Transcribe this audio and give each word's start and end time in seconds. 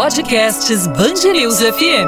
Podcasts 0.00 0.86
Bangerils 0.86 1.58
FM. 1.58 2.06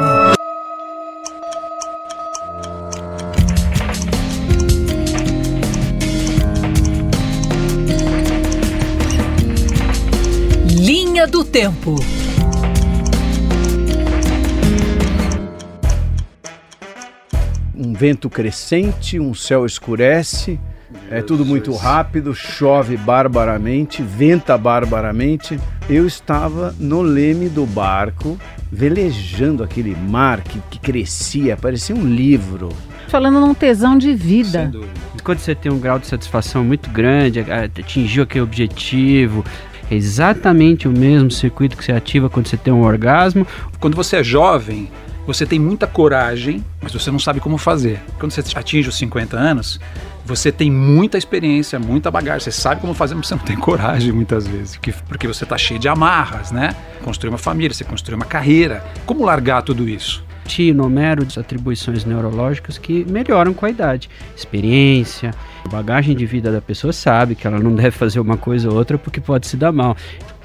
Linha 10.71 11.27
do 11.27 11.43
Tempo. 11.43 11.97
Um 17.75 17.93
vento 17.93 18.31
crescente, 18.31 19.19
um 19.19 19.35
céu 19.35 19.67
escurece, 19.67 20.61
é 21.11 21.21
tudo 21.23 21.45
muito 21.45 21.75
rápido, 21.75 22.33
chove 22.37 22.97
barbaramente, 22.97 24.01
venta 24.01 24.57
barbaramente. 24.57 25.59
Eu 25.91 26.07
estava 26.07 26.73
no 26.79 27.03
leme 27.03 27.49
do 27.49 27.67
barco, 27.67 28.39
velejando 28.71 29.65
aquele 29.65 29.93
mar 29.97 30.41
que, 30.41 30.61
que 30.71 30.79
crescia, 30.79 31.57
parecia 31.57 31.97
um 31.97 32.07
livro. 32.07 32.69
Falando 33.09 33.41
num 33.41 33.53
tesão 33.53 33.99
de 33.99 34.15
vida. 34.15 34.71
Quando 35.25 35.41
você 35.41 35.53
tem 35.53 35.73
um 35.73 35.81
grau 35.81 35.99
de 35.99 36.07
satisfação 36.07 36.63
muito 36.63 36.89
grande, 36.91 37.41
atingiu 37.41 38.23
aquele 38.23 38.45
objetivo, 38.45 39.45
é 39.91 39.97
exatamente 39.97 40.87
o 40.87 40.93
mesmo 40.93 41.29
circuito 41.29 41.77
que 41.77 41.85
você 41.85 41.91
ativa 41.91 42.31
quando 42.31 42.47
você 42.47 42.57
tem 42.57 42.73
um 42.73 42.83
orgasmo. 42.83 43.45
Quando 43.81 43.97
você 43.97 44.19
é 44.19 44.23
jovem, 44.23 44.89
você 45.33 45.47
tem 45.47 45.61
muita 45.61 45.87
coragem, 45.87 46.65
mas 46.83 46.93
você 46.93 47.11
não 47.11 47.19
sabe 47.19 47.39
como 47.39 47.57
fazer. 47.57 48.01
Quando 48.19 48.33
você 48.33 48.43
atinge 48.57 48.89
os 48.89 48.97
50 48.97 49.37
anos, 49.37 49.79
você 50.25 50.51
tem 50.51 50.71
muita 50.71 51.17
experiência, 51.17 51.79
muita 51.79 52.11
bagagem, 52.11 52.41
você 52.41 52.51
sabe 52.51 52.81
como 52.81 52.95
fazer, 52.95 53.15
mas 53.15 53.29
você 53.29 53.37
não 53.37 53.43
tem 53.43 53.57
coragem 53.57 54.13
muitas 54.13 54.47
vezes, 54.47 54.77
porque, 55.09 55.27
você 55.29 55.45
está 55.45 55.57
cheio 55.57 55.79
de 55.79 55.89
amarras, 55.89 56.51
né? 56.51 56.75
Construir 57.05 57.31
uma 57.31 57.39
família, 57.39 57.73
você 57.73 57.85
construir 57.85 58.17
uma 58.17 58.25
carreira. 58.25 58.85
Como 59.07 59.25
largar 59.25 59.63
tudo 59.63 59.89
isso? 59.89 60.25
Numero 60.75 61.25
de 61.25 61.39
atribuições 61.39 62.05
neurológicas 62.05 62.77
que 62.77 63.05
melhoram 63.09 63.55
com 63.55 63.67
a 63.67 63.71
idade. 63.71 64.11
Experiência, 64.37 65.33
bagagem 65.71 66.17
de 66.17 66.27
vida 66.27 66.51
da 66.51 66.61
pessoa 66.61 66.93
sabe 66.93 67.37
que 67.37 67.47
ela 67.47 67.61
não 67.61 67.73
deve 67.73 67.93
fazer 67.93 68.19
uma 68.19 68.37
coisa 68.37 68.69
ou 68.69 68.75
outra 68.75 68.99
porque 68.99 69.21
pode 69.21 69.47
se 69.47 69.57
dar 69.57 69.71
mal. 69.71 69.97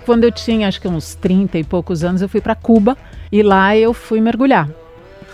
Quando 0.06 0.24
eu 0.24 0.32
tinha 0.32 0.68
acho 0.68 0.80
que 0.80 0.88
uns 0.88 1.16
30 1.16 1.58
e 1.58 1.64
poucos 1.64 2.04
anos, 2.04 2.22
eu 2.22 2.30
fui 2.30 2.40
para 2.40 2.54
Cuba 2.54 2.96
e 3.32 3.42
lá 3.42 3.76
eu 3.76 3.94
fui 3.94 4.22
mergulhar. 4.22 4.70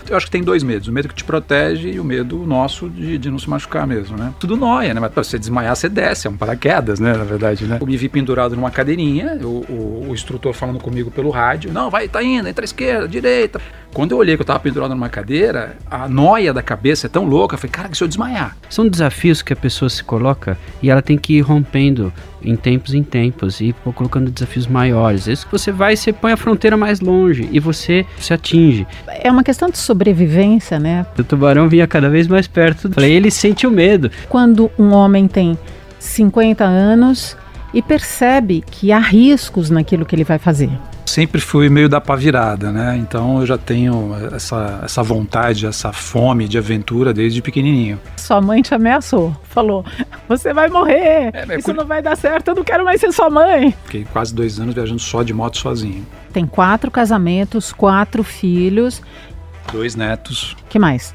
Eu 0.08 0.16
acho 0.16 0.26
que 0.26 0.32
tem 0.32 0.42
dois 0.42 0.62
medos: 0.62 0.88
o 0.88 0.92
medo 0.92 1.08
que 1.08 1.14
te 1.14 1.24
protege 1.24 1.90
e 1.90 2.00
o 2.00 2.04
medo 2.04 2.38
nosso 2.38 2.88
de, 2.88 3.18
de 3.18 3.30
não 3.30 3.38
se 3.38 3.48
machucar 3.48 3.86
mesmo, 3.86 4.16
né? 4.16 4.32
Tudo 4.40 4.56
nóia, 4.56 4.92
né? 4.92 5.00
Mas 5.00 5.12
pra 5.12 5.22
você 5.22 5.38
desmaiar, 5.38 5.76
você 5.76 5.88
desce, 5.88 6.26
é 6.26 6.30
um 6.30 6.36
paraquedas, 6.36 6.98
né? 6.98 7.16
Na 7.16 7.24
verdade, 7.24 7.66
né? 7.66 7.78
Eu 7.80 7.86
me 7.86 7.96
vi 7.96 8.08
pendurado 8.08 8.56
numa 8.56 8.70
cadeirinha, 8.70 9.38
o, 9.42 9.64
o, 9.68 10.06
o 10.08 10.14
instrutor 10.14 10.52
falando 10.52 10.80
comigo 10.80 11.10
pelo 11.10 11.30
rádio: 11.30 11.72
não, 11.72 11.90
vai, 11.90 12.08
tá 12.08 12.22
indo, 12.22 12.48
entra 12.48 12.64
à 12.64 12.66
esquerda, 12.66 13.06
direita. 13.06 13.60
Quando 13.92 14.12
eu 14.12 14.18
olhei 14.18 14.36
que 14.36 14.42
eu 14.42 14.46
tava 14.46 14.58
pendurado 14.58 14.90
numa 14.90 15.10
cadeira, 15.10 15.76
a 15.90 16.08
noia 16.08 16.52
da 16.52 16.62
cabeça 16.62 17.06
é 17.06 17.10
tão 17.10 17.26
louca, 17.26 17.54
eu 17.54 17.58
falei, 17.58 17.72
cara, 17.72 17.88
que 17.90 17.96
se 17.96 18.02
eu 18.02 18.08
desmaiar? 18.08 18.56
São 18.70 18.88
desafios 18.88 19.42
que 19.42 19.52
a 19.52 19.56
pessoa 19.56 19.90
se 19.90 20.02
coloca 20.02 20.56
e 20.82 20.88
ela 20.88 21.02
tem 21.02 21.18
que 21.18 21.34
ir 21.34 21.42
rompendo 21.42 22.10
em 22.44 22.56
tempos 22.56 22.94
em 22.94 23.02
tempos 23.02 23.60
e 23.60 23.74
colocando 23.94 24.30
desafios 24.30 24.66
maiores. 24.66 25.26
Isso 25.26 25.46
que 25.46 25.52
você 25.52 25.70
vai, 25.72 25.96
você 25.96 26.12
põe 26.12 26.32
a 26.32 26.36
fronteira 26.36 26.76
mais 26.76 27.00
longe 27.00 27.48
e 27.52 27.60
você 27.60 28.06
se 28.18 28.32
atinge. 28.32 28.86
É 29.08 29.30
uma 29.30 29.42
questão 29.42 29.68
de 29.68 29.78
sobrevivência, 29.78 30.78
né? 30.78 31.06
O 31.18 31.24
tubarão 31.24 31.68
vinha 31.68 31.86
cada 31.86 32.08
vez 32.08 32.26
mais 32.26 32.46
perto. 32.46 32.90
Falei, 32.92 33.12
ele 33.12 33.30
sente 33.30 33.66
o 33.66 33.70
medo. 33.70 34.10
Quando 34.28 34.70
um 34.78 34.92
homem 34.92 35.26
tem 35.28 35.58
50 35.98 36.64
anos 36.64 37.36
e 37.72 37.80
percebe 37.80 38.62
que 38.70 38.92
há 38.92 38.98
riscos 38.98 39.70
naquilo 39.70 40.04
que 40.04 40.14
ele 40.14 40.24
vai 40.24 40.38
fazer 40.38 40.70
sempre 41.12 41.42
fui 41.42 41.68
meio 41.68 41.90
da 41.90 42.00
pavirada, 42.00 42.72
né? 42.72 42.96
Então 42.96 43.40
eu 43.40 43.46
já 43.46 43.58
tenho 43.58 44.14
essa, 44.34 44.80
essa 44.82 45.02
vontade, 45.02 45.66
essa 45.66 45.92
fome 45.92 46.48
de 46.48 46.56
aventura 46.56 47.12
desde 47.12 47.42
pequenininho. 47.42 48.00
Sua 48.16 48.40
mãe 48.40 48.62
te 48.62 48.74
ameaçou, 48.74 49.36
falou: 49.44 49.84
você 50.26 50.54
vai 50.54 50.68
morrer, 50.68 51.30
é, 51.34 51.58
isso 51.58 51.72
não 51.74 51.84
vai 51.84 52.00
dar 52.00 52.16
certo, 52.16 52.48
eu 52.48 52.54
não 52.54 52.64
quero 52.64 52.82
mais 52.82 52.98
ser 52.98 53.12
sua 53.12 53.28
mãe. 53.28 53.74
Fiquei 53.84 54.06
quase 54.10 54.34
dois 54.34 54.58
anos 54.58 54.74
viajando 54.74 55.00
só 55.00 55.22
de 55.22 55.34
moto 55.34 55.58
sozinho. 55.58 56.06
Tem 56.32 56.46
quatro 56.46 56.90
casamentos, 56.90 57.72
quatro 57.72 58.24
filhos. 58.24 59.02
Dois 59.70 59.94
netos. 59.94 60.56
que 60.70 60.78
mais? 60.78 61.14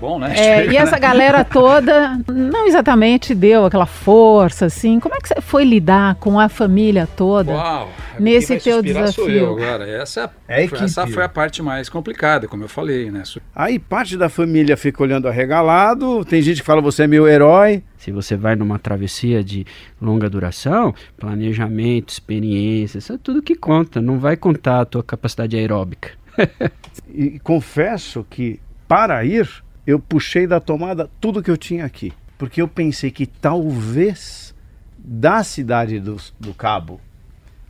Bom, 0.00 0.18
né? 0.18 0.34
É, 0.36 0.66
e 0.66 0.76
essa 0.76 0.98
galera 0.98 1.42
toda 1.44 2.18
não 2.28 2.66
exatamente 2.66 3.34
deu 3.34 3.64
aquela 3.64 3.86
força, 3.86 4.66
assim. 4.66 5.00
Como 5.00 5.14
é 5.14 5.18
que 5.18 5.28
você 5.28 5.40
foi 5.40 5.64
lidar 5.64 6.16
com 6.16 6.38
a 6.38 6.48
família 6.48 7.08
toda 7.16 7.52
Uau, 7.52 7.90
nesse 8.18 8.58
teu 8.58 8.82
desafio? 8.82 9.12
Sou 9.12 9.30
eu 9.30 9.52
agora. 9.52 9.88
Essa, 9.88 10.30
é 10.48 10.64
essa 10.64 11.06
foi 11.06 11.24
a 11.24 11.28
parte 11.28 11.62
mais 11.62 11.88
complicada, 11.88 12.46
como 12.46 12.64
eu 12.64 12.68
falei, 12.68 13.10
né? 13.10 13.22
Aí 13.54 13.78
parte 13.78 14.16
da 14.16 14.28
família 14.28 14.76
fica 14.76 15.02
olhando 15.02 15.28
arregalado, 15.28 16.24
tem 16.24 16.42
gente 16.42 16.60
que 16.60 16.66
fala 16.66 16.80
você 16.80 17.04
é 17.04 17.06
meu 17.06 17.26
herói. 17.26 17.82
Se 17.96 18.12
você 18.12 18.36
vai 18.36 18.54
numa 18.54 18.78
travessia 18.78 19.42
de 19.42 19.66
longa 20.00 20.30
duração, 20.30 20.94
planejamento, 21.16 22.10
experiência, 22.10 22.98
isso 22.98 23.12
é 23.12 23.18
tudo 23.20 23.42
que 23.42 23.56
conta. 23.56 24.00
Não 24.00 24.18
vai 24.18 24.36
contar 24.36 24.80
a 24.80 24.84
tua 24.84 25.02
capacidade 25.02 25.56
aeróbica. 25.56 26.10
e 27.12 27.38
confesso 27.40 28.24
que 28.28 28.60
para 28.86 29.24
ir 29.24 29.48
eu 29.86 29.98
puxei 30.00 30.46
da 30.46 30.58
tomada 30.58 31.08
tudo 31.20 31.42
que 31.42 31.50
eu 31.50 31.56
tinha 31.56 31.84
aqui. 31.84 32.12
Porque 32.36 32.60
eu 32.60 32.68
pensei 32.68 33.10
que 33.10 33.26
talvez 33.26 34.54
da 34.98 35.42
cidade 35.44 36.00
do, 36.00 36.16
do 36.38 36.52
Cabo, 36.52 37.00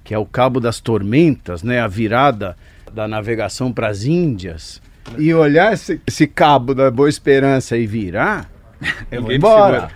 que 0.02 0.14
é 0.14 0.18
o 0.18 0.24
Cabo 0.24 0.58
das 0.58 0.80
Tormentas, 0.80 1.62
né, 1.62 1.80
a 1.80 1.86
virada 1.86 2.56
da 2.92 3.06
navegação 3.06 3.72
para 3.72 3.88
as 3.88 4.04
Índias, 4.04 4.80
e 5.18 5.32
olhar 5.32 5.72
esse, 5.72 6.00
esse 6.06 6.26
cabo 6.26 6.74
da 6.74 6.90
Boa 6.90 7.08
Esperança 7.08 7.76
e 7.76 7.86
virar, 7.86 8.50
eu 9.10 9.22
vou 9.22 9.32
embora. 9.32 9.88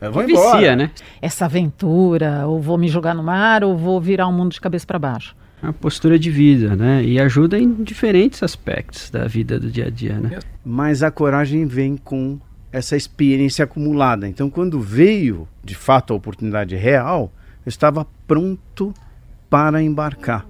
Eu 0.00 0.12
vou 0.12 0.22
embora. 0.22 0.58
Vicia, 0.58 0.76
né? 0.76 0.90
Essa 1.22 1.46
aventura, 1.46 2.46
ou 2.46 2.60
vou 2.60 2.76
me 2.76 2.88
jogar 2.88 3.14
no 3.14 3.22
mar, 3.22 3.64
ou 3.64 3.76
vou 3.76 4.00
virar 4.00 4.26
o 4.26 4.30
um 4.30 4.32
mundo 4.32 4.52
de 4.52 4.60
cabeça 4.60 4.86
para 4.86 4.98
baixo 4.98 5.34
a 5.62 5.72
postura 5.72 6.18
de 6.18 6.30
vida, 6.30 6.76
né? 6.76 7.04
E 7.04 7.20
ajuda 7.20 7.58
em 7.58 7.72
diferentes 7.82 8.42
aspectos 8.42 9.10
da 9.10 9.26
vida 9.26 9.58
do 9.58 9.70
dia 9.70 9.86
a 9.86 9.90
dia, 9.90 10.18
né? 10.18 10.38
Mas 10.64 11.02
a 11.02 11.10
coragem 11.10 11.66
vem 11.66 11.96
com 11.96 12.38
essa 12.70 12.96
experiência 12.96 13.64
acumulada. 13.64 14.28
Então, 14.28 14.50
quando 14.50 14.80
veio 14.80 15.48
de 15.64 15.74
fato 15.74 16.12
a 16.12 16.16
oportunidade 16.16 16.76
real, 16.76 17.32
eu 17.64 17.70
estava 17.70 18.06
pronto 18.26 18.94
para 19.48 19.82
embarcar. 19.82 20.46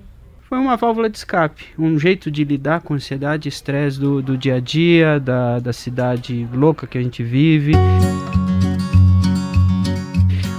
Foi 0.48 0.58
uma 0.58 0.76
válvula 0.76 1.10
de 1.10 1.18
escape, 1.18 1.66
um 1.78 1.98
jeito 1.98 2.30
de 2.30 2.42
lidar 2.42 2.80
com 2.80 2.94
a 2.94 2.96
ansiedade 2.96 3.48
e 3.48 3.50
estresse 3.50 4.00
do, 4.00 4.22
do 4.22 4.36
dia 4.36 4.54
a 4.54 4.60
dia, 4.60 5.20
da, 5.20 5.58
da 5.58 5.72
cidade 5.74 6.48
louca 6.52 6.86
que 6.86 6.96
a 6.96 7.02
gente 7.02 7.22
vive. 7.22 7.72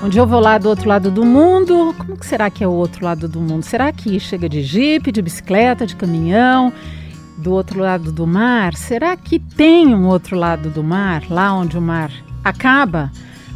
Dia 0.07 0.21
eu 0.21 0.27
vou 0.27 0.39
lá 0.39 0.57
do 0.57 0.69
outro 0.69 0.87
lado 0.87 1.11
do 1.11 1.23
mundo. 1.23 1.93
Como 1.97 2.17
que 2.17 2.25
será 2.25 2.49
que 2.49 2.63
é 2.63 2.67
o 2.67 2.71
outro 2.71 3.05
lado 3.05 3.27
do 3.27 3.39
mundo? 3.39 3.63
Será 3.63 3.91
que 3.91 4.19
chega 4.19 4.47
de 4.47 4.63
jipe, 4.63 5.11
de 5.11 5.21
bicicleta, 5.21 5.85
de 5.85 5.95
caminhão? 5.95 6.73
Do 7.37 7.51
outro 7.51 7.79
lado 7.79 8.11
do 8.11 8.25
mar? 8.25 8.73
Será 8.75 9.15
que 9.15 9.37
tem 9.37 9.93
um 9.93 10.07
outro 10.07 10.35
lado 10.35 10.69
do 10.69 10.83
mar, 10.83 11.23
lá 11.29 11.53
onde 11.53 11.77
o 11.77 11.81
mar 11.81 12.11
acaba? 12.43 13.11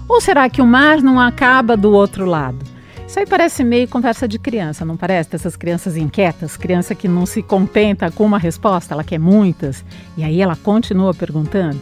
Ou 0.08 0.22
será 0.22 0.48
que 0.48 0.62
o 0.62 0.68
mar 0.68 1.02
não 1.02 1.20
acaba 1.20 1.76
do 1.76 1.92
outro 1.92 2.26
lado? 2.26 2.60
Isso 3.08 3.20
aí 3.20 3.26
parece 3.26 3.64
meio 3.64 3.88
conversa 3.88 4.28
de 4.28 4.38
criança, 4.38 4.86
não 4.86 4.98
parece? 4.98 5.32
Dessas 5.32 5.56
crianças 5.56 5.98
inquietas, 5.98 6.56
criança 6.56 6.94
que 6.94 7.08
não 7.08 7.26
se 7.26 7.42
contenta 7.42 8.12
com 8.12 8.26
uma 8.26 8.38
resposta, 8.38 8.94
ela 8.94 9.04
quer 9.04 9.20
muitas, 9.20 9.84
e 10.16 10.24
aí 10.24 10.42
ela 10.42 10.56
continua 10.56 11.14
perguntando. 11.14 11.82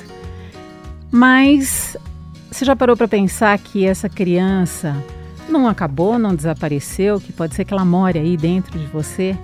Mas 1.12 1.98
você 2.52 2.66
já 2.66 2.76
parou 2.76 2.98
para 2.98 3.08
pensar 3.08 3.58
que 3.58 3.86
essa 3.86 4.10
criança 4.10 4.94
não 5.48 5.70
acabou, 5.70 6.20
não 6.20 6.36
desapareceu, 6.36 7.20
que 7.20 7.32
pode 7.32 7.56
ser 7.56 7.64
que 7.64 7.74
ela 7.74 7.86
more 7.86 8.20
aí 8.20 8.36
dentro 8.36 8.78
de 8.78 8.86
você? 8.88 9.38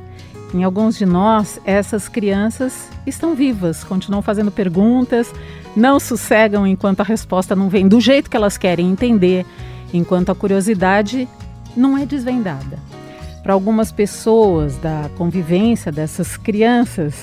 Em 0.53 0.63
alguns 0.63 0.97
de 0.97 1.05
nós, 1.05 1.59
essas 1.63 2.09
crianças 2.09 2.89
estão 3.05 3.33
vivas, 3.33 3.81
continuam 3.83 4.21
fazendo 4.21 4.51
perguntas, 4.51 5.33
não 5.73 6.01
sossegam 6.01 6.67
enquanto 6.67 6.99
a 6.99 7.03
resposta 7.03 7.55
não 7.55 7.69
vem 7.69 7.87
do 7.87 8.01
jeito 8.01 8.29
que 8.29 8.35
elas 8.35 8.57
querem 8.57 8.89
entender, 8.89 9.45
enquanto 9.93 10.29
a 10.29 10.35
curiosidade 10.35 11.29
não 11.77 11.97
é 11.97 12.05
desvendada. 12.05 12.77
Para 13.41 13.53
algumas 13.53 13.89
pessoas 13.89 14.75
da 14.77 15.09
convivência 15.17 15.93
dessas 15.93 16.35
crianças, 16.35 17.15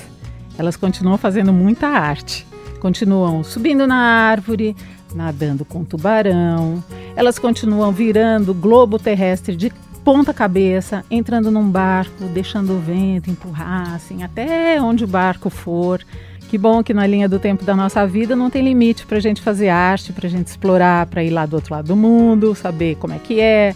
elas 0.57 0.75
continuam 0.75 1.17
fazendo 1.17 1.53
muita 1.53 1.87
arte, 1.87 2.45
continuam 2.79 3.43
subindo 3.43 3.85
na 3.85 3.97
árvore, 3.97 4.75
nadando 5.15 5.63
com 5.63 5.83
tubarão. 5.83 6.83
Elas 7.15 7.39
continuam 7.39 7.91
virando 7.91 8.53
globo 8.53 8.99
terrestre 8.99 9.55
de 9.55 9.71
ponta 10.03 10.31
cabeça, 10.33 11.03
entrando 11.09 11.49
num 11.49 11.67
barco, 11.67 12.25
deixando 12.25 12.73
o 12.73 12.79
vento 12.79 13.31
empurrar 13.31 13.95
assim 13.95 14.21
até 14.21 14.79
onde 14.79 15.03
o 15.03 15.07
barco 15.07 15.49
for. 15.49 15.99
Que 16.47 16.59
bom 16.59 16.83
que 16.83 16.93
na 16.93 17.07
linha 17.07 17.27
do 17.27 17.39
tempo 17.39 17.65
da 17.65 17.75
nossa 17.75 18.05
vida 18.05 18.35
não 18.35 18.51
tem 18.51 18.63
limite 18.63 19.05
para 19.05 19.17
a 19.17 19.21
gente 19.21 19.41
fazer 19.41 19.69
arte, 19.69 20.13
para 20.13 20.27
a 20.27 20.29
gente 20.29 20.47
explorar, 20.47 21.07
para 21.07 21.23
ir 21.23 21.31
lá 21.31 21.45
do 21.45 21.55
outro 21.55 21.73
lado 21.73 21.87
do 21.87 21.95
mundo, 21.95 22.53
saber 22.53 22.97
como 22.97 23.13
é 23.13 23.17
que 23.17 23.39
é, 23.39 23.73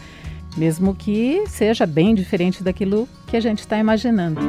mesmo 0.55 0.93
que 0.93 1.43
seja 1.47 1.87
bem 1.87 2.13
diferente 2.13 2.63
daquilo 2.63 3.09
que 3.25 3.35
a 3.35 3.41
gente 3.41 3.59
está 3.59 3.79
imaginando. 3.79 4.39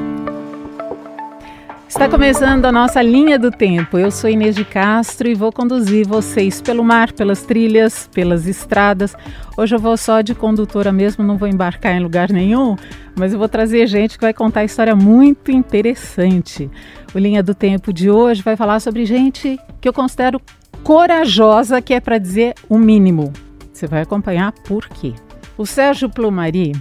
Está 1.90 2.08
começando 2.08 2.66
a 2.66 2.72
nossa 2.72 3.02
linha 3.02 3.36
do 3.36 3.50
tempo. 3.50 3.98
Eu 3.98 4.12
sou 4.12 4.30
Inês 4.30 4.54
de 4.54 4.64
Castro 4.64 5.28
e 5.28 5.34
vou 5.34 5.50
conduzir 5.50 6.06
vocês 6.06 6.62
pelo 6.62 6.84
mar, 6.84 7.12
pelas 7.12 7.42
trilhas, 7.42 8.08
pelas 8.14 8.46
estradas. 8.46 9.16
Hoje 9.56 9.74
eu 9.74 9.78
vou 9.80 9.96
só 9.96 10.20
de 10.20 10.32
condutora 10.32 10.92
mesmo, 10.92 11.24
não 11.24 11.36
vou 11.36 11.48
embarcar 11.48 11.92
em 11.96 12.00
lugar 12.00 12.30
nenhum, 12.30 12.76
mas 13.18 13.32
eu 13.32 13.40
vou 13.40 13.48
trazer 13.48 13.88
gente 13.88 14.16
que 14.16 14.24
vai 14.24 14.32
contar 14.32 14.62
história 14.62 14.94
muito 14.94 15.50
interessante. 15.50 16.70
O 17.12 17.18
Linha 17.18 17.42
do 17.42 17.56
Tempo 17.56 17.92
de 17.92 18.08
hoje 18.08 18.40
vai 18.40 18.54
falar 18.54 18.78
sobre 18.78 19.04
gente 19.04 19.58
que 19.80 19.88
eu 19.88 19.92
considero 19.92 20.40
corajosa, 20.84 21.82
que 21.82 21.92
é 21.92 21.98
para 21.98 22.18
dizer 22.18 22.54
o 22.68 22.78
mínimo. 22.78 23.32
Você 23.72 23.88
vai 23.88 24.02
acompanhar 24.02 24.52
por 24.52 24.88
quê. 24.88 25.12
O 25.58 25.66
Sérgio 25.66 26.08
Plumari 26.08 26.72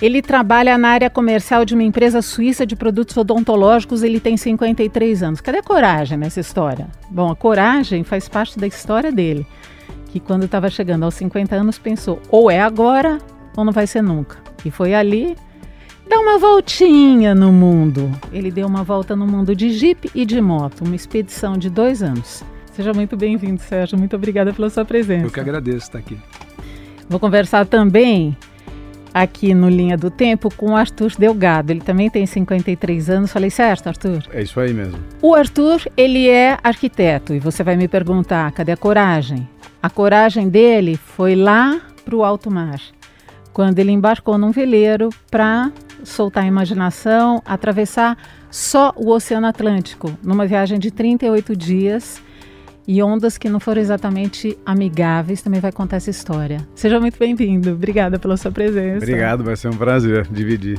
ele 0.00 0.20
trabalha 0.20 0.76
na 0.76 0.88
área 0.88 1.08
comercial 1.08 1.64
de 1.64 1.74
uma 1.74 1.82
empresa 1.82 2.20
suíça 2.20 2.66
de 2.66 2.76
produtos 2.76 3.16
odontológicos. 3.16 4.02
Ele 4.02 4.20
tem 4.20 4.36
53 4.36 5.22
anos. 5.22 5.40
Cadê 5.40 5.58
a 5.58 5.62
coragem 5.62 6.18
nessa 6.18 6.40
história? 6.40 6.88
Bom, 7.10 7.30
a 7.30 7.36
coragem 7.36 8.04
faz 8.04 8.28
parte 8.28 8.58
da 8.58 8.66
história 8.66 9.10
dele. 9.10 9.46
Que 10.08 10.20
quando 10.20 10.44
estava 10.44 10.68
chegando 10.68 11.04
aos 11.04 11.14
50 11.14 11.54
anos 11.56 11.78
pensou: 11.78 12.20
ou 12.30 12.50
é 12.50 12.60
agora 12.60 13.18
ou 13.56 13.64
não 13.64 13.72
vai 13.72 13.86
ser 13.86 14.02
nunca. 14.02 14.36
E 14.64 14.70
foi 14.70 14.94
ali 14.94 15.34
dar 16.08 16.18
uma 16.18 16.38
voltinha 16.38 17.34
no 17.34 17.50
mundo. 17.50 18.10
Ele 18.32 18.50
deu 18.50 18.66
uma 18.66 18.84
volta 18.84 19.16
no 19.16 19.26
mundo 19.26 19.56
de 19.56 19.70
Jeep 19.70 20.10
e 20.14 20.26
de 20.26 20.40
moto, 20.40 20.84
uma 20.84 20.94
expedição 20.94 21.56
de 21.56 21.70
dois 21.70 22.02
anos. 22.02 22.44
Seja 22.72 22.92
muito 22.92 23.16
bem-vindo, 23.16 23.60
Sérgio. 23.62 23.98
Muito 23.98 24.14
obrigada 24.14 24.52
pela 24.52 24.68
sua 24.68 24.84
presença. 24.84 25.26
Eu 25.26 25.30
que 25.30 25.40
agradeço 25.40 25.78
estar 25.78 25.98
aqui. 25.98 26.18
Vou 27.08 27.18
conversar 27.18 27.64
também 27.64 28.36
aqui 29.16 29.54
no 29.54 29.70
Linha 29.70 29.96
do 29.96 30.10
Tempo 30.10 30.54
com 30.54 30.72
o 30.72 30.76
Arthur 30.76 31.12
Delgado. 31.18 31.70
Ele 31.72 31.80
também 31.80 32.10
tem 32.10 32.26
53 32.26 33.08
anos. 33.08 33.32
Falei 33.32 33.48
certo, 33.48 33.86
Arthur? 33.86 34.22
É 34.30 34.42
isso 34.42 34.60
aí 34.60 34.74
mesmo. 34.74 34.98
O 35.22 35.34
Arthur, 35.34 35.80
ele 35.96 36.28
é 36.28 36.58
arquiteto 36.62 37.32
e 37.32 37.38
você 37.38 37.62
vai 37.62 37.76
me 37.76 37.88
perguntar, 37.88 38.52
cadê 38.52 38.72
a 38.72 38.76
coragem? 38.76 39.48
A 39.82 39.88
coragem 39.88 40.50
dele 40.50 40.96
foi 40.96 41.34
lá 41.34 41.80
para 42.04 42.14
o 42.14 42.24
alto 42.24 42.50
mar, 42.50 42.80
quando 43.54 43.78
ele 43.78 43.90
embarcou 43.90 44.36
num 44.36 44.50
veleiro 44.50 45.08
para 45.30 45.72
soltar 46.04 46.44
a 46.44 46.46
imaginação, 46.46 47.42
atravessar 47.44 48.18
só 48.50 48.92
o 48.94 49.10
Oceano 49.10 49.46
Atlântico, 49.46 50.16
numa 50.22 50.46
viagem 50.46 50.78
de 50.78 50.90
38 50.90 51.56
dias 51.56 52.20
e 52.86 53.02
ondas 53.02 53.36
que 53.36 53.48
não 53.48 53.58
foram 53.58 53.80
exatamente 53.80 54.56
amigáveis, 54.64 55.42
também 55.42 55.60
vai 55.60 55.72
contar 55.72 55.96
essa 55.96 56.10
história. 56.10 56.66
Seja 56.74 57.00
muito 57.00 57.18
bem-vindo. 57.18 57.72
Obrigada 57.72 58.18
pela 58.18 58.36
sua 58.36 58.52
presença. 58.52 59.04
Obrigado, 59.04 59.42
vai 59.42 59.56
ser 59.56 59.68
um 59.68 59.76
prazer 59.76 60.26
dividir. 60.28 60.78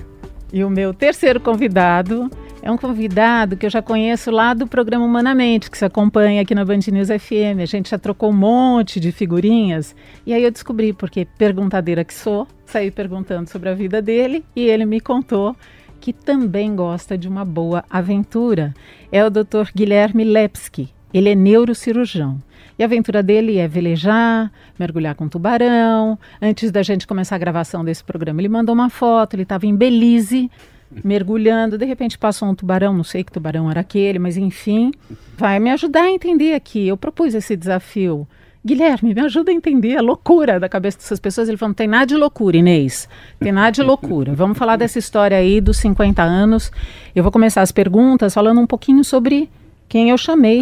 E 0.51 0.63
o 0.63 0.69
meu 0.69 0.93
terceiro 0.93 1.41
convidado 1.41 2.31
é 2.61 2.71
um 2.71 2.77
convidado 2.77 3.57
que 3.57 3.65
eu 3.65 3.69
já 3.69 3.81
conheço 3.81 4.31
lá 4.31 4.53
do 4.53 4.65
programa 4.65 5.05
Humanamente, 5.05 5.69
que 5.69 5.77
se 5.77 5.83
acompanha 5.83 6.41
aqui 6.41 6.55
na 6.55 6.63
Band 6.63 6.79
News 6.91 7.09
FM. 7.09 7.61
A 7.61 7.65
gente 7.65 7.89
já 7.89 7.97
trocou 7.97 8.29
um 8.29 8.33
monte 8.33 8.99
de 8.99 9.11
figurinhas. 9.11 9.93
E 10.25 10.33
aí 10.33 10.43
eu 10.43 10.51
descobri, 10.51 10.93
porque 10.93 11.25
perguntadeira 11.37 12.03
que 12.05 12.13
sou, 12.13 12.47
saí 12.65 12.89
perguntando 12.89 13.49
sobre 13.49 13.69
a 13.69 13.73
vida 13.73 14.01
dele 14.01 14.43
e 14.55 14.63
ele 14.63 14.85
me 14.85 15.01
contou 15.01 15.55
que 15.99 16.13
também 16.13 16.75
gosta 16.75 17.17
de 17.17 17.27
uma 17.27 17.43
boa 17.43 17.83
aventura. 17.89 18.73
É 19.11 19.25
o 19.25 19.29
Dr. 19.29 19.71
Guilherme 19.75 20.23
Lepski. 20.23 20.96
Ele 21.13 21.29
é 21.29 21.35
neurocirurgião. 21.35 22.37
E 22.77 22.83
a 22.83 22.85
aventura 22.85 23.23
dele 23.23 23.57
é 23.57 23.67
velejar, 23.67 24.51
mergulhar 24.77 25.15
com 25.15 25.27
tubarão. 25.27 26.17
Antes 26.39 26.71
da 26.71 26.83
gente 26.83 27.07
começar 27.07 27.35
a 27.35 27.39
gravação 27.39 27.83
desse 27.83 28.03
programa, 28.03 28.39
ele 28.39 28.49
mandou 28.49 28.75
uma 28.75 28.89
foto, 28.89 29.33
ele 29.33 29.43
estava 29.43 29.65
em 29.65 29.75
Belize, 29.75 30.51
mergulhando. 31.03 31.77
De 31.77 31.85
repente 31.85 32.17
passou 32.17 32.47
um 32.47 32.53
tubarão, 32.53 32.93
não 32.93 33.03
sei 33.03 33.23
que 33.23 33.31
tubarão 33.31 33.69
era 33.71 33.79
aquele, 33.79 34.19
mas 34.19 34.37
enfim. 34.37 34.91
Vai 35.35 35.59
me 35.59 35.71
ajudar 35.71 36.03
a 36.03 36.11
entender 36.11 36.53
aqui. 36.53 36.87
Eu 36.87 36.95
propus 36.95 37.33
esse 37.33 37.55
desafio. 37.55 38.27
Guilherme, 38.63 39.13
me 39.13 39.21
ajuda 39.21 39.49
a 39.49 39.53
entender 39.53 39.95
a 39.95 40.01
loucura 40.01 40.59
da 40.59 40.67
cabeça 40.69 40.97
dessas 40.97 41.19
pessoas. 41.19 41.47
Ele 41.47 41.57
falou: 41.57 41.69
não 41.69 41.75
tem 41.75 41.87
nada 41.87 42.05
de 42.05 42.15
loucura, 42.15 42.57
Inês. 42.57 43.07
Tem 43.39 43.51
nada 43.51 43.71
de 43.71 43.81
loucura. 43.81 44.35
Vamos 44.35 44.57
falar 44.57 44.75
dessa 44.75 44.99
história 44.99 45.37
aí 45.37 45.61
dos 45.61 45.77
50 45.77 46.21
anos. 46.21 46.71
Eu 47.15 47.23
vou 47.23 47.31
começar 47.31 47.61
as 47.61 47.71
perguntas 47.71 48.33
falando 48.33 48.59
um 48.59 48.67
pouquinho 48.67 49.03
sobre 49.03 49.49
quem 49.87 50.09
eu 50.09 50.17
chamei 50.17 50.61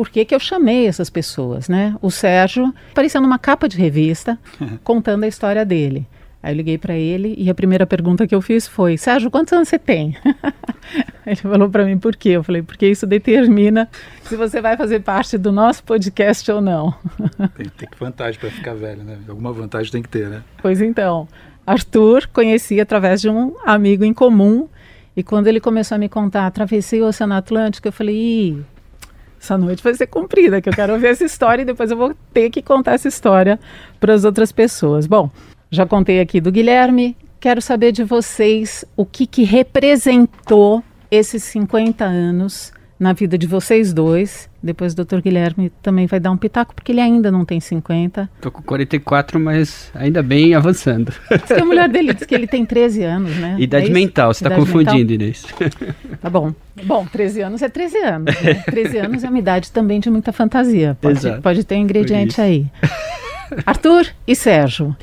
por 0.00 0.08
que, 0.08 0.24
que 0.24 0.34
eu 0.34 0.40
chamei 0.40 0.86
essas 0.86 1.10
pessoas, 1.10 1.68
né? 1.68 1.94
O 2.00 2.10
Sérgio 2.10 2.72
apareceu 2.90 3.20
numa 3.20 3.38
capa 3.38 3.68
de 3.68 3.76
revista 3.76 4.38
contando 4.82 5.24
a 5.24 5.28
história 5.28 5.62
dele. 5.62 6.06
Aí 6.42 6.54
eu 6.54 6.56
liguei 6.56 6.78
para 6.78 6.94
ele 6.94 7.34
e 7.36 7.50
a 7.50 7.54
primeira 7.54 7.86
pergunta 7.86 8.26
que 8.26 8.34
eu 8.34 8.40
fiz 8.40 8.66
foi: 8.66 8.96
Sérgio, 8.96 9.30
quantos 9.30 9.52
anos 9.52 9.68
você 9.68 9.78
tem? 9.78 10.16
ele 11.26 11.36
falou 11.36 11.68
para 11.68 11.84
mim 11.84 11.98
por 11.98 12.16
quê? 12.16 12.30
Eu 12.30 12.42
falei: 12.42 12.62
porque 12.62 12.86
isso 12.86 13.06
determina 13.06 13.90
se 14.22 14.36
você 14.36 14.62
vai 14.62 14.74
fazer 14.74 15.00
parte 15.00 15.36
do 15.36 15.52
nosso 15.52 15.84
podcast 15.84 16.50
ou 16.50 16.62
não. 16.62 16.94
tem, 17.54 17.68
tem 17.68 17.88
que 17.90 17.98
vantagem 18.00 18.40
para 18.40 18.50
ficar 18.50 18.72
velho, 18.72 19.04
né? 19.04 19.18
Alguma 19.28 19.52
vantagem 19.52 19.92
tem 19.92 20.00
que 20.00 20.08
ter, 20.08 20.30
né? 20.30 20.42
Pois 20.62 20.80
então, 20.80 21.28
Arthur 21.66 22.26
conheci 22.32 22.80
através 22.80 23.20
de 23.20 23.28
um 23.28 23.54
amigo 23.66 24.02
em 24.02 24.14
comum 24.14 24.66
e 25.16 25.22
quando 25.22 25.48
ele 25.48 25.60
começou 25.60 25.96
a 25.96 25.98
me 25.98 26.08
contar, 26.08 26.46
atravessei 26.46 27.02
o 27.02 27.06
Oceano 27.06 27.34
Atlântico, 27.34 27.86
eu 27.86 27.92
falei: 27.92 28.16
Ih, 28.16 28.64
essa 29.40 29.56
noite 29.56 29.82
vai 29.82 29.94
ser 29.94 30.06
comprida, 30.06 30.60
que 30.60 30.68
eu 30.68 30.72
quero 30.72 30.92
ouvir 30.92 31.06
essa 31.06 31.24
história 31.24 31.62
e 31.62 31.64
depois 31.64 31.90
eu 31.90 31.96
vou 31.96 32.14
ter 32.32 32.50
que 32.50 32.60
contar 32.60 32.92
essa 32.92 33.08
história 33.08 33.58
para 33.98 34.12
as 34.12 34.24
outras 34.24 34.52
pessoas. 34.52 35.06
Bom, 35.06 35.30
já 35.70 35.86
contei 35.86 36.20
aqui 36.20 36.42
do 36.42 36.52
Guilherme, 36.52 37.16
quero 37.40 37.62
saber 37.62 37.90
de 37.90 38.04
vocês 38.04 38.84
o 38.94 39.06
que, 39.06 39.26
que 39.26 39.42
representou 39.44 40.84
esses 41.10 41.42
50 41.44 42.04
anos 42.04 42.70
na 42.98 43.14
vida 43.14 43.38
de 43.38 43.46
vocês 43.46 43.94
dois. 43.94 44.49
Depois 44.62 44.92
o 44.92 45.04
Dr. 45.04 45.20
Guilherme 45.20 45.72
também 45.82 46.06
vai 46.06 46.20
dar 46.20 46.30
um 46.30 46.36
pitaco, 46.36 46.74
porque 46.74 46.92
ele 46.92 47.00
ainda 47.00 47.30
não 47.30 47.46
tem 47.46 47.58
50. 47.60 48.28
Tô 48.42 48.50
com 48.50 48.62
44, 48.62 49.40
mas 49.40 49.90
ainda 49.94 50.22
bem 50.22 50.54
avançando. 50.54 51.12
Diz 51.30 51.46
que 51.46 51.54
a 51.54 51.64
mulher 51.64 51.88
dele 51.88 52.12
diz 52.12 52.26
que 52.26 52.34
ele 52.34 52.46
tem 52.46 52.66
13 52.66 53.02
anos, 53.02 53.36
né? 53.36 53.56
Idade 53.58 53.86
é 53.86 53.90
mental, 53.90 54.34
você 54.34 54.44
está 54.44 54.54
confundindo, 54.54 55.12
Inês. 55.12 55.46
Tá 56.20 56.28
bom. 56.28 56.52
Bom, 56.84 57.06
13 57.06 57.40
anos 57.40 57.62
é 57.62 57.68
13 57.70 57.98
anos. 57.98 58.42
Né? 58.42 58.54
13 58.68 58.98
anos 58.98 59.24
é 59.24 59.28
uma 59.28 59.38
idade 59.38 59.72
também 59.72 59.98
de 59.98 60.10
muita 60.10 60.32
fantasia. 60.32 60.96
Pode, 61.00 61.40
pode 61.40 61.64
ter 61.64 61.76
um 61.76 61.78
ingrediente 61.78 62.38
aí. 62.40 62.66
Arthur 63.64 64.06
e 64.26 64.36
Sérgio. 64.36 64.94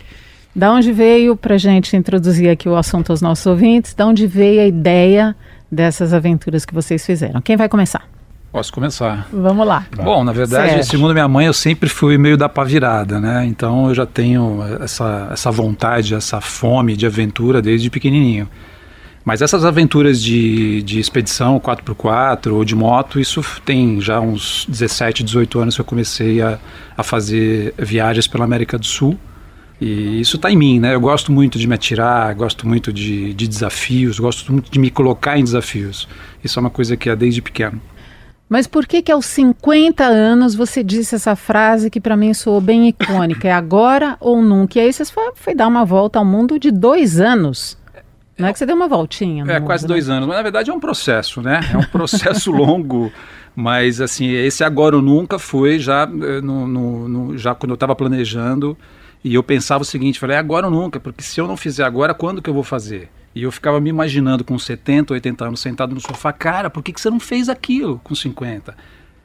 Da 0.55 0.71
onde 0.71 0.91
veio, 0.91 1.35
para 1.35 1.57
gente 1.57 1.95
introduzir 1.95 2.49
aqui 2.49 2.67
o 2.69 2.75
assunto 2.75 3.11
aos 3.11 3.21
nossos 3.21 3.45
ouvintes, 3.45 3.93
da 3.93 4.05
onde 4.05 4.25
veio 4.25 4.61
a 4.61 4.65
ideia 4.65 5.35
dessas 5.71 6.13
aventuras 6.13 6.65
que 6.65 6.73
vocês 6.73 7.05
fizeram. 7.05 7.41
Quem 7.41 7.55
vai 7.55 7.69
começar? 7.69 8.16
Posso 8.57 8.73
começar. 8.73 9.27
Vamos 9.31 9.67
lá. 9.67 9.85
Bom, 9.95 10.23
na 10.23 10.31
verdade, 10.31 10.69
Sérgio. 10.69 10.89
segundo 10.89 11.13
minha 11.13 11.27
mãe, 11.27 11.45
eu 11.45 11.53
sempre 11.53 11.87
fui 11.87 12.17
meio 12.17 12.35
da 12.35 12.49
pavirada, 12.49 13.19
né? 13.19 13.45
Então 13.45 13.89
eu 13.89 13.93
já 13.93 14.03
tenho 14.03 14.63
essa, 14.81 15.29
essa 15.31 15.51
vontade, 15.51 16.15
essa 16.15 16.41
fome 16.41 16.97
de 16.97 17.05
aventura 17.05 17.61
desde 17.61 17.87
pequenininho. 17.91 18.49
Mas 19.23 19.43
essas 19.43 19.63
aventuras 19.63 20.19
de, 20.19 20.81
de 20.81 20.99
expedição 20.99 21.59
4x4 21.59 22.51
ou 22.51 22.65
de 22.65 22.73
moto, 22.73 23.19
isso 23.19 23.43
tem 23.63 24.01
já 24.01 24.19
uns 24.19 24.65
17, 24.67 25.23
18 25.23 25.59
anos 25.59 25.75
que 25.75 25.81
eu 25.81 25.85
comecei 25.85 26.41
a, 26.41 26.57
a 26.97 27.03
fazer 27.03 27.75
viagens 27.77 28.25
pela 28.25 28.43
América 28.43 28.79
do 28.79 28.87
Sul. 28.87 29.19
E 29.79 30.19
isso 30.19 30.37
está 30.37 30.49
em 30.49 30.57
mim, 30.57 30.79
né? 30.79 30.95
Eu 30.95 30.99
gosto 30.99 31.31
muito 31.31 31.59
de 31.59 31.67
me 31.67 31.75
atirar, 31.75 32.33
gosto 32.33 32.67
muito 32.67 32.91
de, 32.91 33.35
de 33.35 33.47
desafios, 33.47 34.17
gosto 34.17 34.51
muito 34.51 34.71
de 34.71 34.79
me 34.79 34.89
colocar 34.89 35.37
em 35.37 35.43
desafios. 35.43 36.07
Isso 36.43 36.57
é 36.57 36.59
uma 36.59 36.71
coisa 36.71 36.97
que 36.97 37.07
é 37.07 37.15
desde 37.15 37.39
pequeno. 37.39 37.79
Mas 38.49 38.65
por 38.65 38.85
que 38.85 39.01
que 39.01 39.11
aos 39.11 39.25
50 39.25 40.05
anos 40.05 40.55
você 40.55 40.81
disse 40.81 41.15
essa 41.15 41.35
frase 41.35 41.89
que 41.89 41.99
para 41.99 42.15
mim 42.15 42.33
soou 42.33 42.61
bem 42.61 42.87
icônica? 42.87 43.47
É 43.47 43.51
agora 43.51 44.15
ou 44.19 44.41
nunca? 44.41 44.79
E 44.79 44.81
aí 44.81 44.93
você 44.93 45.03
foi, 45.05 45.31
foi, 45.35 45.53
dar 45.53 45.67
uma 45.67 45.83
volta 45.83 46.19
ao 46.19 46.25
mundo 46.25 46.57
de 46.57 46.71
dois 46.71 47.19
anos. 47.19 47.77
Não 48.37 48.47
é 48.47 48.53
que 48.53 48.59
você 48.59 48.65
deu 48.65 48.75
uma 48.75 48.87
voltinha. 48.87 49.43
É, 49.43 49.59
mundo, 49.59 49.65
quase 49.65 49.83
né? 49.83 49.87
dois 49.89 50.09
anos. 50.09 50.27
Mas 50.27 50.37
na 50.37 50.43
verdade 50.43 50.69
é 50.69 50.73
um 50.73 50.79
processo, 50.79 51.41
né? 51.41 51.59
É 51.73 51.77
um 51.77 51.83
processo 51.83 52.51
longo. 52.53 53.11
Mas 53.53 53.99
assim, 53.99 54.29
esse 54.29 54.63
agora 54.63 54.95
ou 54.95 55.01
nunca 55.01 55.37
foi 55.37 55.79
já, 55.79 56.03
eh, 56.03 56.41
no, 56.41 56.67
no, 56.67 57.07
no 57.09 57.37
já 57.37 57.53
quando 57.53 57.71
eu 57.71 57.75
estava 57.75 57.95
planejando 57.95 58.77
e 59.23 59.33
eu 59.33 59.43
pensava 59.43 59.81
o 59.81 59.85
seguinte, 59.85 60.19
falei, 60.19 60.37
é 60.37 60.39
agora 60.39 60.67
ou 60.67 60.71
nunca, 60.71 60.99
porque 60.99 61.23
se 61.23 61.41
eu 61.41 61.47
não 61.47 61.57
fizer 61.57 61.83
agora, 61.83 62.13
quando 62.13 62.41
que 62.41 62.49
eu 62.49 62.53
vou 62.53 62.63
fazer? 62.63 63.09
E 63.37 63.43
eu 63.43 63.51
ficava 63.51 63.79
me 63.79 63.87
imaginando 63.87 64.43
com 64.43 64.57
70, 64.57 65.13
80 65.13 65.45
anos 65.45 65.59
sentado 65.59 65.93
no 65.93 66.01
sofá, 66.01 66.33
cara, 66.33 66.71
por 66.71 66.81
que, 66.81 66.91
que 66.91 66.99
você 66.99 67.07
não 67.07 67.19
fez 67.19 67.49
aquilo 67.49 68.01
com 68.03 68.15
50? 68.15 68.75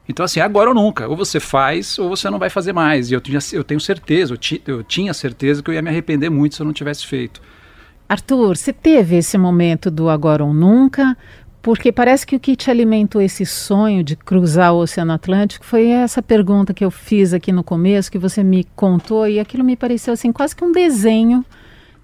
Então, 0.07 0.23
assim, 0.23 0.39
agora 0.39 0.69
ou 0.69 0.75
nunca. 0.75 1.09
Ou 1.09 1.17
você 1.17 1.41
faz, 1.41 1.99
ou 1.99 2.11
você 2.11 2.29
não 2.29 2.39
vai 2.39 2.51
fazer 2.51 2.75
mais. 2.75 3.11
E 3.11 3.15
eu, 3.15 3.23
tinha, 3.23 3.39
eu 3.55 3.65
tenho 3.65 3.81
certeza, 3.81 4.35
eu, 4.35 4.37
ti, 4.37 4.63
eu 4.67 4.85
tinha 4.85 5.15
certeza 5.15 5.63
que 5.63 5.71
eu 5.71 5.75
ia 5.75 5.81
me 5.81 5.89
arrepender 5.89 6.29
muito 6.29 6.55
se 6.55 6.61
eu 6.61 6.67
não 6.67 6.75
tivesse 6.75 7.07
feito. 7.07 7.41
Arthur, 8.07 8.55
você 8.55 8.71
teve 8.71 9.17
esse 9.17 9.39
momento 9.39 9.91
do 9.91 10.11
agora 10.11 10.45
ou 10.45 10.53
nunca? 10.53 11.17
Porque 11.63 11.91
parece 11.91 12.27
que 12.27 12.37
o 12.37 12.41
que 12.41 12.55
te 12.55 12.71
alimentou 12.71 13.23
esse 13.23 13.47
sonho 13.47 14.05
de 14.05 14.15
cruzar 14.15 14.75
o 14.75 14.81
Oceano 14.81 15.13
Atlântico 15.13 15.65
foi 15.65 15.89
essa 15.89 16.21
pergunta 16.21 16.75
que 16.75 16.85
eu 16.85 16.91
fiz 16.91 17.33
aqui 17.33 17.51
no 17.51 17.65
começo, 17.65 18.13
que 18.13 18.19
você 18.19 18.45
me 18.45 18.65
contou, 18.77 19.27
e 19.27 19.41
aquilo 19.41 19.65
me 19.65 19.75
pareceu 19.75 20.13
assim 20.13 20.31
quase 20.31 20.55
que 20.55 20.63
um 20.63 20.73
desenho 20.73 21.43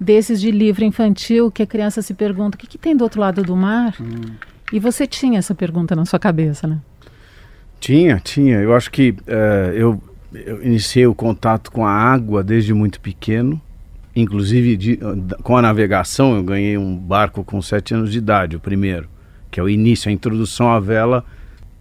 desses 0.01 0.41
de 0.41 0.51
livro 0.51 0.85
infantil 0.85 1.51
que 1.51 1.63
a 1.63 1.67
criança 1.67 2.03
se 2.03 2.15
pergunta: 2.15 2.57
o 2.57 2.59
que, 2.59 2.67
que 2.67 2.79
tem 2.79 2.97
do 2.97 3.03
outro 3.03 3.21
lado 3.21 3.43
do 3.43 3.57
mar? 3.57 3.95
Hum. 4.01 4.35
E 4.73 4.79
você 4.79 5.07
tinha 5.07 5.39
essa 5.39 5.55
pergunta 5.55 5.97
na 5.97 6.05
sua 6.05 6.19
cabeça, 6.19 6.67
né? 6.67 6.79
Tinha, 7.81 8.21
tinha. 8.23 8.59
Eu 8.59 8.75
acho 8.75 8.91
que 8.91 9.11
uh, 9.11 9.73
eu, 9.73 10.03
eu, 10.33 10.63
iniciei 10.63 11.07
o 11.07 11.15
contato 11.15 11.71
com 11.71 11.87
a 11.87 11.91
água 11.91 12.43
desde 12.43 12.75
muito 12.75 13.01
pequeno. 13.01 13.61
Inclusive 14.15 14.77
de, 14.77 14.99
com 15.43 15.57
a 15.57 15.63
navegação, 15.63 16.37
eu 16.37 16.43
ganhei 16.43 16.77
um 16.77 16.97
barco 16.97 17.45
com 17.45 17.63
sete 17.63 17.95
anos 17.95 18.11
de 18.11 18.19
idade, 18.19 18.57
o 18.57 18.61
primeiro, 18.61 19.09
que 19.49 19.61
é 19.61 19.63
o 19.63 19.69
início, 19.69 20.09
a 20.09 20.13
introdução 20.13 20.71
à 20.71 20.81
vela. 20.81 21.25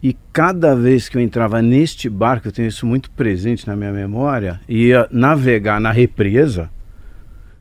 E 0.03 0.15
cada 0.31 0.75
vez 0.75 1.09
que 1.09 1.17
eu 1.17 1.21
entrava 1.21 1.63
neste 1.63 2.07
barco, 2.07 2.47
eu 2.47 2.51
tenho 2.51 2.67
isso 2.67 2.85
muito 2.85 3.09
presente 3.09 3.65
na 3.65 3.75
minha 3.75 3.91
memória, 3.91 4.61
ia 4.69 5.07
navegar 5.11 5.81
na 5.81 5.91
represa, 5.91 6.69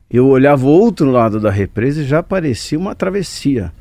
eu 0.09 0.27
olhava 0.27 0.65
o 0.65 0.69
outro 0.69 1.11
lado 1.11 1.39
da 1.39 1.51
represa 1.51 2.01
e 2.01 2.05
já 2.05 2.23
parecia 2.23 2.79
uma 2.79 2.95
travessia. 2.95 3.71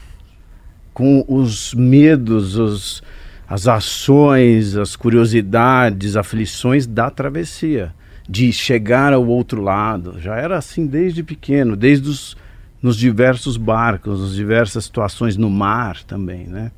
Com 0.93 1.25
os 1.29 1.75
medos, 1.75 2.57
os, 2.57 3.03
as 3.49 3.69
ações, 3.69 4.77
as 4.77 4.97
curiosidades, 4.97 6.17
aflições 6.17 6.87
da 6.87 7.11
travessia, 7.11 7.95
de 8.29 8.53
chegar 8.53 9.13
ao 9.13 9.27
outro 9.27 9.61
lado. 9.61 10.19
Já 10.19 10.37
era 10.37 10.57
assim 10.57 10.87
desde 10.87 11.23
pequeno, 11.23 11.77
desde 11.77 12.09
os 12.09 12.37
nos 12.83 12.97
diversos 12.97 13.57
barcos, 13.57 14.21
nas 14.21 14.35
diversas 14.35 14.85
situações 14.85 15.37
no 15.37 15.51
mar 15.51 16.05
também, 16.05 16.47
né? 16.47 16.71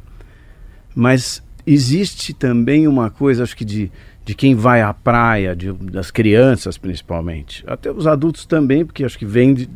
Mas 0.95 1.43
existe 1.67 2.33
também 2.33 2.89
uma 2.89 3.11
coisa, 3.11 3.43
acho 3.43 3.57
que 3.57 3.65
de, 3.65 3.93
de 4.29 4.35
quem 4.35 4.55
vai 4.55 4.83
à 4.83 4.93
praia, 4.93 5.57
de, 5.57 5.73
das 5.73 6.11
crianças 6.11 6.77
principalmente, 6.77 7.65
até 7.67 7.91
os 7.91 8.07
adultos 8.07 8.45
também, 8.45 8.85
porque 8.85 9.03
acho 9.03 9.19
que 9.19 9.25
vem 9.25 9.55
de, 9.55 9.67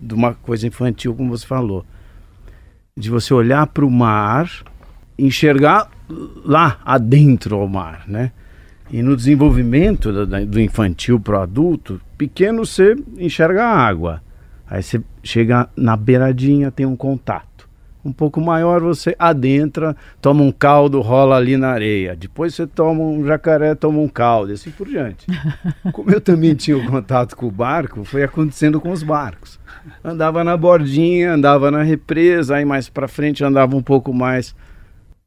de 0.00 0.14
uma 0.14 0.32
coisa 0.32 0.64
infantil, 0.64 1.12
como 1.12 1.36
você 1.36 1.44
falou, 1.44 1.84
de 2.96 3.10
você 3.10 3.34
olhar 3.34 3.66
para 3.66 3.84
o 3.84 3.90
mar, 3.90 4.48
enxergar 5.18 5.90
lá 6.44 6.78
adentro 6.84 7.56
ao 7.56 7.66
mar, 7.66 8.04
né? 8.06 8.30
E 8.92 9.02
no 9.02 9.16
desenvolvimento 9.16 10.12
do, 10.12 10.46
do 10.46 10.60
infantil 10.60 11.18
para 11.18 11.40
o 11.40 11.42
adulto, 11.42 12.00
pequeno 12.16 12.64
você 12.64 12.94
enxerga 13.18 13.64
a 13.64 13.76
água. 13.76 14.22
Aí 14.70 14.84
você 14.84 15.02
chega 15.20 15.68
na 15.76 15.96
beiradinha, 15.96 16.70
tem 16.70 16.86
um 16.86 16.94
contato. 16.94 17.55
Um 18.06 18.12
pouco 18.12 18.40
maior 18.40 18.80
você 18.80 19.16
adentra, 19.18 19.96
toma 20.22 20.42
um 20.42 20.52
caldo, 20.52 21.00
rola 21.00 21.36
ali 21.36 21.56
na 21.56 21.70
areia. 21.70 22.14
Depois 22.14 22.54
você 22.54 22.66
toma 22.66 23.02
um 23.02 23.26
jacaré, 23.26 23.74
toma 23.74 23.98
um 23.98 24.06
caldo, 24.06 24.52
e 24.52 24.54
assim 24.54 24.70
por 24.70 24.86
diante. 24.86 25.26
Como 25.92 26.10
eu 26.10 26.20
também 26.20 26.54
tinha 26.54 26.78
o 26.78 26.86
contato 26.86 27.36
com 27.36 27.46
o 27.46 27.50
barco, 27.50 28.04
foi 28.04 28.22
acontecendo 28.22 28.80
com 28.80 28.92
os 28.92 29.02
barcos. 29.02 29.58
Andava 30.04 30.44
na 30.44 30.56
bordinha, 30.56 31.32
andava 31.32 31.68
na 31.70 31.82
represa, 31.82 32.54
aí 32.54 32.64
mais 32.64 32.88
para 32.88 33.08
frente 33.08 33.42
andava 33.42 33.74
um 33.74 33.82
pouco 33.82 34.14
mais 34.14 34.54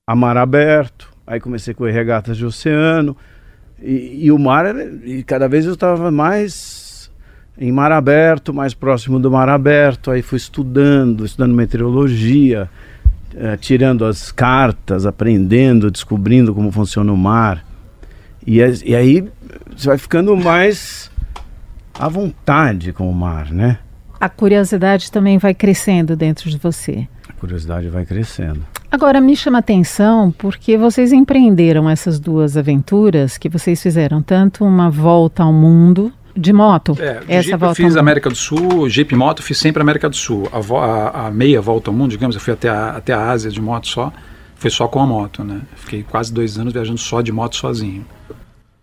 a 0.07 0.15
mar 0.15 0.37
aberto. 0.37 1.11
Aí 1.27 1.39
comecei 1.41 1.73
com 1.73 1.83
regatas 1.83 2.37
de 2.37 2.45
oceano. 2.45 3.15
E, 3.81 4.25
e 4.25 4.31
o 4.31 4.39
mar, 4.39 4.73
e 5.03 5.21
cada 5.23 5.47
vez 5.47 5.65
eu 5.65 5.73
estava 5.73 6.09
mais 6.09 6.88
em 7.59 7.71
mar 7.73 7.91
aberto, 7.91 8.53
mais 8.53 8.73
próximo 8.73 9.19
do 9.19 9.29
mar 9.29 9.49
aberto. 9.49 10.09
Aí 10.09 10.21
fui 10.21 10.37
estudando, 10.37 11.25
estudando 11.25 11.53
meteorologia, 11.53 12.69
eh, 13.35 13.57
tirando 13.57 14.05
as 14.05 14.31
cartas, 14.31 15.05
aprendendo, 15.05 15.91
descobrindo 15.91 16.55
como 16.55 16.71
funciona 16.71 17.11
o 17.11 17.17
mar. 17.17 17.65
E, 18.47 18.59
e 18.85 18.95
aí 18.95 19.27
você 19.75 19.87
vai 19.87 19.97
ficando 19.97 20.35
mais 20.37 21.11
à 21.93 22.07
vontade 22.07 22.93
com 22.93 23.09
o 23.09 23.13
mar, 23.13 23.51
né? 23.51 23.79
A 24.19 24.29
curiosidade 24.29 25.11
também 25.11 25.37
vai 25.37 25.53
crescendo 25.53 26.15
dentro 26.15 26.49
de 26.49 26.57
você. 26.57 27.07
A 27.27 27.33
curiosidade 27.33 27.89
vai 27.89 28.05
crescendo. 28.05 28.65
Agora 28.91 29.21
me 29.21 29.35
chama 29.35 29.59
atenção 29.59 30.31
porque 30.31 30.77
vocês 30.77 31.11
empreenderam 31.11 31.89
essas 31.89 32.19
duas 32.19 32.57
aventuras 32.57 33.37
que 33.37 33.47
vocês 33.47 33.81
fizeram, 33.81 34.21
tanto 34.21 34.65
uma 34.65 34.89
volta 34.89 35.43
ao 35.43 35.53
mundo 35.53 36.11
de 36.35 36.53
moto. 36.53 36.95
É, 36.99 37.23
essa 37.27 37.43
Jeep 37.43 37.57
volta 37.57 37.81
eu 37.81 37.85
fiz 37.85 37.97
América 37.97 38.29
do 38.29 38.35
Sul, 38.35 38.89
Jeep 38.89 39.15
Moto 39.15 39.43
fiz 39.43 39.57
sempre 39.57 39.81
América 39.81 40.09
do 40.09 40.15
Sul. 40.15 40.49
A, 40.51 40.57
a, 40.57 41.27
a, 41.27 41.31
meia 41.31 41.61
volta 41.61 41.89
ao 41.89 41.95
mundo, 41.95 42.11
digamos, 42.11 42.35
eu 42.35 42.41
fui 42.41 42.53
até 42.53 42.69
a, 42.69 42.91
até 42.91 43.13
a 43.13 43.29
Ásia 43.29 43.51
de 43.51 43.61
moto 43.61 43.87
só, 43.87 44.11
foi 44.55 44.69
só 44.69 44.87
com 44.87 44.99
a 44.99 45.07
moto, 45.07 45.43
né? 45.43 45.61
Fiquei 45.75 46.03
quase 46.03 46.33
dois 46.33 46.57
anos 46.57 46.73
viajando 46.73 46.99
só 46.99 47.21
de 47.21 47.31
moto 47.31 47.55
sozinho. 47.55 48.05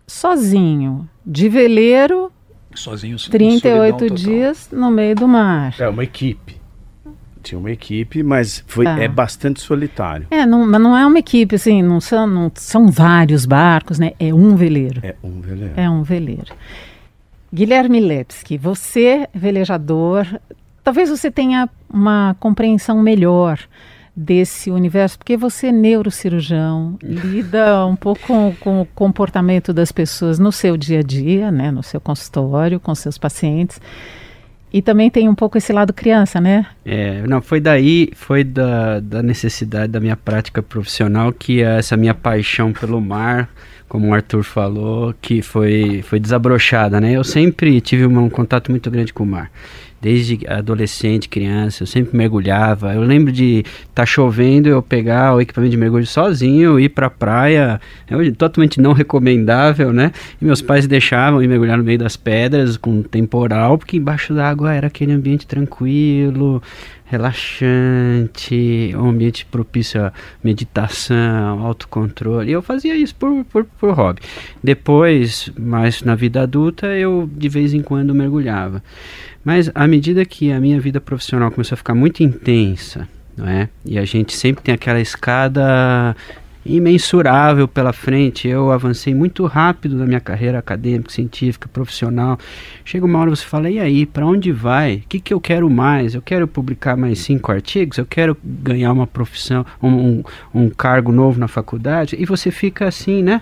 Sozinho, 0.05 1.07
de 1.25 1.49
veleiro, 1.49 2.31
sozinho, 2.73 3.17
38 3.17 4.09
dias 4.11 4.69
no 4.71 4.89
meio 4.89 5.15
do 5.15 5.27
mar. 5.27 5.75
É 5.79 5.89
uma 5.89 6.03
equipe 6.03 6.57
tinha 7.47 7.59
uma 7.59 7.71
equipe, 7.71 8.23
mas 8.23 8.63
foi, 8.67 8.83
tá. 8.83 8.99
é 8.99 9.07
bastante 9.07 9.61
solitário. 9.61 10.27
É, 10.29 10.45
não, 10.45 10.65
mas 10.67 10.81
não 10.81 10.97
é 10.97 11.05
uma 11.05 11.19
equipe, 11.19 11.55
assim, 11.55 11.81
não 11.81 12.01
são, 12.01 12.27
não, 12.27 12.51
são 12.53 12.91
vários 12.91 13.45
barcos, 13.45 13.97
né? 13.97 14.11
É 14.19 14.33
um 14.33 14.55
veleiro. 14.55 14.99
É 15.01 15.15
um 15.23 15.39
veleiro. 15.39 15.73
É 15.77 15.89
um 15.89 16.03
veleiro. 16.03 16.53
Guilherme 17.53 17.99
Lepski, 17.99 18.57
você, 18.57 19.27
velejador, 19.33 20.25
talvez 20.83 21.09
você 21.09 21.31
tenha 21.31 21.69
uma 21.89 22.35
compreensão 22.39 23.01
melhor 23.01 23.59
desse 24.15 24.71
universo, 24.71 25.17
porque 25.19 25.37
você 25.37 25.67
é 25.67 25.71
neurocirurgião, 25.71 26.97
lida 27.03 27.85
um 27.85 27.95
pouco 27.95 28.21
com, 28.25 28.55
com, 28.59 28.81
o 28.81 28.85
comportamento 28.85 29.71
das 29.71 29.91
pessoas 29.91 30.39
no 30.39 30.51
seu 30.51 30.75
dia 30.75 30.99
a 30.99 31.03
dia, 31.03 31.51
né, 31.51 31.69
no 31.69 31.83
seu 31.83 32.01
consultório, 32.01 32.79
com 32.79 32.95
seus 32.95 33.17
pacientes. 33.17 33.79
E 34.73 34.81
também 34.81 35.09
tem 35.09 35.29
um 35.29 35.35
pouco 35.35 35.57
esse 35.57 35.71
lado 35.71 35.93
criança, 35.93 36.41
né? 36.41 36.65
É, 36.85 37.21
não, 37.25 37.41
foi 37.41 37.61
daí, 37.61 38.09
foi 38.13 38.43
da, 38.43 38.99
da 38.99 39.23
necessidade 39.23 39.91
da 39.91 39.99
minha 39.99 40.17
prática 40.17 40.61
profissional 40.61 41.31
que 41.31 41.61
essa 41.61 41.95
minha 41.95 42.13
paixão 42.13 42.73
pelo 42.73 42.99
mar, 42.99 43.49
como 43.87 44.07
o 44.07 44.13
Arthur 44.13 44.43
falou, 44.43 45.13
que 45.21 45.41
foi, 45.41 46.01
foi 46.03 46.19
desabrochada, 46.19 46.99
né? 46.99 47.13
Eu 47.13 47.23
sempre 47.23 47.79
tive 47.81 48.05
um 48.05 48.29
contato 48.29 48.69
muito 48.71 48.89
grande 48.91 49.13
com 49.13 49.23
o 49.23 49.27
mar 49.27 49.49
desde 49.99 50.39
adolescente, 50.47 51.27
criança, 51.27 51.83
eu 51.83 51.87
sempre 51.87 52.15
mergulhava. 52.15 52.93
Eu 52.93 53.01
lembro 53.01 53.31
de 53.31 53.59
estar 53.59 53.87
tá 53.93 54.05
chovendo, 54.05 54.69
eu 54.69 54.81
pegar 54.81 55.35
o 55.35 55.41
equipamento 55.41 55.71
de 55.71 55.77
mergulho 55.77 56.05
sozinho, 56.05 56.79
ir 56.79 56.89
para 56.89 57.07
a 57.07 57.09
praia, 57.09 57.81
é 58.07 58.31
totalmente 58.31 58.79
não 58.79 58.93
recomendável, 58.93 59.91
né? 59.91 60.11
E 60.41 60.45
meus 60.45 60.61
pais 60.61 60.87
deixavam 60.87 61.41
ir 61.41 61.47
mergulhar 61.47 61.77
no 61.77 61.83
meio 61.83 61.97
das 61.97 62.15
pedras 62.15 62.77
com 62.77 63.01
temporal, 63.01 63.77
porque 63.77 63.97
embaixo 63.97 64.33
da 64.33 64.47
água 64.47 64.73
era 64.73 64.87
aquele 64.87 65.11
ambiente 65.11 65.47
tranquilo, 65.47 66.61
relaxante, 67.07 68.93
um 68.95 69.09
ambiente 69.09 69.45
propício 69.45 70.05
a 70.05 70.13
meditação, 70.43 71.65
autocontrole. 71.65 72.51
Eu 72.51 72.61
fazia 72.61 72.95
isso 72.95 73.15
por, 73.15 73.45
por, 73.45 73.63
por 73.63 73.93
hobby. 73.93 74.21
Depois, 74.63 75.49
mais 75.57 76.03
na 76.03 76.15
vida 76.15 76.41
adulta, 76.41 76.87
eu 76.87 77.29
de 77.31 77.49
vez 77.49 77.73
em 77.73 77.81
quando 77.81 78.13
mergulhava. 78.13 78.83
Mas 79.43 79.71
à 79.73 79.87
medida 79.87 80.25
que 80.25 80.51
a 80.51 80.59
minha 80.59 80.79
vida 80.79 80.99
profissional 80.99 81.49
começou 81.49 81.75
a 81.75 81.77
ficar 81.77 81.95
muito 81.95 82.21
intensa, 82.21 83.07
não 83.37 83.47
é? 83.47 83.69
E 83.85 83.97
a 83.97 84.03
gente 84.03 84.35
sempre 84.35 84.61
tem 84.63 84.75
aquela 84.75 84.99
escada 84.99 86.15
imensurável 86.67 87.67
pela 87.67 87.93
frente. 87.93 88.47
Eu 88.47 88.71
avancei 88.71 89.13
muito 89.13 89.45
rápido 89.45 89.95
na 89.95 90.05
minha 90.05 90.19
carreira 90.19 90.59
acadêmica, 90.59 91.11
científica, 91.11 91.67
profissional. 91.67 92.37
Chega 92.83 93.05
uma 93.05 93.19
hora 93.19 93.29
você 93.29 93.45
fala: 93.45 93.69
e 93.69 93.79
aí, 93.79 94.05
para 94.05 94.25
onde 94.25 94.51
vai? 94.51 94.97
O 94.97 95.07
que, 95.07 95.19
que 95.19 95.33
eu 95.33 95.39
quero 95.39 95.69
mais? 95.69 96.13
Eu 96.15 96.21
quero 96.21 96.47
publicar 96.47 96.97
mais 96.97 97.19
cinco 97.19 97.51
artigos? 97.51 97.97
Eu 97.97 98.05
quero 98.05 98.37
ganhar 98.43 98.91
uma 98.91 99.07
profissão, 99.07 99.65
um, 99.81 99.89
um, 99.89 100.23
um 100.53 100.69
cargo 100.69 101.11
novo 101.11 101.39
na 101.39 101.47
faculdade? 101.47 102.15
E 102.19 102.25
você 102.25 102.51
fica 102.51 102.87
assim, 102.87 103.23
né? 103.23 103.41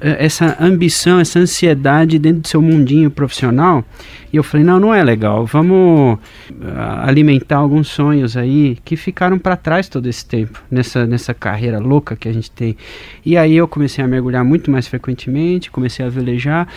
Essa 0.00 0.56
ambição, 0.60 1.18
essa 1.18 1.38
ansiedade 1.38 2.18
dentro 2.18 2.42
do 2.42 2.48
seu 2.48 2.60
mundinho 2.60 3.10
profissional. 3.10 3.84
E 4.32 4.36
eu 4.36 4.42
falei: 4.42 4.66
não, 4.66 4.78
não 4.78 4.94
é 4.94 5.02
legal. 5.02 5.46
Vamos 5.46 6.18
ah, 6.62 7.04
alimentar 7.06 7.56
alguns 7.56 7.88
sonhos 7.88 8.36
aí 8.36 8.76
que 8.84 8.96
ficaram 8.96 9.38
para 9.38 9.56
trás 9.56 9.88
todo 9.88 10.06
esse 10.08 10.26
tempo, 10.26 10.62
nessa, 10.70 11.06
nessa 11.06 11.32
carreira 11.32 11.78
louca 11.78 12.14
que 12.14 12.28
a 12.28 12.32
gente 12.32 12.50
tem. 12.50 12.76
E 13.24 13.36
aí 13.36 13.56
eu 13.56 13.66
comecei 13.66 14.04
a 14.04 14.08
mergulhar 14.08 14.44
muito 14.44 14.70
mais 14.70 14.86
frequentemente, 14.86 15.70
comecei 15.70 16.04
a 16.04 16.08
velejar. 16.08 16.68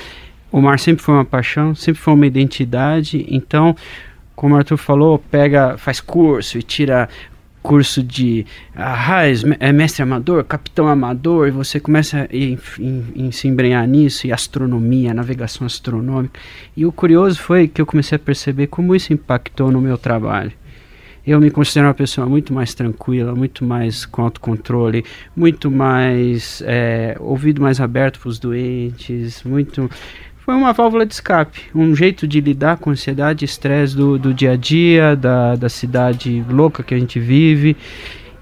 O 0.51 0.61
mar 0.61 0.79
sempre 0.79 1.03
foi 1.03 1.15
uma 1.15 1.25
paixão, 1.25 1.75
sempre 1.75 2.01
foi 2.01 2.13
uma 2.13 2.25
identidade. 2.25 3.25
Então, 3.29 3.75
como 4.35 4.55
o 4.55 4.57
Arthur 4.57 4.77
falou, 4.77 5.19
pega, 5.19 5.77
faz 5.77 5.99
curso 5.99 6.57
e 6.57 6.63
tira 6.63 7.09
curso 7.65 8.03
de 8.03 8.45
ah, 8.75 9.23
é 9.59 9.71
mestre 9.73 10.03
amador, 10.03 10.43
capitão 10.43 10.87
amador, 10.87 11.47
e 11.47 11.51
você 11.51 11.79
começa 11.79 12.19
a, 12.19 12.21
a, 12.21 13.27
a, 13.27 13.31
se 13.31 13.47
embrenhar 13.47 13.87
nisso, 13.87 14.27
e 14.27 14.31
astronomia, 14.31 15.15
navegação 15.15 15.65
astronômica. 15.65 16.39
E 16.77 16.85
o 16.85 16.91
curioso 16.91 17.41
foi 17.41 17.67
que 17.67 17.81
eu 17.81 17.85
comecei 17.85 18.17
a 18.17 18.19
perceber 18.19 18.67
como 18.67 18.95
isso 18.95 19.11
impactou 19.11 19.71
no 19.71 19.81
meu 19.81 19.97
trabalho. 19.97 20.51
Eu 21.25 21.41
me 21.41 21.49
considero 21.49 21.87
uma 21.87 21.93
pessoa 21.95 22.29
muito 22.29 22.53
mais 22.53 22.75
tranquila, 22.75 23.33
muito 23.33 23.65
mais 23.65 24.05
com 24.05 24.21
autocontrole, 24.21 25.03
muito 25.35 25.71
mais 25.71 26.61
é, 26.67 27.17
ouvido 27.19 27.59
mais 27.59 27.81
aberto 27.81 28.19
para 28.19 28.29
os 28.29 28.37
doentes, 28.37 29.43
muito 29.43 29.89
foi 30.45 30.53
uma 30.53 30.71
válvula 30.73 31.07
de 31.07 31.13
escape, 31.15 31.59
um 31.73 31.95
jeito 31.95 32.27
de 32.27 32.39
lidar 32.39 32.77
com 32.77 32.91
ansiedade 32.91 33.43
e 33.43 33.47
estresse 33.47 33.95
do, 33.95 34.19
do 34.19 34.31
dia 34.31 34.51
a 34.51 34.55
dia, 34.55 35.15
da, 35.15 35.55
da 35.55 35.67
cidade 35.67 36.45
louca 36.47 36.83
que 36.83 36.93
a 36.93 36.99
gente 36.99 37.19
vive. 37.19 37.75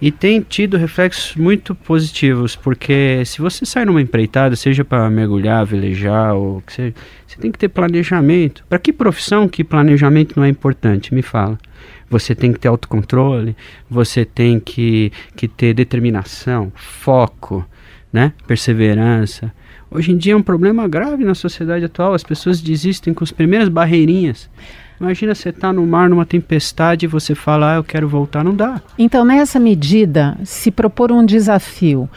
E 0.01 0.11
tem 0.11 0.41
tido 0.41 0.75
reflexos 0.75 1.33
muito 1.37 1.73
positivos, 1.73 2.57
porque 2.57 3.23
se 3.25 3.39
você 3.41 3.65
sai 3.65 3.85
numa 3.85 4.01
empreitada, 4.01 4.53
seja 4.53 4.83
para 4.83 5.09
mergulhar, 5.09 5.65
velejar, 5.65 6.35
ou 6.35 6.61
que 6.67 6.73
seja, 6.73 6.93
você 7.25 7.39
tem 7.39 7.49
que 7.49 7.57
ter 7.57 7.69
planejamento. 7.69 8.65
Para 8.67 8.79
que 8.79 8.91
profissão 8.91 9.47
que 9.47 9.63
planejamento 9.63 10.35
não 10.35 10.43
é 10.43 10.49
importante? 10.49 11.13
Me 11.13 11.21
fala. 11.21 11.57
Você 12.09 12.35
tem 12.35 12.51
que 12.51 12.59
ter 12.59 12.67
autocontrole, 12.67 13.55
você 13.89 14.25
tem 14.25 14.59
que, 14.59 15.09
que 15.37 15.47
ter 15.47 15.73
determinação, 15.73 16.69
foco, 16.75 17.65
né? 18.11 18.33
perseverança. 18.45 19.53
Hoje 19.95 20.11
em 20.11 20.17
dia 20.17 20.33
é 20.33 20.35
um 20.35 20.41
problema 20.41 20.87
grave 20.87 21.23
na 21.23 21.35
sociedade 21.35 21.85
atual, 21.85 22.15
as 22.15 22.23
pessoas 22.23 22.59
desistem 22.59 23.13
com 23.13 23.23
as 23.23 23.31
primeiras 23.31 23.69
barreirinhas. 23.69 24.49
Imagina 24.99 25.35
você 25.35 25.49
estar 25.49 25.67
tá 25.67 25.73
no 25.73 25.85
mar 25.85 26.09
numa 26.09 26.25
tempestade 26.25 27.05
e 27.05 27.07
você 27.07 27.35
falar, 27.35 27.73
ah, 27.73 27.75
eu 27.75 27.83
quero 27.83 28.09
voltar, 28.09 28.43
não 28.43 28.55
dá. 28.55 28.81
Então, 28.97 29.23
nessa 29.23 29.59
medida, 29.59 30.35
se 30.43 30.71
propor 30.71 31.11
um 31.11 31.23
desafio 31.23 32.09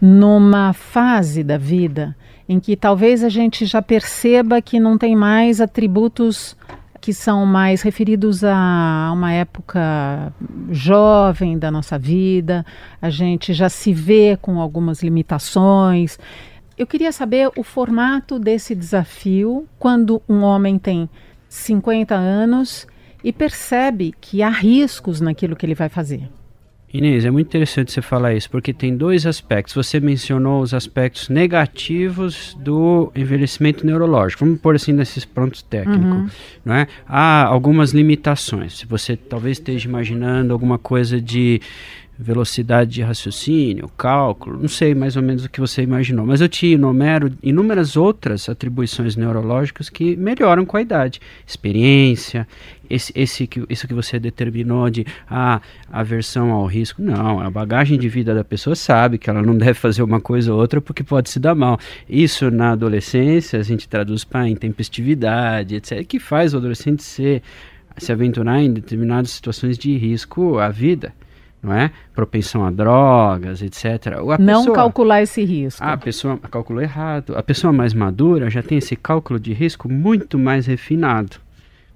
numa 0.00 0.72
fase 0.72 1.44
da 1.44 1.58
vida 1.58 2.16
em 2.48 2.58
que 2.58 2.74
talvez 2.74 3.22
a 3.22 3.28
gente 3.28 3.66
já 3.66 3.82
perceba 3.82 4.62
que 4.62 4.80
não 4.80 4.96
tem 4.96 5.14
mais 5.14 5.60
atributos 5.60 6.56
que 6.98 7.12
são 7.12 7.44
mais 7.44 7.82
referidos 7.82 8.42
a 8.42 9.10
uma 9.12 9.32
época 9.32 10.32
jovem 10.70 11.58
da 11.58 11.70
nossa 11.70 11.98
vida, 11.98 12.64
a 13.00 13.10
gente 13.10 13.52
já 13.52 13.68
se 13.68 13.92
vê 13.92 14.36
com 14.40 14.60
algumas 14.60 15.02
limitações. 15.02 16.18
Eu 16.78 16.86
queria 16.86 17.10
saber 17.10 17.50
o 17.56 17.64
formato 17.64 18.38
desse 18.38 18.72
desafio 18.72 19.66
quando 19.80 20.22
um 20.28 20.42
homem 20.42 20.78
tem 20.78 21.10
50 21.48 22.14
anos 22.14 22.86
e 23.24 23.32
percebe 23.32 24.14
que 24.20 24.44
há 24.44 24.48
riscos 24.48 25.20
naquilo 25.20 25.56
que 25.56 25.66
ele 25.66 25.74
vai 25.74 25.88
fazer. 25.88 26.30
Inês, 26.94 27.24
é 27.24 27.30
muito 27.32 27.48
interessante 27.48 27.92
você 27.92 28.00
falar 28.00 28.32
isso, 28.32 28.48
porque 28.48 28.72
tem 28.72 28.96
dois 28.96 29.26
aspectos. 29.26 29.74
Você 29.74 29.98
mencionou 29.98 30.62
os 30.62 30.72
aspectos 30.72 31.28
negativos 31.28 32.56
do 32.60 33.12
envelhecimento 33.14 33.84
neurológico. 33.84 34.44
Vamos 34.44 34.60
pôr 34.60 34.76
assim 34.76 34.92
nesses 34.92 35.24
prontos 35.24 35.60
técnicos, 35.60 36.04
uhum. 36.06 36.28
não 36.64 36.74
é? 36.74 36.86
Há 37.06 37.44
algumas 37.44 37.90
limitações. 37.90 38.78
Se 38.78 38.86
você 38.86 39.16
talvez 39.16 39.58
esteja 39.58 39.86
imaginando 39.86 40.52
alguma 40.52 40.78
coisa 40.78 41.20
de 41.20 41.60
velocidade 42.18 42.90
de 42.90 43.02
raciocínio, 43.02 43.88
cálculo, 43.96 44.58
não 44.60 44.68
sei 44.68 44.92
mais 44.92 45.16
ou 45.16 45.22
menos 45.22 45.44
o 45.44 45.48
que 45.48 45.60
você 45.60 45.82
imaginou, 45.82 46.26
mas 46.26 46.40
eu 46.40 46.48
te 46.48 46.66
enumero 46.66 47.32
inúmeras 47.40 47.96
outras 47.96 48.48
atribuições 48.48 49.14
neurológicas 49.14 49.88
que 49.88 50.16
melhoram 50.16 50.66
com 50.66 50.76
a 50.76 50.82
idade. 50.82 51.20
Experiência, 51.46 52.46
esse, 52.90 53.12
esse 53.14 53.48
isso 53.68 53.86
que 53.86 53.94
você 53.94 54.18
determinou 54.18 54.90
de 54.90 55.06
ah, 55.30 55.60
aversão 55.92 56.50
ao 56.50 56.66
risco. 56.66 57.00
Não, 57.00 57.40
a 57.40 57.48
bagagem 57.48 57.96
de 57.96 58.08
vida 58.08 58.34
da 58.34 58.42
pessoa 58.42 58.74
sabe 58.74 59.16
que 59.16 59.30
ela 59.30 59.40
não 59.40 59.54
deve 59.56 59.74
fazer 59.74 60.02
uma 60.02 60.20
coisa 60.20 60.52
ou 60.52 60.58
outra 60.58 60.80
porque 60.80 61.04
pode 61.04 61.30
se 61.30 61.38
dar 61.38 61.54
mal. 61.54 61.78
Isso 62.08 62.50
na 62.50 62.72
adolescência 62.72 63.60
a 63.60 63.62
gente 63.62 63.88
traduz 63.88 64.24
para 64.24 64.48
intempestividade, 64.48 65.76
etc., 65.76 66.04
que 66.04 66.18
faz 66.18 66.52
o 66.52 66.56
adolescente 66.56 67.04
ser, 67.04 67.42
se 67.96 68.10
aventurar 68.10 68.60
em 68.60 68.72
determinadas 68.72 69.30
situações 69.30 69.78
de 69.78 69.96
risco 69.96 70.58
à 70.58 70.68
vida 70.68 71.12
não 71.62 71.72
é? 71.72 71.90
Propensão 72.14 72.64
a 72.64 72.70
drogas, 72.70 73.62
etc. 73.62 74.18
A 74.32 74.38
não 74.38 74.60
pessoa, 74.60 74.74
calcular 74.74 75.22
esse 75.22 75.44
risco. 75.44 75.82
Ah, 75.82 75.94
a 75.94 75.96
pessoa 75.96 76.38
calculou 76.38 76.82
errado. 76.82 77.36
A 77.36 77.42
pessoa 77.42 77.72
mais 77.72 77.92
madura 77.92 78.48
já 78.48 78.62
tem 78.62 78.78
esse 78.78 78.96
cálculo 78.96 79.40
de 79.40 79.52
risco 79.52 79.88
muito 79.88 80.38
mais 80.38 80.66
refinado. 80.66 81.36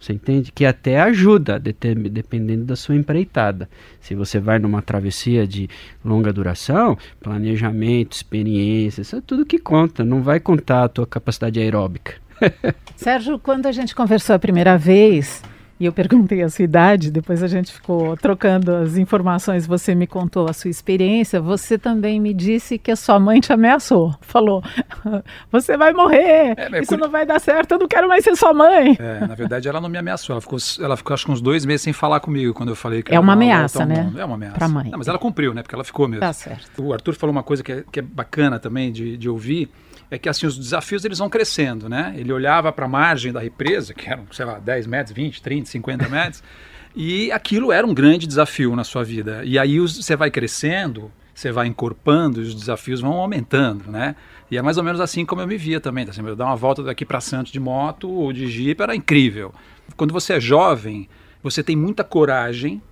Você 0.02 0.14
entende? 0.14 0.50
Que 0.50 0.64
até 0.64 1.00
ajuda, 1.00 1.60
dependendo 1.60 2.64
da 2.64 2.74
sua 2.74 2.96
empreitada. 2.96 3.68
Se 4.00 4.16
você 4.16 4.40
vai 4.40 4.58
numa 4.58 4.82
travessia 4.82 5.46
de 5.46 5.70
longa 6.04 6.32
duração, 6.32 6.98
planejamento, 7.20 8.16
experiência, 8.16 9.02
isso 9.02 9.14
é 9.14 9.20
tudo 9.20 9.46
que 9.46 9.60
conta. 9.60 10.04
Não 10.04 10.20
vai 10.20 10.40
contar 10.40 10.82
a 10.82 10.88
tua 10.88 11.06
capacidade 11.06 11.60
aeróbica. 11.60 12.14
Sérgio, 12.96 13.38
quando 13.38 13.66
a 13.66 13.72
gente 13.72 13.94
conversou 13.94 14.34
a 14.34 14.40
primeira 14.40 14.76
vez, 14.76 15.40
e 15.82 15.84
eu 15.84 15.92
perguntei 15.92 16.40
a 16.44 16.48
sua 16.48 16.62
idade, 16.62 17.10
depois 17.10 17.42
a 17.42 17.48
gente 17.48 17.72
ficou 17.72 18.16
trocando 18.16 18.72
as 18.72 18.96
informações, 18.96 19.66
você 19.66 19.96
me 19.96 20.06
contou 20.06 20.48
a 20.48 20.52
sua 20.52 20.70
experiência, 20.70 21.40
você 21.40 21.76
também 21.76 22.20
me 22.20 22.32
disse 22.32 22.78
que 22.78 22.92
a 22.92 22.94
sua 22.94 23.18
mãe 23.18 23.40
te 23.40 23.52
ameaçou, 23.52 24.14
falou, 24.20 24.62
você 25.50 25.76
vai 25.76 25.92
morrer, 25.92 26.54
é, 26.56 26.80
isso 26.80 26.96
não 26.96 27.10
vai 27.10 27.26
dar 27.26 27.40
certo, 27.40 27.72
eu 27.72 27.80
não 27.80 27.88
quero 27.88 28.06
mais 28.06 28.22
ser 28.22 28.36
sua 28.36 28.54
mãe. 28.54 28.96
É, 28.96 29.26
na 29.26 29.34
verdade 29.34 29.68
ela 29.68 29.80
não 29.80 29.88
me 29.88 29.98
ameaçou, 29.98 30.34
ela 30.34 30.40
ficou, 30.40 30.58
ela 30.78 30.96
ficou 30.96 31.14
acho 31.14 31.26
que 31.26 31.32
uns 31.32 31.40
dois 31.40 31.66
meses 31.66 31.82
sem 31.82 31.92
falar 31.92 32.20
comigo 32.20 32.54
quando 32.54 32.68
eu 32.68 32.76
falei 32.76 33.02
que 33.02 33.12
É 33.12 33.18
uma 33.18 33.32
ameaça, 33.32 33.84
né? 33.84 34.08
É 34.16 34.24
uma 34.24 34.36
ameaça. 34.36 34.54
Pra 34.54 34.68
mãe. 34.68 34.88
Não, 34.88 34.98
mas 34.98 35.08
ela 35.08 35.18
cumpriu, 35.18 35.52
né, 35.52 35.62
porque 35.62 35.74
ela 35.74 35.82
ficou 35.82 36.06
mesmo. 36.06 36.20
Tá 36.20 36.32
certo. 36.32 36.80
O 36.80 36.92
Arthur 36.92 37.16
falou 37.16 37.32
uma 37.32 37.42
coisa 37.42 37.60
que 37.60 37.72
é, 37.72 37.84
que 37.90 37.98
é 37.98 38.02
bacana 38.02 38.60
também 38.60 38.92
de, 38.92 39.16
de 39.16 39.28
ouvir, 39.28 39.68
é 40.12 40.18
que 40.18 40.28
assim 40.28 40.46
os 40.46 40.58
desafios 40.58 41.06
eles 41.06 41.18
vão 41.18 41.30
crescendo, 41.30 41.88
né? 41.88 42.12
Ele 42.14 42.30
olhava 42.30 42.70
para 42.70 42.84
a 42.84 42.88
margem 42.88 43.32
da 43.32 43.40
represa, 43.40 43.94
que 43.94 44.10
eram, 44.10 44.26
sei 44.30 44.44
lá, 44.44 44.58
10 44.58 44.86
metros, 44.86 45.16
20, 45.16 45.40
30, 45.40 45.70
50 45.70 46.08
metros, 46.10 46.42
e 46.94 47.32
aquilo 47.32 47.72
era 47.72 47.86
um 47.86 47.94
grande 47.94 48.26
desafio 48.26 48.76
na 48.76 48.84
sua 48.84 49.02
vida. 49.02 49.40
E 49.42 49.58
aí 49.58 49.78
você 49.78 50.14
vai 50.14 50.30
crescendo, 50.30 51.10
você 51.34 51.50
vai 51.50 51.66
encorpando 51.66 52.42
e 52.42 52.44
os 52.44 52.54
desafios 52.54 53.00
vão 53.00 53.14
aumentando, 53.14 53.90
né? 53.90 54.14
E 54.50 54.58
é 54.58 54.60
mais 54.60 54.76
ou 54.76 54.84
menos 54.84 55.00
assim 55.00 55.24
como 55.24 55.40
eu 55.40 55.46
me 55.46 55.56
via 55.56 55.80
também. 55.80 56.06
Assim, 56.06 56.20
eu 56.20 56.36
dar 56.36 56.44
uma 56.44 56.56
volta 56.56 56.82
daqui 56.82 57.06
para 57.06 57.18
Santos 57.18 57.50
de 57.50 57.58
moto 57.58 58.10
ou 58.10 58.34
de 58.34 58.48
jipe 58.48 58.82
era 58.82 58.94
incrível. 58.94 59.54
Quando 59.96 60.12
você 60.12 60.34
é 60.34 60.40
jovem, 60.40 61.08
você 61.42 61.62
tem 61.62 61.74
muita 61.74 62.04
coragem, 62.04 62.82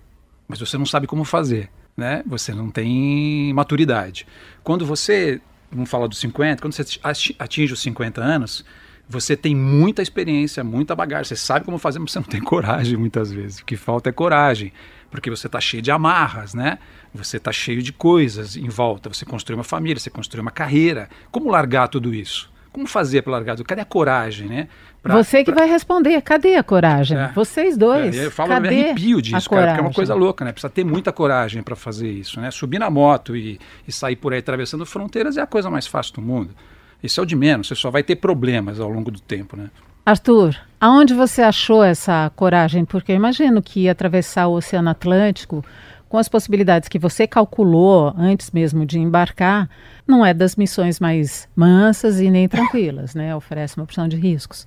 mas 0.49 0.59
você 0.59 0.79
não 0.79 0.87
sabe 0.87 1.07
como 1.07 1.23
fazer. 1.23 1.69
Né? 1.95 2.23
Você 2.27 2.55
não 2.55 2.71
tem 2.71 3.53
maturidade. 3.53 4.27
Quando 4.65 4.87
você 4.87 5.39
vamos 5.71 5.91
falar 5.91 6.07
dos 6.07 6.19
50, 6.19 6.61
quando 6.63 6.73
você 6.73 6.99
atinge 7.39 7.73
os 7.73 7.81
50 7.81 8.21
anos, 8.21 8.65
você 9.09 9.37
tem 9.37 9.55
muita 9.55 10.03
experiência, 10.03 10.63
muita 10.63 10.95
bagagem, 10.95 11.25
você 11.25 11.37
sabe 11.37 11.65
como 11.65 11.79
fazer, 11.79 11.99
mas 11.99 12.13
você 12.13 12.19
não 12.21 12.27
tem 12.27 12.41
coragem 12.41 12.97
muitas 12.97 13.33
vezes. 13.33 13.59
O 13.59 13.65
que 13.65 13.77
falta 13.77 14.09
é 14.09 14.13
coragem, 14.13 14.73
porque 15.11 15.29
você 15.29 15.47
está 15.47 15.61
cheio 15.61 15.83
de 15.83 15.91
amarras, 15.91 16.55
né? 16.55 16.79
Você 17.13 17.37
está 17.37 17.51
cheio 17.51 17.83
de 17.83 17.93
coisas 17.93 18.57
em 18.57 18.69
volta. 18.69 19.09
Você 19.09 19.25
construiu 19.25 19.59
uma 19.59 19.65
família, 19.65 19.99
você 19.99 20.11
construiu 20.11 20.43
uma 20.43 20.51
carreira. 20.51 21.09
Como 21.31 21.51
largar 21.51 21.89
tudo 21.89 22.15
isso? 22.15 22.50
Como 22.73 22.87
fazer 22.87 23.23
para 23.23 23.33
largar? 23.33 23.57
Cadê 23.65 23.81
a 23.81 23.85
coragem, 23.85 24.49
né? 24.49 24.69
Pra, 25.03 25.17
Você 25.17 25.43
que 25.43 25.51
pra... 25.51 25.63
vai 25.63 25.69
responder, 25.69 26.21
cadê 26.21 26.57
a 26.57 26.63
coragem? 26.63 27.19
É. 27.19 27.29
Vocês 27.35 27.77
dois. 27.77 28.17
É, 28.17 28.27
eu 28.27 28.31
falo, 28.31 28.51
cadê 28.51 28.69
me 28.69 28.85
arrepio 28.85 29.23
disso, 29.23 29.49
cara, 29.49 29.67
porque 29.67 29.81
é 29.81 29.83
uma 29.83 29.93
coisa 29.93 30.15
louca, 30.15 30.45
né? 30.45 30.53
Precisa 30.53 30.71
ter 30.71 30.85
muita 30.85 31.11
coragem 31.11 31.63
para 31.63 31.75
fazer 31.75 32.09
isso, 32.11 32.41
né? 32.41 32.51
Subir 32.51 32.79
na 32.79 32.91
moto 32.91 33.35
e, 33.35 33.59
e 33.89 33.93
sair 33.93 34.17
por 34.17 34.33
aí 34.33 34.41
atravessando 34.41 34.85
fronteiras 34.85 35.37
é 35.37 35.41
a 35.41 35.47
coisa 35.47 35.71
mais 35.71 35.87
fácil 35.87 36.15
do 36.15 36.23
mundo. 36.23 36.55
Isso 37.03 37.19
é 37.19 37.23
o 37.23 37.27
de 37.27 37.35
menos, 37.35 37.69
você 37.69 37.75
só 37.75 37.91
vai 37.91 38.03
ter 38.03 38.17
problemas 38.17 38.79
ao 38.79 38.91
longo 38.91 39.11
do 39.11 39.21
tempo, 39.21 39.57
né? 39.57 39.71
Arthur, 40.05 40.57
aonde 40.81 41.15
você 41.15 41.41
achou 41.43 41.83
essa 41.83 42.31
coragem? 42.37 42.85
Porque 42.85 43.13
eu 43.13 43.17
imagino 43.17 43.63
que 43.63 43.89
atravessar 43.89 44.49
o 44.49 44.55
Oceano 44.55 44.91
Atlântico 44.91 45.65
com 46.11 46.19
as 46.19 46.29
possibilidades 46.29 46.89
que 46.89 46.99
você 46.99 47.25
calculou 47.25 48.13
antes 48.19 48.51
mesmo 48.51 48.85
de 48.85 48.99
embarcar, 48.99 49.71
não 50.05 50.27
é 50.27 50.35
das 50.35 50.57
missões 50.57 50.99
mais 50.99 51.49
mansas 51.55 52.21
e 52.21 52.29
nem 52.29 52.49
tranquilas, 52.49 53.15
né? 53.15 53.35
Oferece 53.35 53.77
uma 53.77 53.85
opção 53.85 54.09
de 54.09 54.17
riscos. 54.17 54.67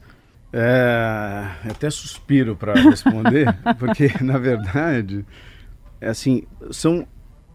É, 0.54 1.46
até 1.70 1.90
suspiro 1.90 2.56
para 2.56 2.74
responder, 2.76 3.54
porque 3.78 4.10
na 4.24 4.38
verdade, 4.38 5.26
é 6.00 6.08
assim, 6.08 6.44
são 6.72 7.06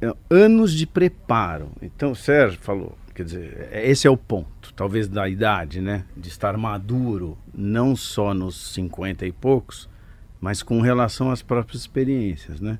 é, 0.02 0.12
anos 0.28 0.74
de 0.74 0.86
preparo. 0.86 1.70
Então, 1.80 2.10
o 2.10 2.16
Sérgio 2.16 2.58
falou, 2.60 2.94
quer 3.14 3.24
dizer, 3.24 3.68
é, 3.72 3.88
esse 3.88 4.06
é 4.06 4.10
o 4.10 4.18
ponto, 4.18 4.74
talvez 4.76 5.08
da 5.08 5.26
idade, 5.26 5.80
né, 5.80 6.04
de 6.14 6.28
estar 6.28 6.58
maduro, 6.58 7.38
não 7.54 7.96
só 7.96 8.34
nos 8.34 8.74
50 8.74 9.24
e 9.24 9.32
poucos, 9.32 9.88
mas 10.38 10.62
com 10.62 10.82
relação 10.82 11.30
às 11.30 11.40
próprias 11.40 11.80
experiências, 11.80 12.60
né? 12.60 12.78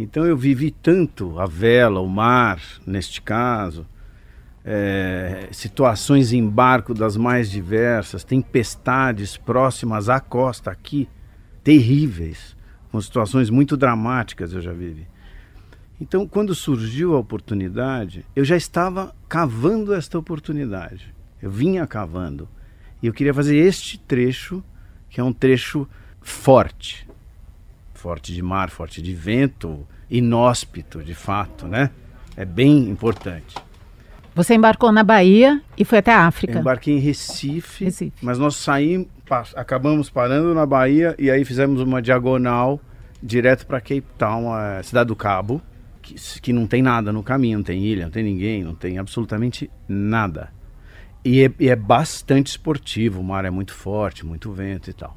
Então 0.00 0.24
eu 0.24 0.36
vivi 0.36 0.70
tanto 0.70 1.40
a 1.40 1.46
vela, 1.46 1.98
o 1.98 2.08
mar, 2.08 2.62
neste 2.86 3.20
caso, 3.20 3.84
é, 4.64 5.48
situações 5.50 6.32
em 6.32 6.48
barco 6.48 6.94
das 6.94 7.16
mais 7.16 7.50
diversas, 7.50 8.22
tempestades 8.22 9.36
próximas 9.36 10.08
à 10.08 10.20
costa 10.20 10.70
aqui, 10.70 11.08
terríveis, 11.64 12.56
com 12.92 13.00
situações 13.00 13.50
muito 13.50 13.76
dramáticas 13.76 14.52
eu 14.52 14.60
já 14.60 14.72
vivi. 14.72 15.04
Então, 16.00 16.28
quando 16.28 16.54
surgiu 16.54 17.16
a 17.16 17.18
oportunidade, 17.18 18.24
eu 18.36 18.44
já 18.44 18.56
estava 18.56 19.12
cavando 19.28 19.92
esta 19.92 20.16
oportunidade. 20.16 21.12
Eu 21.42 21.50
vinha 21.50 21.84
cavando. 21.88 22.48
E 23.02 23.08
eu 23.08 23.12
queria 23.12 23.34
fazer 23.34 23.56
este 23.56 23.98
trecho, 23.98 24.62
que 25.10 25.20
é 25.20 25.24
um 25.24 25.32
trecho 25.32 25.88
forte. 26.20 27.07
Forte 27.98 28.32
de 28.32 28.40
mar, 28.40 28.70
forte 28.70 29.02
de 29.02 29.12
vento, 29.12 29.84
inóspito, 30.08 31.02
de 31.02 31.16
fato, 31.16 31.66
né? 31.66 31.90
É 32.36 32.44
bem 32.44 32.88
importante. 32.88 33.56
Você 34.36 34.54
embarcou 34.54 34.92
na 34.92 35.02
Bahia 35.02 35.60
e 35.76 35.84
foi 35.84 35.98
até 35.98 36.12
a 36.12 36.24
África. 36.24 36.60
embarquei 36.60 36.94
em 36.94 37.00
Recife, 37.00 37.86
Recife, 37.86 38.12
mas 38.22 38.38
nós 38.38 38.54
saímos, 38.54 39.08
acabamos 39.56 40.08
parando 40.08 40.54
na 40.54 40.64
Bahia 40.64 41.16
e 41.18 41.28
aí 41.28 41.44
fizemos 41.44 41.80
uma 41.80 42.00
diagonal 42.00 42.80
direto 43.20 43.66
para 43.66 43.80
Cape 43.80 44.04
Town, 44.16 44.54
a 44.54 44.80
cidade 44.84 45.08
do 45.08 45.16
Cabo, 45.16 45.60
que, 46.00 46.14
que 46.40 46.52
não 46.52 46.68
tem 46.68 46.80
nada 46.80 47.12
no 47.12 47.24
caminho, 47.24 47.58
não 47.58 47.64
tem 47.64 47.82
ilha, 47.82 48.04
não 48.04 48.12
tem 48.12 48.22
ninguém, 48.22 48.62
não 48.62 48.76
tem 48.76 48.96
absolutamente 48.96 49.68
nada. 49.88 50.50
E 51.24 51.46
é, 51.46 51.52
e 51.58 51.68
é 51.68 51.74
bastante 51.74 52.46
esportivo, 52.46 53.20
o 53.20 53.24
mar 53.24 53.44
é 53.44 53.50
muito 53.50 53.74
forte, 53.74 54.24
muito 54.24 54.52
vento 54.52 54.88
e 54.88 54.92
tal. 54.92 55.16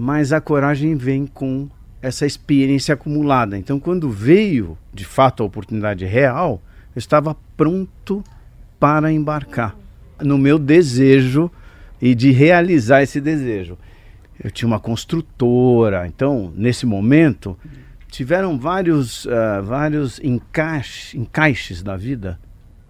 Mas 0.00 0.32
a 0.32 0.40
coragem 0.40 0.94
vem 0.94 1.26
com 1.26 1.68
essa 2.00 2.24
experiência 2.24 2.94
acumulada. 2.94 3.58
Então, 3.58 3.80
quando 3.80 4.08
veio 4.08 4.78
de 4.94 5.04
fato 5.04 5.42
a 5.42 5.46
oportunidade 5.46 6.04
real, 6.04 6.62
eu 6.94 7.00
estava 7.00 7.36
pronto 7.56 8.22
para 8.78 9.10
embarcar 9.10 9.76
no 10.22 10.38
meu 10.38 10.56
desejo 10.56 11.50
e 12.00 12.14
de 12.14 12.30
realizar 12.30 13.02
esse 13.02 13.20
desejo. 13.20 13.76
Eu 14.40 14.52
tinha 14.52 14.68
uma 14.68 14.78
construtora, 14.78 16.06
então, 16.06 16.52
nesse 16.54 16.86
momento, 16.86 17.58
tiveram 18.08 18.56
vários, 18.56 19.24
uh, 19.24 19.64
vários 19.64 20.20
encaixe, 20.20 21.18
encaixes 21.18 21.82
da 21.82 21.96
vida, 21.96 22.38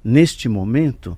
neste 0.05 0.47
momento, 0.47 1.17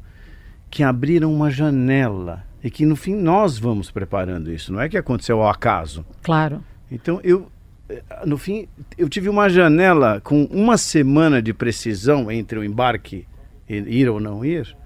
que 0.70 0.84
abriram 0.84 1.34
uma 1.34 1.50
janela 1.50 2.44
e 2.62 2.70
que 2.70 2.84
no 2.84 2.96
fim 2.96 3.14
nós 3.14 3.58
vamos 3.58 3.90
preparando 3.90 4.52
isso, 4.52 4.72
não 4.72 4.80
é 4.80 4.88
que 4.88 4.98
aconteceu 4.98 5.42
ao 5.42 5.50
acaso. 5.50 6.04
Claro. 6.22 6.62
Então 6.90 7.20
eu 7.22 7.50
eh, 7.88 8.02
no 8.26 8.36
fim 8.36 8.68
eu 8.96 9.08
tive 9.08 9.28
uma 9.28 9.48
janela 9.48 10.20
com 10.20 10.44
uma 10.44 10.76
semana 10.76 11.40
de 11.40 11.52
precisão 11.52 12.30
entre 12.30 12.58
o 12.58 12.64
embarque 12.64 13.26
e 13.68 13.76
ir 14.00 14.08
ou 14.08 14.20
não 14.20 14.44
ir, 14.44 14.76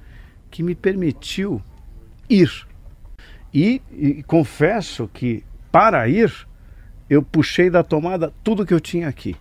que 0.51 0.63
me 0.63 0.75
permitiu 0.75 1.61
ir. 2.29 2.51
E, 3.53 3.81
e 3.93 4.23
confesso 4.25 5.09
que 5.13 5.45
para 5.71 6.09
ir 6.09 6.33
eu 7.09 7.23
puxei 7.23 7.71
da 7.71 7.83
tomada 7.83 8.33
tudo 8.43 8.67
que 8.67 8.75
eu 8.75 8.81
tinha 8.81 9.09
aqui. 9.09 9.37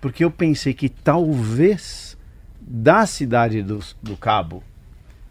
Porque 0.00 0.24
eu 0.24 0.30
pensei 0.30 0.74
que 0.74 0.88
talvez 0.88 2.16
da 2.60 3.06
cidade 3.06 3.62
do, 3.62 3.80
do 4.02 4.16
Cabo 4.16 4.62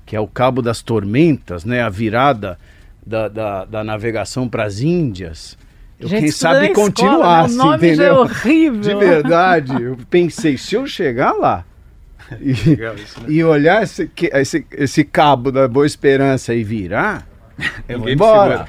que 0.05 0.15
é 0.15 0.19
o 0.19 0.27
Cabo 0.27 0.61
das 0.61 0.81
Tormentas, 0.81 1.63
né? 1.65 1.81
A 1.81 1.89
virada 1.89 2.57
da, 3.05 3.27
da, 3.27 3.65
da 3.65 3.83
navegação 3.83 4.47
para 4.47 4.63
as 4.65 4.79
Índias. 4.79 5.57
Eu, 5.99 6.07
Gente, 6.09 6.21
quem 6.21 6.31
sabe 6.31 6.65
escola, 6.67 6.85
continuasse, 6.87 7.55
né? 7.57 7.63
O 7.63 7.65
nome 7.67 7.79
já 7.79 8.03
é 8.03 8.07
entendeu? 8.07 8.15
horrível. 8.21 8.81
De 8.81 8.95
verdade, 8.95 9.81
eu 9.83 9.97
pensei, 10.09 10.57
se 10.57 10.75
eu 10.75 10.85
chegar 10.85 11.31
lá 11.33 11.63
e, 12.41 12.53
Legal 12.69 12.95
isso, 12.95 13.19
né? 13.21 13.25
e 13.29 13.43
olhar 13.43 13.83
esse, 13.83 14.09
esse, 14.33 14.65
esse 14.71 15.03
cabo 15.03 15.51
da 15.51 15.67
Boa 15.67 15.85
Esperança 15.85 16.53
e 16.53 16.63
virar, 16.63 17.27
eu 17.87 17.99
vou 17.99 18.09
embora. 18.09 18.65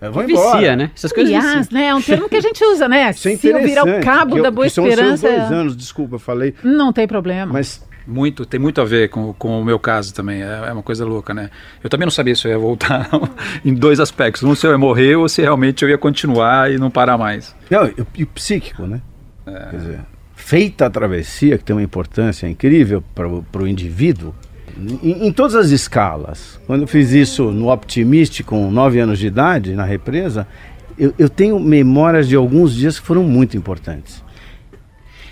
Eu 0.00 0.12
vou 0.12 0.22
Vicia, 0.24 0.40
embora. 0.44 0.76
né? 0.76 0.90
Essas 0.94 1.12
coisas 1.12 1.32
viciam. 1.32 1.50
Aliás, 1.50 1.70
né? 1.70 1.86
É 1.86 1.94
um 1.94 2.00
termo 2.00 2.28
que 2.28 2.36
a 2.36 2.40
gente 2.40 2.64
usa, 2.64 2.88
né? 2.88 3.10
Isso 3.10 3.28
é 3.28 3.36
Se 3.36 3.48
eu 3.48 3.60
virar 3.60 3.84
o 3.84 4.00
cabo 4.00 4.36
eu- 4.38 4.42
da 4.44 4.50
Boa 4.50 4.66
que 4.68 4.72
são 4.72 4.84
os 4.84 4.94
seus 4.94 5.14
Esperança. 5.14 5.28
dois 5.40 5.50
anos, 5.52 5.76
desculpa, 5.76 6.14
eu 6.14 6.18
falei, 6.20 6.54
Não 6.62 6.92
tem 6.92 7.08
problema. 7.08 7.52
mas 7.52 7.84
Muito, 8.08 8.46
tem 8.46 8.58
muito 8.58 8.80
a 8.80 8.86
ver 8.86 9.10
com, 9.10 9.34
com 9.34 9.60
o 9.60 9.64
meu 9.64 9.78
caso 9.78 10.14
também. 10.14 10.42
É, 10.42 10.64
é 10.68 10.72
uma 10.72 10.82
coisa 10.82 11.04
louca, 11.04 11.34
né? 11.34 11.50
Eu 11.84 11.90
também 11.90 12.06
não 12.06 12.10
sabia 12.10 12.34
se 12.34 12.46
eu 12.46 12.52
ia 12.52 12.58
voltar 12.58 13.06
em 13.62 13.74
dois 13.74 14.00
aspectos. 14.00 14.42
Um, 14.42 14.54
se 14.54 14.66
eu 14.66 14.70
ia 14.70 14.78
morrer 14.78 15.16
ou 15.16 15.28
se 15.28 15.42
realmente 15.42 15.84
eu 15.84 15.90
ia 15.90 15.98
continuar 15.98 16.72
e 16.72 16.78
não 16.78 16.90
parar 16.90 17.18
mais. 17.18 17.54
Não, 17.70 17.86
e, 18.16 18.24
psíquico, 18.24 18.86
né? 18.86 19.02
Quer 19.44 19.76
dizer, 19.76 20.00
feita 20.34 20.86
a 20.86 20.90
travessia, 20.90 21.58
que 21.58 21.64
tem 21.64 21.76
uma 21.76 21.82
importância 21.82 22.46
incrível 22.46 23.04
para 23.14 23.62
o 23.62 23.68
indivíduo, 23.68 24.34
em, 25.02 25.26
em 25.26 25.32
todas 25.32 25.54
as 25.54 25.68
escalas. 25.68 26.58
Quando 26.66 26.82
eu 26.82 26.86
fiz 26.86 27.12
isso 27.12 27.50
no 27.50 27.70
Optimist 27.70 28.42
com 28.44 28.70
9 28.70 29.00
anos 29.00 29.18
de 29.18 29.26
idade, 29.26 29.74
na 29.74 29.84
represa, 29.84 30.46
eu, 30.98 31.12
eu 31.18 31.28
tenho 31.28 31.60
memórias 31.60 32.26
de 32.26 32.36
alguns 32.36 32.74
dias 32.74 32.98
que 32.98 33.06
foram 33.06 33.22
muito 33.22 33.56
importantes. 33.56 34.22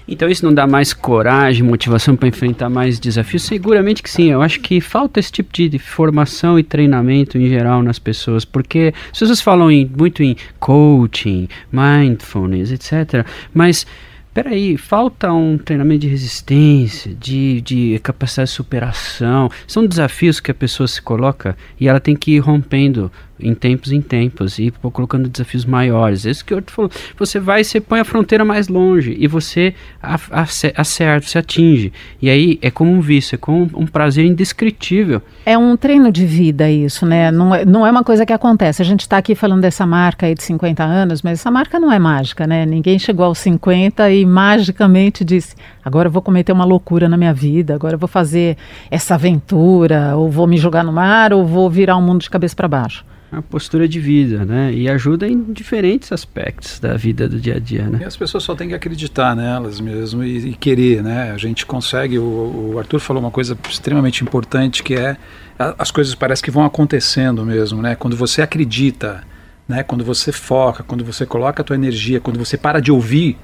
Então 0.08 0.28
isso 0.28 0.44
não 0.44 0.54
dá 0.54 0.66
mais 0.66 0.92
coragem, 0.92 1.62
motivação 1.64 2.14
para 2.14 2.28
enfrentar 2.28 2.68
mais 2.68 3.00
desafios? 3.00 3.42
Seguramente 3.42 4.02
que 4.02 4.10
sim. 4.10 4.30
Eu 4.30 4.40
acho 4.40 4.60
que 4.60 4.80
falta 4.80 5.18
esse 5.18 5.32
tipo 5.32 5.52
de 5.52 5.78
formação 5.78 6.58
e 6.58 6.62
treinamento 6.62 7.36
em 7.36 7.48
geral 7.48 7.82
nas 7.82 7.98
pessoas, 7.98 8.44
porque 8.44 8.94
as 9.12 9.18
pessoas 9.18 9.40
falam 9.40 9.70
em- 9.70 9.90
muito 9.98 10.22
em 10.22 10.36
coaching, 10.60 11.48
mindfulness, 11.72 12.70
etc. 12.70 13.26
Mas 13.52 13.86
peraí, 14.32 14.76
falta 14.76 15.32
um 15.32 15.56
treinamento 15.56 16.02
de 16.02 16.08
resistência, 16.08 17.14
de, 17.18 17.60
de 17.62 17.98
capacidade 18.02 18.50
de 18.50 18.54
superação. 18.56 19.50
São 19.66 19.86
desafios 19.86 20.40
que 20.40 20.50
a 20.50 20.54
pessoa 20.54 20.86
se 20.86 21.00
coloca 21.00 21.56
e 21.80 21.88
ela 21.88 21.98
tem 21.98 22.14
que 22.14 22.32
ir 22.32 22.38
rompendo 22.38 23.10
em 23.38 23.54
tempos 23.54 23.92
em 23.92 24.00
tempos 24.00 24.58
e 24.58 24.72
colocando 24.92 25.28
desafios 25.28 25.64
maiores. 25.64 26.26
É 26.26 26.30
Isso 26.30 26.44
que 26.44 26.54
eu 26.54 26.62
te 26.62 26.72
falo. 26.72 26.90
Você 27.18 27.38
vai, 27.38 27.62
você 27.62 27.80
põe 27.80 28.00
a 28.00 28.04
fronteira 28.04 28.44
mais 28.44 28.68
longe 28.68 29.16
e 29.18 29.26
você 29.26 29.74
acerta, 30.02 31.26
você 31.26 31.38
atinge. 31.38 31.92
E 32.20 32.30
aí 32.30 32.58
é 32.62 32.70
como 32.70 32.90
um 32.90 33.00
vício, 33.00 33.34
é 33.34 33.38
como 33.38 33.68
um 33.76 33.86
prazer 33.86 34.24
indescritível. 34.24 35.20
É 35.44 35.56
um 35.56 35.76
treino 35.76 36.10
de 36.10 36.24
vida 36.24 36.70
isso, 36.70 37.04
né? 37.04 37.30
Não 37.30 37.54
é, 37.54 37.64
não 37.64 37.86
é 37.86 37.90
uma 37.90 38.04
coisa 38.04 38.24
que 38.24 38.32
acontece. 38.32 38.82
A 38.82 38.84
gente 38.84 39.00
está 39.00 39.18
aqui 39.18 39.34
falando 39.34 39.60
dessa 39.60 39.86
marca 39.86 40.26
aí 40.26 40.34
de 40.34 40.42
50 40.42 40.82
anos, 40.82 41.22
mas 41.22 41.40
essa 41.40 41.50
marca 41.50 41.78
não 41.78 41.92
é 41.92 41.98
mágica, 41.98 42.46
né? 42.46 42.64
Ninguém 42.64 42.98
chegou 42.98 43.26
aos 43.26 43.38
50 43.38 44.10
e 44.10 44.24
magicamente 44.24 45.24
disse: 45.24 45.54
agora 45.84 46.08
eu 46.08 46.12
vou 46.12 46.22
cometer 46.22 46.52
uma 46.52 46.64
loucura 46.64 47.08
na 47.08 47.16
minha 47.16 47.34
vida, 47.34 47.74
agora 47.74 47.94
eu 47.94 47.98
vou 47.98 48.08
fazer 48.08 48.56
essa 48.90 49.14
aventura, 49.14 50.16
ou 50.16 50.30
vou 50.30 50.46
me 50.46 50.56
jogar 50.56 50.82
no 50.82 50.92
mar, 50.92 51.32
ou 51.32 51.44
vou 51.44 51.68
virar 51.68 51.96
o 51.96 52.02
mundo 52.02 52.22
de 52.22 52.30
cabeça 52.30 52.56
para 52.56 52.68
baixo. 52.68 53.04
Uma 53.36 53.42
postura 53.42 53.86
de 53.86 54.00
vida, 54.00 54.46
né? 54.46 54.72
E 54.72 54.88
ajuda 54.88 55.28
em 55.28 55.52
diferentes 55.52 56.10
aspectos 56.10 56.80
da 56.80 56.96
vida 56.96 57.28
do 57.28 57.38
dia 57.38 57.56
a 57.56 57.58
dia, 57.58 57.82
E 57.82 57.96
né? 57.98 58.06
as 58.06 58.16
pessoas 58.16 58.42
só 58.42 58.54
têm 58.54 58.68
que 58.68 58.74
acreditar 58.74 59.36
nelas 59.36 59.78
mesmo 59.78 60.24
e, 60.24 60.38
e 60.52 60.54
querer, 60.54 61.02
né? 61.02 61.32
A 61.32 61.36
gente 61.36 61.66
consegue. 61.66 62.18
O, 62.18 62.72
o 62.72 62.78
Arthur 62.78 62.98
falou 62.98 63.22
uma 63.22 63.30
coisa 63.30 63.54
extremamente 63.68 64.24
importante 64.24 64.82
que 64.82 64.94
é 64.94 65.18
a- 65.58 65.74
as 65.78 65.90
coisas 65.90 66.14
parece 66.14 66.42
que 66.42 66.50
vão 66.50 66.64
acontecendo 66.64 67.44
mesmo, 67.44 67.82
né? 67.82 67.94
Quando 67.94 68.16
você 68.16 68.40
acredita, 68.40 69.22
né? 69.68 69.82
Quando 69.82 70.02
você 70.02 70.32
foca, 70.32 70.82
quando 70.82 71.04
você 71.04 71.26
coloca 71.26 71.60
a 71.60 71.64
tua 71.64 71.76
energia, 71.76 72.18
quando 72.18 72.38
você 72.38 72.56
para 72.56 72.80
de 72.80 72.90
ouvir 72.90 73.36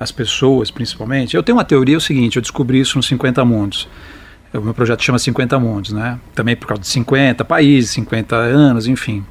as 0.00 0.10
pessoas, 0.10 0.70
principalmente. 0.70 1.36
Eu 1.36 1.42
tenho 1.42 1.58
uma 1.58 1.64
teoria 1.66 1.96
é 1.96 1.98
o 1.98 2.00
seguinte. 2.00 2.36
Eu 2.36 2.42
descobri 2.42 2.80
isso 2.80 2.96
nos 2.96 3.04
50 3.08 3.44
mundos. 3.44 3.90
O 4.54 4.60
meu 4.62 4.72
projeto 4.72 5.02
chama 5.04 5.18
50 5.18 5.58
mundos, 5.58 5.92
né? 5.92 6.18
Também 6.34 6.56
por 6.56 6.66
causa 6.68 6.80
de 6.80 6.88
50 6.88 7.44
países, 7.44 7.90
50 7.90 8.34
anos, 8.36 8.86
enfim 8.86 9.22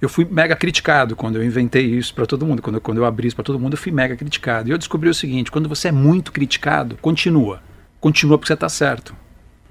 eu 0.00 0.08
fui 0.08 0.26
mega 0.30 0.54
criticado 0.54 1.16
quando 1.16 1.36
eu 1.36 1.44
inventei 1.44 1.84
isso 1.84 2.14
para 2.14 2.26
todo 2.26 2.44
mundo. 2.44 2.60
Quando 2.60 2.76
eu, 2.76 2.80
quando 2.80 2.98
eu 2.98 3.04
abri 3.04 3.26
isso 3.28 3.36
para 3.36 3.44
todo 3.44 3.58
mundo, 3.58 3.74
eu 3.74 3.78
fui 3.78 3.92
mega 3.92 4.16
criticado. 4.16 4.68
E 4.68 4.72
eu 4.72 4.78
descobri 4.78 5.08
o 5.08 5.14
seguinte: 5.14 5.50
quando 5.50 5.68
você 5.68 5.88
é 5.88 5.92
muito 5.92 6.32
criticado, 6.32 6.96
continua. 7.00 7.62
Continua 8.00 8.38
porque 8.38 8.48
você 8.48 8.54
está 8.54 8.68
certo. 8.68 9.16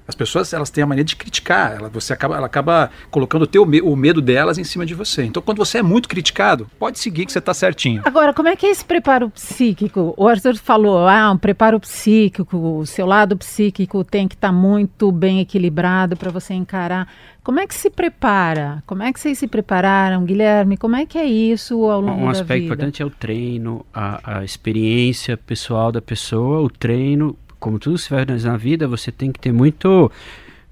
As 0.08 0.14
pessoas 0.14 0.52
elas 0.52 0.70
têm 0.70 0.84
a 0.84 0.86
mania 0.86 1.04
de 1.04 1.16
criticar, 1.16 1.76
ela, 1.76 1.88
você 1.88 2.12
acaba, 2.12 2.36
ela 2.36 2.46
acaba 2.46 2.90
colocando 3.10 3.42
o, 3.42 3.46
teu, 3.46 3.62
o 3.62 3.96
medo 3.96 4.20
delas 4.20 4.58
em 4.58 4.64
cima 4.64 4.86
de 4.86 4.94
você. 4.94 5.24
Então, 5.24 5.42
quando 5.42 5.58
você 5.58 5.78
é 5.78 5.82
muito 5.82 6.08
criticado, 6.08 6.68
pode 6.78 6.98
seguir 6.98 7.26
que 7.26 7.32
você 7.32 7.38
está 7.38 7.52
certinho. 7.52 8.02
Agora, 8.04 8.32
como 8.32 8.48
é 8.48 8.54
que 8.54 8.66
é 8.66 8.70
esse 8.70 8.84
preparo 8.84 9.28
psíquico? 9.30 10.14
O 10.16 10.28
Arthur 10.28 10.56
falou, 10.56 11.08
ah, 11.08 11.30
um 11.32 11.38
preparo 11.38 11.80
psíquico, 11.80 12.56
o 12.56 12.86
seu 12.86 13.06
lado 13.06 13.36
psíquico 13.36 14.04
tem 14.04 14.28
que 14.28 14.34
estar 14.34 14.52
muito 14.52 15.10
bem 15.10 15.40
equilibrado 15.40 16.16
para 16.16 16.30
você 16.30 16.54
encarar. 16.54 17.08
Como 17.42 17.60
é 17.60 17.66
que 17.66 17.74
se 17.74 17.88
prepara? 17.90 18.82
Como 18.86 19.02
é 19.02 19.12
que 19.12 19.20
vocês 19.20 19.38
se 19.38 19.46
prepararam, 19.46 20.24
Guilherme? 20.24 20.76
Como 20.76 20.96
é 20.96 21.06
que 21.06 21.16
é 21.16 21.24
isso 21.24 21.84
ao 21.84 22.00
longo 22.00 22.22
Um 22.22 22.24
da 22.24 22.30
aspecto 22.32 22.54
vida? 22.54 22.64
importante 22.64 23.02
é 23.02 23.06
o 23.06 23.10
treino, 23.10 23.86
a, 23.94 24.38
a 24.38 24.44
experiência 24.44 25.36
pessoal 25.36 25.92
da 25.92 26.02
pessoa, 26.02 26.60
o 26.60 26.68
treino, 26.68 27.36
como 27.58 27.78
tudo 27.78 27.98
se 27.98 28.08
faz 28.08 28.44
na 28.44 28.56
vida, 28.56 28.86
você 28.86 29.10
tem 29.12 29.32
que 29.32 29.40
ter 29.40 29.52
muito 29.52 30.10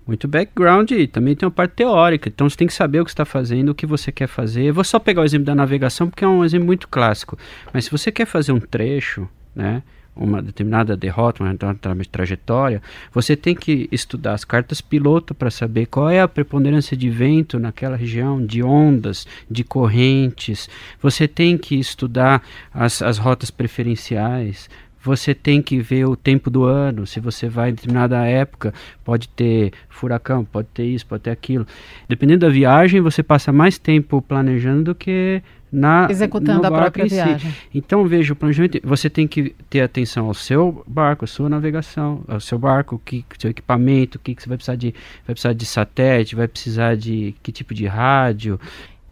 muito 0.07 0.29
background 0.29 0.91
e 0.91 1.07
também 1.07 1.35
tem 1.35 1.47
uma 1.47 1.53
parte 1.53 1.73
teórica. 1.73 2.29
Então 2.29 2.49
você 2.49 2.57
tem 2.57 2.67
que 2.67 2.75
saber 2.75 3.01
o 3.01 3.05
que 3.05 3.11
está 3.11 3.25
fazendo, 3.25 3.71
o 3.71 3.75
que 3.75 3.87
você 3.87 4.13
quer 4.13 4.27
fazer. 4.27 4.65
Eu 4.65 4.75
vou 4.75 4.85
só 4.85 4.99
pegar 4.99 5.23
o 5.23 5.25
exemplo 5.25 5.47
da 5.47 5.55
navegação 5.55 6.11
porque 6.11 6.25
é 6.25 6.29
um 6.29 6.45
exemplo 6.45 6.67
muito 6.67 6.89
clássico. 6.89 7.39
Mas 7.73 7.87
se 7.87 7.91
você 7.91 8.13
quer 8.13 8.27
fazer 8.27 8.53
um 8.53 8.61
trecho, 8.61 9.27
né, 9.55 9.83
uma 10.15 10.41
determinada 10.41 10.97
derrota, 10.97 11.43
uma 11.43 11.55
tra- 11.57 11.75
trajetória, 12.11 12.81
você 13.13 13.35
tem 13.35 13.55
que 13.55 13.89
estudar 13.91 14.35
as 14.35 14.45
cartas 14.45 14.81
piloto 14.81 15.35
para 15.35 15.51
saber 15.51 15.87
qual 15.87 16.09
é 16.09 16.21
a 16.21 16.29
preponderância 16.29 16.97
de 16.97 17.11
vento 17.11 17.59
naquela 17.59 17.97
região, 17.97 18.45
de 18.45 18.63
ondas, 18.63 19.27
de 19.51 19.65
correntes. 19.65 20.69
Você 21.01 21.27
tem 21.27 21.59
que 21.59 21.77
estudar 21.77 22.43
as, 22.73 23.03
as 23.03 23.19
rotas 23.19 23.51
preferenciais. 23.51 24.69
Você 25.05 25.35
tem 25.35 25.61
que 25.61 25.79
ver 25.81 26.07
o 26.07 26.17
tempo 26.17 26.49
do 26.49 26.65
ano. 26.65 27.07
Se 27.07 27.21
você 27.21 27.47
vai 27.47 27.71
em 27.71 27.75
determinada 27.75 28.25
época, 28.25 28.73
pode 29.05 29.29
ter 29.29 29.73
furacão, 29.91 30.45
pode 30.45 30.69
ter 30.73 30.85
isso, 30.85 31.07
pode 31.07 31.25
ter 31.25 31.31
aquilo. 31.31 31.67
Dependendo 32.09 32.47
da 32.47 32.49
viagem, 32.49 33.03
você 33.03 33.23
passa 33.23 33.53
mais 33.53 33.77
tempo 33.77 34.23
planejando 34.23 34.85
do 34.85 34.95
que 34.95 35.43
na 35.71 36.07
Executando 36.09 36.67
a 36.67 36.71
própria 36.71 37.07
si. 37.07 37.17
viagem. 37.17 37.55
Então 37.75 38.07
veja 38.07 38.33
o 38.33 38.37
planejamento. 38.37 38.81
Você 38.83 39.11
tem 39.11 39.29
que 39.29 39.55
ter 39.69 39.83
atenção 39.83 40.27
ao 40.27 40.35
seu 40.35 40.83
barco, 40.87 41.25
à 41.25 41.29
sua 41.29 41.51
navegação, 41.51 42.23
ao 42.27 42.41
seu 42.41 42.59
barco, 42.59 43.01
que 43.05 43.27
seu 43.39 43.51
equipamento, 43.51 44.17
o 44.17 44.21
que, 44.21 44.35
que 44.35 44.43
você 44.43 44.49
vai 44.49 44.57
precisar 44.57 44.77
de, 44.77 44.95
vai 45.27 45.35
precisar 45.35 45.53
de 45.53 45.67
satélite, 45.67 46.35
vai 46.35 46.49
precisar 46.49 46.97
de 46.97 47.35
que 47.43 47.53
tipo 47.53 47.75
de 47.75 47.87
rádio. 47.87 48.59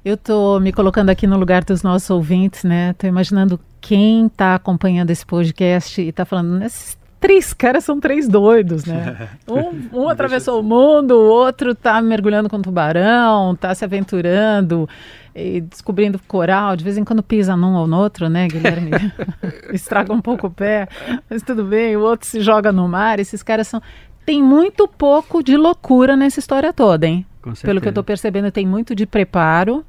Eu 0.04 0.14
estou 0.14 0.58
me 0.58 0.72
colocando 0.72 1.10
aqui 1.10 1.26
no 1.26 1.36
lugar 1.36 1.64
dos 1.64 1.82
nossos 1.82 2.08
ouvintes, 2.08 2.64
né? 2.64 2.90
Estou 2.90 3.08
imaginando 3.08 3.60
quem 3.82 4.26
está 4.26 4.54
acompanhando 4.54 5.10
esse 5.10 5.26
podcast 5.26 6.00
e 6.00 6.08
está 6.08 6.24
falando, 6.24 6.62
esses 6.64 6.96
três 7.20 7.52
caras 7.52 7.84
são 7.84 8.00
três 8.00 8.28
doidos, 8.28 8.84
né? 8.84 9.28
Um, 9.48 10.04
um 10.04 10.08
atravessou 10.08 10.60
o 10.60 10.62
mundo, 10.62 11.12
o 11.12 11.28
outro 11.28 11.72
está 11.72 12.00
mergulhando 12.00 12.48
com 12.48 12.62
tubarão, 12.62 13.52
está 13.52 13.74
se 13.74 13.84
aventurando 13.84 14.88
e 15.34 15.60
descobrindo 15.60 16.18
coral, 16.26 16.74
de 16.74 16.84
vez 16.84 16.96
em 16.96 17.04
quando 17.04 17.22
pisa 17.22 17.54
num 17.56 17.74
ou 17.74 17.86
no 17.86 17.98
outro, 17.98 18.28
né, 18.30 18.48
Guilherme? 18.48 18.92
Estraga 19.74 20.12
um 20.12 20.22
pouco 20.22 20.46
o 20.46 20.50
pé, 20.50 20.88
mas 21.28 21.42
tudo 21.42 21.64
bem, 21.64 21.96
o 21.96 22.00
outro 22.00 22.26
se 22.26 22.40
joga 22.40 22.72
no 22.72 22.88
mar, 22.88 23.18
esses 23.18 23.42
caras 23.42 23.68
são... 23.68 23.82
Tem 24.24 24.40
muito 24.40 24.86
pouco 24.86 25.42
de 25.42 25.56
loucura 25.56 26.16
nessa 26.16 26.38
história 26.38 26.72
toda, 26.72 27.06
hein? 27.08 27.26
Pelo 27.62 27.80
que 27.80 27.88
eu 27.88 27.90
estou 27.90 28.04
percebendo, 28.04 28.52
tem 28.52 28.64
muito 28.64 28.94
de 28.94 29.04
preparo 29.04 29.84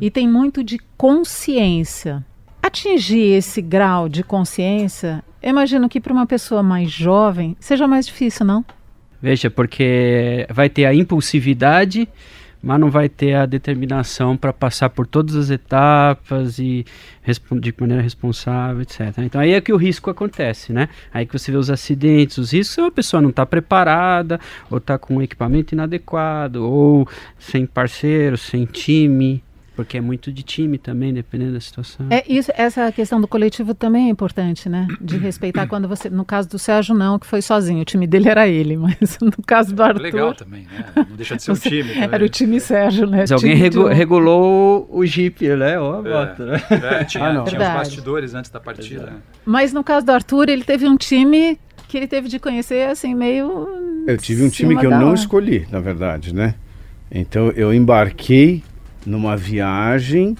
e 0.00 0.08
tem 0.08 0.28
muito 0.28 0.62
de 0.62 0.78
consciência. 0.96 2.24
Atingir 2.66 3.34
esse 3.34 3.62
grau 3.62 4.08
de 4.08 4.24
consciência, 4.24 5.22
eu 5.40 5.50
imagino 5.50 5.88
que 5.88 6.00
para 6.00 6.12
uma 6.12 6.26
pessoa 6.26 6.64
mais 6.64 6.90
jovem 6.90 7.56
seja 7.60 7.86
mais 7.86 8.06
difícil, 8.06 8.44
não? 8.44 8.64
Veja, 9.22 9.48
porque 9.48 10.44
vai 10.50 10.68
ter 10.68 10.84
a 10.84 10.92
impulsividade 10.92 12.08
mas 12.66 12.80
não 12.80 12.90
vai 12.90 13.08
ter 13.08 13.34
a 13.34 13.46
determinação 13.46 14.36
para 14.36 14.52
passar 14.52 14.90
por 14.90 15.06
todas 15.06 15.36
as 15.36 15.50
etapas 15.50 16.58
e 16.58 16.84
de 17.60 17.74
maneira 17.78 18.02
responsável, 18.02 18.82
etc. 18.82 19.18
Então 19.18 19.40
aí 19.40 19.52
é 19.52 19.60
que 19.60 19.72
o 19.72 19.76
risco 19.76 20.10
acontece, 20.10 20.72
né? 20.72 20.88
Aí 21.14 21.24
que 21.24 21.38
você 21.38 21.52
vê 21.52 21.58
os 21.58 21.70
acidentes, 21.70 22.38
os 22.38 22.52
riscos, 22.52 22.84
a 22.84 22.90
pessoa 22.90 23.20
não 23.20 23.30
está 23.30 23.46
preparada, 23.46 24.40
ou 24.68 24.78
está 24.78 24.98
com 24.98 25.18
um 25.18 25.22
equipamento 25.22 25.76
inadequado, 25.76 26.68
ou 26.68 27.08
sem 27.38 27.66
parceiro, 27.66 28.36
sem 28.36 28.64
time, 28.64 29.44
porque 29.76 29.98
é 29.98 30.00
muito 30.00 30.32
de 30.32 30.42
time 30.42 30.78
também, 30.78 31.12
dependendo 31.12 31.52
da 31.52 31.60
situação. 31.60 32.06
É 32.08 32.24
isso, 32.26 32.50
essa 32.56 32.90
questão 32.90 33.20
do 33.20 33.28
coletivo 33.28 33.74
também 33.74 34.06
é 34.06 34.10
importante, 34.10 34.70
né? 34.70 34.88
De 34.98 35.18
respeitar 35.20 35.66
quando 35.66 35.86
você, 35.86 36.08
no 36.08 36.24
caso 36.24 36.48
do 36.48 36.58
Sérgio 36.58 36.94
não, 36.94 37.18
que 37.18 37.26
foi 37.26 37.42
sozinho, 37.42 37.82
o 37.82 37.84
time 37.84 38.06
dele 38.06 38.30
era 38.30 38.48
ele, 38.48 38.74
mas 38.78 39.18
no 39.20 39.30
caso 39.46 39.74
do 39.74 39.82
Arthur, 39.82 40.00
legal 40.02 40.34
também, 40.34 40.62
né? 40.62 41.04
Não 41.08 41.14
deixa 41.14 41.36
de 41.36 41.42
ser 41.42 41.52
um 41.52 41.54
time. 41.60 41.92
Também. 41.92 42.08
Era 42.10 42.24
o 42.24 42.28
time 42.28 42.58
Sérgio, 42.58 43.06
né? 43.06 43.18
Mas 43.18 43.32
alguém 43.32 43.54
regu 43.54 43.86
regulou 43.86 44.88
o 44.90 45.04
Jeep, 45.04 45.46
né? 45.48 45.78
Ou 45.78 45.92
a 45.92 46.02
moto, 46.02 46.42
né? 46.44 46.62
É, 46.70 47.04
tinha, 47.04 47.24
ah, 47.24 47.44
tinha 47.44 47.60
os 47.60 47.68
bastidores 47.68 48.34
antes 48.34 48.50
da 48.50 48.58
partida. 48.58 49.12
Mas 49.44 49.74
no 49.74 49.84
caso 49.84 50.06
do 50.06 50.10
Arthur, 50.12 50.48
ele 50.48 50.64
teve 50.64 50.88
um 50.88 50.96
time 50.96 51.58
que 51.86 51.98
ele 51.98 52.08
teve 52.08 52.28
de 52.28 52.38
conhecer 52.38 52.88
assim 52.88 53.14
meio 53.14 53.68
Eu 54.06 54.16
tive 54.16 54.42
um 54.42 54.48
time 54.48 54.76
que 54.76 54.86
eu 54.86 54.90
não 54.90 55.12
escolhi, 55.12 55.66
na 55.70 55.80
verdade, 55.80 56.34
né? 56.34 56.54
Então 57.10 57.50
eu 57.50 57.72
embarquei 57.74 58.62
numa 59.06 59.36
viagem 59.36 60.36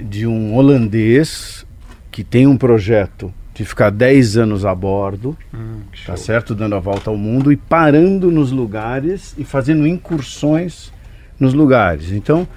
de 0.00 0.26
um 0.26 0.56
holandês 0.56 1.66
que 2.10 2.24
tem 2.24 2.46
um 2.46 2.56
projeto 2.56 3.32
de 3.54 3.64
ficar 3.64 3.90
10 3.90 4.36
anos 4.36 4.64
a 4.64 4.74
bordo, 4.74 5.36
hum, 5.54 5.82
tá 6.04 6.16
certo? 6.16 6.54
Dando 6.54 6.74
a 6.74 6.80
volta 6.80 7.08
ao 7.08 7.16
mundo 7.16 7.52
e 7.52 7.56
parando 7.56 8.30
nos 8.30 8.50
lugares 8.50 9.34
e 9.38 9.44
fazendo 9.44 9.86
incursões 9.86 10.92
nos 11.38 11.54
lugares. 11.54 12.10
Então, 12.10 12.48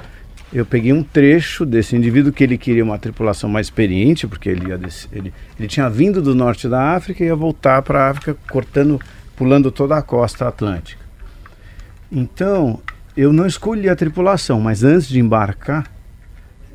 eu 0.52 0.66
peguei 0.66 0.92
um 0.94 1.04
trecho 1.04 1.66
desse 1.66 1.96
indivíduo 1.96 2.32
que 2.32 2.44
ele 2.44 2.58
queria 2.58 2.84
uma 2.84 2.98
tripulação 2.98 3.50
mais 3.50 3.68
experiente, 3.68 4.26
porque 4.26 4.50
ele, 4.50 4.70
ia 4.70 4.80
ele, 5.12 5.34
ele 5.60 5.68
tinha 5.68 5.90
vindo 5.90 6.22
do 6.22 6.34
norte 6.34 6.68
da 6.68 6.96
África 6.96 7.24
e 7.24 7.28
ia 7.28 7.36
voltar 7.36 7.82
para 7.84 8.06
a 8.06 8.10
África 8.10 8.36
cortando, 8.50 9.00
pulando 9.36 9.70
toda 9.70 9.98
a 9.98 10.02
costa 10.02 10.48
atlântica. 10.48 11.06
Então, 12.12 12.80
eu 13.18 13.34
não 13.34 13.48
escolhi 13.48 13.90
a 13.90 13.96
tripulação, 13.96 14.62
mas 14.62 14.84
antes 14.84 15.08
de 15.08 15.20
embarcar, 15.20 15.92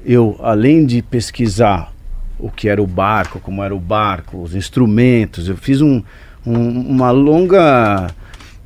eu, 0.05 0.37
além 0.43 0.85
de 0.85 1.01
pesquisar 1.01 1.93
o 2.37 2.51
que 2.51 2.69
era 2.69 2.83
o 2.83 2.87
barco, 2.87 3.39
como 3.39 3.63
era 3.63 3.73
o 3.73 3.79
barco, 3.79 4.43
os 4.43 4.53
instrumentos, 4.57 5.49
eu 5.49 5.57
fiz 5.57 5.81
um, 5.81 6.03
um, 6.45 6.81
uma 6.81 7.13
longa 7.13 8.09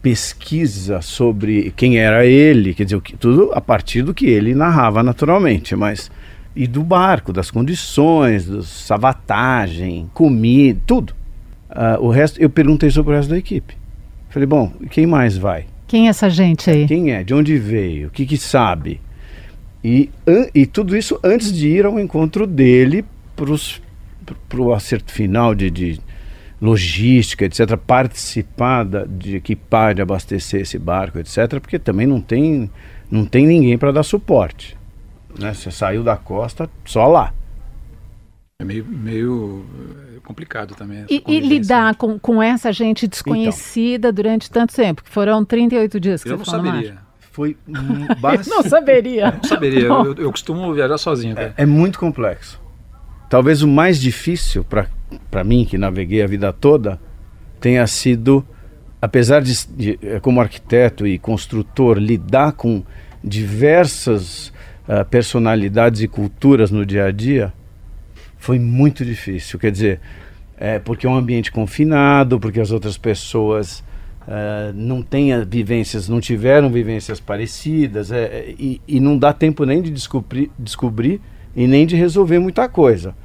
pesquisa 0.01 1.03
sobre 1.03 1.71
quem 1.77 1.99
era 1.99 2.25
ele, 2.25 2.73
quer 2.73 2.85
dizer, 2.85 3.03
tudo 3.19 3.51
a 3.53 3.61
partir 3.61 4.03
do 4.03 4.15
que 4.15 4.25
ele 4.25 4.55
narrava 4.55 5.03
naturalmente, 5.03 5.77
mas 5.77 6.11
e 6.55 6.67
do 6.67 6.83
barco, 6.83 7.31
das 7.31 7.51
condições, 7.51 8.47
da 8.47 8.62
sabatagem, 8.62 10.09
comida, 10.15 10.81
tudo. 10.87 11.12
Uh, 11.69 12.03
o 12.03 12.09
resto, 12.09 12.41
eu 12.41 12.49
perguntei 12.49 12.89
sobre 12.89 13.12
o 13.12 13.17
resto 13.17 13.29
da 13.29 13.37
equipe. 13.37 13.77
Falei, 14.31 14.47
bom, 14.47 14.73
quem 14.89 15.07
mais 15.07 15.37
vai? 15.37 15.67
Quem 15.87 16.07
é 16.07 16.11
essa 16.11 16.29
gente 16.29 16.70
aí? 16.70 16.87
Quem 16.87 17.12
é? 17.12 17.22
De 17.22 17.33
onde 17.33 17.57
veio? 17.59 18.09
O 18.09 18.11
que, 18.11 18.27
que 18.27 18.37
sabe? 18.37 19.01
E, 19.83 20.11
e 20.55 20.66
tudo 20.66 20.96
isso 20.96 21.18
antes 21.22 21.53
de 21.53 21.68
ir 21.68 21.87
ao 21.87 21.99
encontro 22.01 22.46
dele 22.46 23.05
para 23.35 24.61
o 24.61 24.72
acerto 24.72 25.12
final 25.12 25.55
de, 25.55 25.70
de 25.70 26.01
logística, 26.61 27.44
etc., 27.44 27.77
participar 27.77 28.85
da, 28.85 29.05
de 29.05 29.37
equipar, 29.37 29.94
de 29.94 30.03
abastecer 30.03 30.62
esse 30.62 30.79
barco, 30.79 31.18
etc., 31.18 31.61
porque 31.61 31.79
também 31.79 32.07
não 32.07 32.20
tem, 32.20 32.70
não 33.11 33.25
tem 33.25 33.46
ninguém 33.46 33.79
para 33.79 33.92
dar 33.92 34.03
suporte. 34.03 34.77
Né? 35.38 35.55
Você 35.55 35.70
saiu 35.70 36.03
da 36.03 36.16
costa 36.16 36.68
só 36.85 37.07
lá. 37.07 37.33
É 38.59 38.64
meio, 38.64 38.87
meio 38.87 39.66
complicado 40.25 40.75
também. 40.75 41.05
E, 41.11 41.23
e, 41.27 41.40
lidar 41.40 41.95
com, 41.97 42.19
com 42.19 42.42
essa 42.42 42.73
gente 42.73 43.07
desconhecida 43.07 44.09
então, 44.09 44.14
durante 44.14 44.51
tanto 44.51 44.75
tempo, 44.75 45.05
que 45.05 45.11
foram 45.11 45.45
38 45.45 46.01
dias 46.01 46.25
que 46.25 46.31
eu 46.31 46.38
você 46.38 46.57
não 46.57 46.64
saberia. 46.64 46.99
Foi 47.33 47.55
bastante... 48.19 48.49
não 48.49 48.62
saberia. 48.62 49.31
Não 49.37 49.45
saberia, 49.45 49.81
eu, 49.81 50.14
eu, 50.14 50.31
costumo 50.31 50.73
viajar 50.73 50.97
sozinho. 50.97 51.38
É, 51.38 51.53
é, 51.59 51.66
muito 51.66 51.99
complexo. 51.99 52.59
Talvez 53.29 53.61
o 53.61 53.69
mais 53.69 54.01
difícil 54.01 54.64
para 54.64 55.45
mim, 55.45 55.66
que 55.66 55.77
naveguei 55.77 56.23
a 56.23 56.27
vida 56.27 56.51
toda, 56.51 56.99
tenha 57.61 57.87
sido, 57.87 58.42
apesar 59.03 59.42
de, 59.42 59.66
de 59.66 59.99
como 60.23 60.40
arquiteto 60.40 61.07
e 61.07 61.19
construtor, 61.19 61.99
lidar 61.99 62.53
com 62.53 62.83
diversas 63.23 64.49
uh, 64.88 65.05
personalidades 65.11 66.01
e 66.01 66.09
culturas 66.09 66.71
no 66.71 66.87
dia 66.87 67.05
a 67.05 67.12
dia, 67.12 67.53
foi 68.47 68.61
muito 68.61 69.05
difícil. 69.05 69.59
Quer 69.59 69.73
dizer, 69.73 70.01
é, 70.57 70.79
porque 70.79 71.05
é 71.05 71.11
um 71.11 71.17
ambiente 71.17 71.51
confinado, 71.51 72.39
porque 72.39 72.61
as 72.61 72.71
outras 72.71 72.97
pessoas 72.97 73.81
uh, 74.23 74.73
não 74.73 75.03
têm 75.03 75.33
vivências, 75.45 76.09
não 76.09 76.21
tiveram 76.21 76.71
vivências 76.71 77.19
parecidas, 77.19 78.13
é, 78.13 78.23
é, 78.23 78.55
e, 78.57 78.81
e, 78.87 79.01
não 79.01 79.19
dá 79.19 79.33
tempo 79.33 79.65
nem 79.65 79.83
de 79.83 79.91
descobrir, 79.91 80.49
descobrir 80.57 81.21
e 81.57 81.67
nem 81.67 81.85
de 81.85 81.97
resolver 81.97 82.39
muita 82.39 82.69
coisa. 82.69 83.17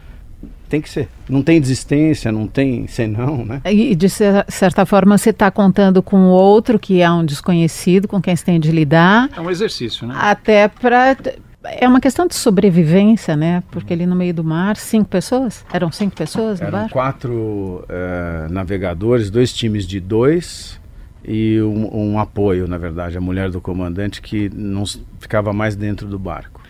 Tem 0.68 0.82
que 0.82 0.90
ser. 0.90 1.08
Não 1.30 1.44
tem 1.44 1.62
desistência, 1.62 2.32
não 2.32 2.48
tem 2.48 2.88
senão, 2.88 3.46
né? 3.46 3.62
E 3.66 3.94
de 3.94 4.10
certa 4.10 4.88
forma 4.88 5.20
você 5.20 5.30
está 5.30 5.52
contando 5.52 6.02
com 6.02 6.30
outro 6.30 6.80
que 6.80 7.00
é 7.00 7.12
um 7.12 7.24
desconhecido, 7.24 8.08
com 8.08 8.20
quem 8.20 8.36
você 8.36 8.46
tem 8.46 8.60
de 8.60 8.72
lidar. 8.72 9.30
É 9.38 9.40
um 9.40 9.52
exercício, 9.52 10.08
né? 10.08 10.16
Até 10.18 10.68
para 10.68 11.16
é 11.64 11.88
uma 11.88 12.02
questão 12.02 12.28
de 12.28 12.36
sobrevivência, 12.36 13.36
né? 13.36 13.64
Porque 13.72 13.94
ali 13.94 14.06
no 14.06 14.16
meio 14.16 14.34
do 14.34 14.44
mar, 14.44 14.76
cinco 14.78 15.10
pessoas? 15.10 15.66
Eram 15.72 15.92
cinco 15.92 16.16
pessoas 16.16 16.60
no 16.60 16.68
Eram 16.68 16.80
barco? 16.80 16.94
quatro 16.94 17.86
é, 17.88 18.48
navegadores, 18.50 19.30
dois 19.30 19.54
times 19.54 19.86
de 19.86 20.00
dois 20.00 20.80
e 21.24 21.62
um, 21.62 22.14
um, 22.14 22.20
apoio, 22.20 22.68
na 22.68 22.78
verdade, 22.78 23.18
a 23.18 23.22
mulher 23.22 23.52
do 23.52 23.62
comandante 23.62 24.22
que 24.22 24.50
não 24.50 24.84
ficava 25.20 25.54
mais 25.54 25.76
dentro 25.76 26.08
do 26.08 26.18
barco. 26.18 26.61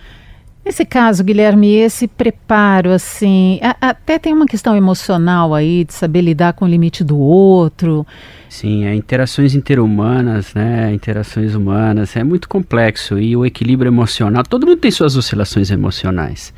Nesse 0.64 0.86
caso, 0.86 1.24
Guilherme, 1.24 1.74
esse 1.74 2.08
preparo, 2.08 2.92
assim, 2.92 3.60
a, 3.64 3.90
até 3.90 4.20
tem 4.20 4.32
uma 4.32 4.46
questão 4.46 4.76
emocional 4.76 5.56
aí 5.56 5.84
de 5.84 5.94
saber 5.94 6.22
lidar 6.22 6.54
com 6.54 6.66
o 6.66 6.68
limite 6.68 7.04
do 7.04 7.18
outro. 7.18 8.06
Sim, 8.48 8.86
é 8.86 8.94
interações 8.94 9.56
interhumanas, 9.56 10.54
né? 10.54 10.94
Interações 10.94 11.56
humanas, 11.56 12.16
é 12.16 12.24
muito 12.24 12.48
complexo 12.48 13.18
e 13.18 13.36
o 13.36 13.44
equilíbrio 13.44 13.90
emocional. 13.90 14.44
Todo 14.44 14.68
mundo 14.68 14.78
tem 14.78 14.92
suas 14.92 15.18
oscilações 15.18 15.72
emocionais. 15.72 16.54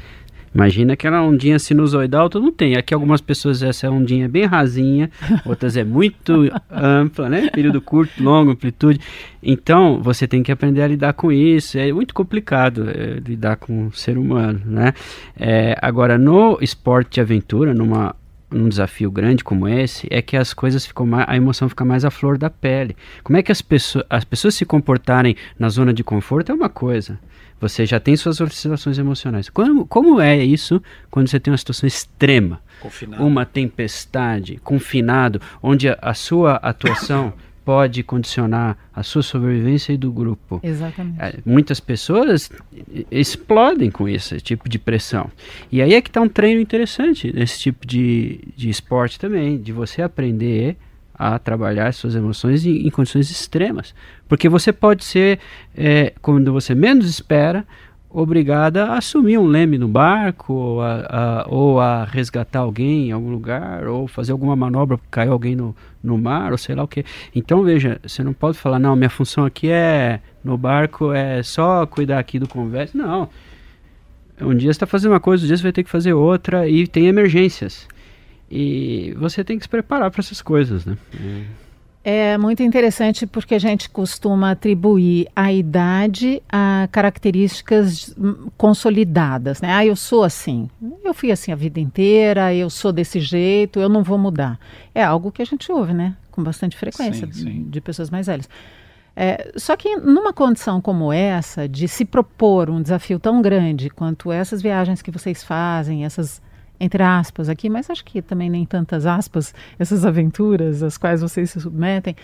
Imagina 0.54 0.94
aquela 0.94 1.22
ondinha 1.24 1.58
sinusoidal, 1.58 2.30
todo 2.30 2.44
mundo 2.44 2.54
tem. 2.54 2.76
Aqui 2.76 2.94
algumas 2.94 3.22
pessoas 3.22 3.64
essa 3.64 3.90
ondinha 3.90 4.26
é 4.26 4.28
bem 4.28 4.46
rasinha, 4.46 5.10
outras 5.46 5.76
é 5.76 5.84
muito 5.84 6.52
ampla, 6.70 7.30
né? 7.30 7.50
Período 7.50 7.82
curto, 7.82 8.24
longo, 8.24 8.52
amplitude. 8.52 9.00
Então, 9.42 10.02
você 10.02 10.28
tem 10.28 10.44
que 10.44 10.52
aprender 10.52 10.82
a 10.82 10.88
lidar 10.88 11.14
com 11.14 11.32
isso. 11.32 11.78
É 11.78 11.92
muito 11.92 12.14
complicado 12.14 12.90
é, 12.90 13.20
lidar 13.20 13.58
com 13.58 13.88
o 13.88 13.94
ser 13.94 14.18
humano, 14.18 14.62
né? 14.66 14.94
É, 15.38 15.78
agora, 15.82 16.18
no 16.18 16.58
esporte 16.62 17.16
de 17.16 17.22
aventura, 17.22 17.74
numa 17.74 18.16
num 18.54 18.70
desafio 18.70 19.12
grande 19.12 19.44
como 19.44 19.68
esse 19.68 20.08
é 20.10 20.22
que 20.22 20.38
as 20.38 20.54
coisas 20.54 20.86
ficam 20.86 21.06
mais, 21.06 21.26
a 21.28 21.36
emoção 21.36 21.68
fica 21.68 21.84
mais 21.84 22.06
à 22.06 22.12
flor 22.12 22.38
da 22.38 22.50
pele. 22.50 22.96
Como 23.24 23.38
é 23.38 23.44
que 23.44 23.52
as 23.52 23.62
pessoas, 23.62 24.06
as 24.10 24.24
pessoas 24.24 24.56
se 24.56 24.66
comportarem 24.66 25.36
na 25.58 25.70
zona 25.70 25.94
de 25.94 26.04
conforto 26.04 26.52
é 26.52 26.56
uma 26.56 26.70
coisa. 26.70 27.20
Você 27.60 27.86
já 27.86 28.00
tem 28.00 28.16
suas 28.16 28.42
oscilações 28.42 28.98
emocionais. 28.98 29.50
Como, 29.50 29.86
como 29.86 30.20
é 30.20 30.38
isso 30.44 30.82
quando 31.10 31.30
você 31.30 31.40
tem 31.40 31.52
uma 31.52 31.58
situação 31.58 31.88
extrema? 31.88 32.62
Confinado. 32.82 33.26
Uma 33.26 33.46
tempestade, 33.46 34.60
confinado, 34.64 35.42
onde 35.62 35.88
a, 35.88 35.98
a 36.02 36.14
sua 36.14 36.56
atuação 36.56 37.34
pode 37.66 38.04
condicionar 38.04 38.78
a 38.94 39.04
sua 39.04 39.24
sobrevivência 39.24 39.94
e 39.94 39.98
do 39.98 40.12
grupo. 40.12 40.60
Exatamente. 40.64 41.22
É, 41.22 41.36
muitas 41.46 41.80
pessoas 41.80 42.50
explodem 43.10 43.90
com 43.90 44.08
esse 44.08 44.40
tipo 44.40 44.68
de 44.70 44.78
pressão. 44.78 45.30
E 45.72 45.82
aí 45.82 45.94
é 45.94 46.02
que 46.02 46.10
está 46.10 46.22
um 46.22 46.30
treino 46.30 46.62
interessante 46.62 47.32
nesse 47.34 47.60
tipo 47.60 47.88
de, 47.88 48.40
de 48.56 48.70
esporte 48.70 49.20
também, 49.20 49.58
de 49.62 49.72
você 49.72 50.02
aprender 50.02 50.78
a 51.14 51.38
trabalhar 51.38 51.94
suas 51.94 52.16
emoções 52.16 52.66
em, 52.66 52.88
em 52.88 52.90
condições 52.90 53.30
extremas. 53.30 53.94
Porque 54.28 54.50
você 54.50 54.74
pode 54.74 55.06
ser, 55.06 55.40
é, 55.76 56.14
quando 56.22 56.52
você 56.52 56.74
menos 56.74 57.08
espera, 57.08 57.66
obrigada 58.10 58.86
a 58.86 58.98
assumir 58.98 59.38
um 59.38 59.46
leme 59.46 59.78
no 59.78 59.88
barco, 59.88 60.54
ou 60.54 60.82
a, 60.82 61.06
a, 61.10 61.46
ou 61.48 61.80
a 61.80 62.04
resgatar 62.06 62.60
alguém 62.60 63.10
em 63.10 63.12
algum 63.12 63.32
lugar, 63.32 63.88
ou 63.88 64.08
fazer 64.08 64.32
alguma 64.32 64.56
manobra 64.56 64.98
porque 64.98 65.10
caiu 65.12 65.32
alguém 65.34 65.56
no, 65.56 65.76
no 66.04 66.18
mar, 66.18 66.52
ou 66.52 66.58
sei 66.58 66.76
lá 66.76 66.84
o 66.84 66.88
que. 66.88 67.06
Então, 67.34 67.64
veja, 67.64 68.00
você 68.06 68.24
não 68.24 68.34
pode 68.34 68.58
falar, 68.58 68.78
não, 68.78 68.96
minha 68.96 69.10
função 69.10 69.46
aqui 69.46 69.70
é, 69.70 70.20
no 70.44 70.58
barco, 70.58 71.14
é 71.14 71.42
só 71.42 71.86
cuidar 71.86 72.20
aqui 72.20 72.38
do 72.38 72.48
conversa. 72.48 72.98
Não. 72.98 73.30
Um 74.42 74.56
dia 74.56 74.68
você 74.68 74.78
está 74.78 74.86
fazendo 74.86 75.12
uma 75.14 75.20
coisa, 75.20 75.42
outro 75.42 75.48
dia 75.48 75.58
você 75.58 75.64
vai 75.64 75.72
ter 75.72 75.84
que 75.84 75.90
fazer 75.90 76.14
outra, 76.14 76.68
e 76.68 76.86
tem 76.88 77.08
emergências. 77.08 77.88
E 78.52 79.16
você 79.18 79.44
tem 79.44 79.58
que 79.58 79.64
se 79.64 79.70
preparar 79.70 80.12
para 80.12 80.20
essas 80.20 80.42
coisas, 80.42 80.86
né? 80.86 80.98
É 81.16 81.63
muito 82.40 82.62
interessante 82.62 83.26
porque 83.26 83.56
a 83.56 83.60
gente 83.60 83.90
costuma 83.90 84.52
atribuir 84.52 85.28
a 85.34 85.54
idade 85.54 86.44
a 86.52 86.88
características 86.92 88.14
consolidadas, 88.58 89.62
né? 89.62 89.72
Ah, 89.72 89.86
eu 89.86 89.96
sou 89.96 90.24
assim, 90.24 90.70
eu 91.04 91.14
fui 91.14 91.32
assim 91.32 91.54
a 91.54 91.56
vida 91.56 91.80
inteira, 91.80 92.54
eu 92.54 92.70
sou 92.70 92.92
desse 92.92 93.22
jeito, 93.22 93.80
eu 93.80 93.88
não 93.88 94.04
vou 94.04 94.18
mudar. 94.18 94.60
É 94.94 95.02
algo 95.02 95.32
que 95.32 95.42
a 95.42 95.46
gente 95.46 95.72
ouve, 95.72 95.94
né? 95.94 96.18
Com 96.30 96.44
bastante 96.44 96.76
frequência 96.76 97.26
Sim, 97.32 97.44
sim. 97.44 97.66
de 97.70 97.80
pessoas 97.80 98.10
mais 98.10 98.28
velhas. 98.28 98.50
É, 99.16 99.54
só 99.56 99.78
que 99.78 99.96
numa 99.96 100.34
condição 100.34 100.82
como 100.82 101.14
essa, 101.14 101.70
de 101.70 101.88
se 101.88 102.04
propor 102.04 102.70
um 102.70 102.82
desafio 102.82 103.20
tão 103.20 103.42
grande 103.42 103.90
quanto 103.90 104.30
essas 104.30 104.62
viagens 104.62 105.02
que 105.02 105.12
vocês 105.12 105.42
fazem, 105.42 106.04
essas 106.04 106.42
entre 106.84 107.02
aspas 107.02 107.50
aqui, 107.50 107.70
mas 107.70 107.90
acho 107.90 108.04
que 108.04 108.22
também 108.22 108.50
nem 108.50 108.66
tantas 108.66 109.06
aspas, 109.06 109.54
essas 109.80 110.06
aventuras 110.06 110.84
às 110.84 110.98
quais 110.98 111.22
vocês 111.22 111.50
se 111.50 111.60
submetem, 111.60 112.16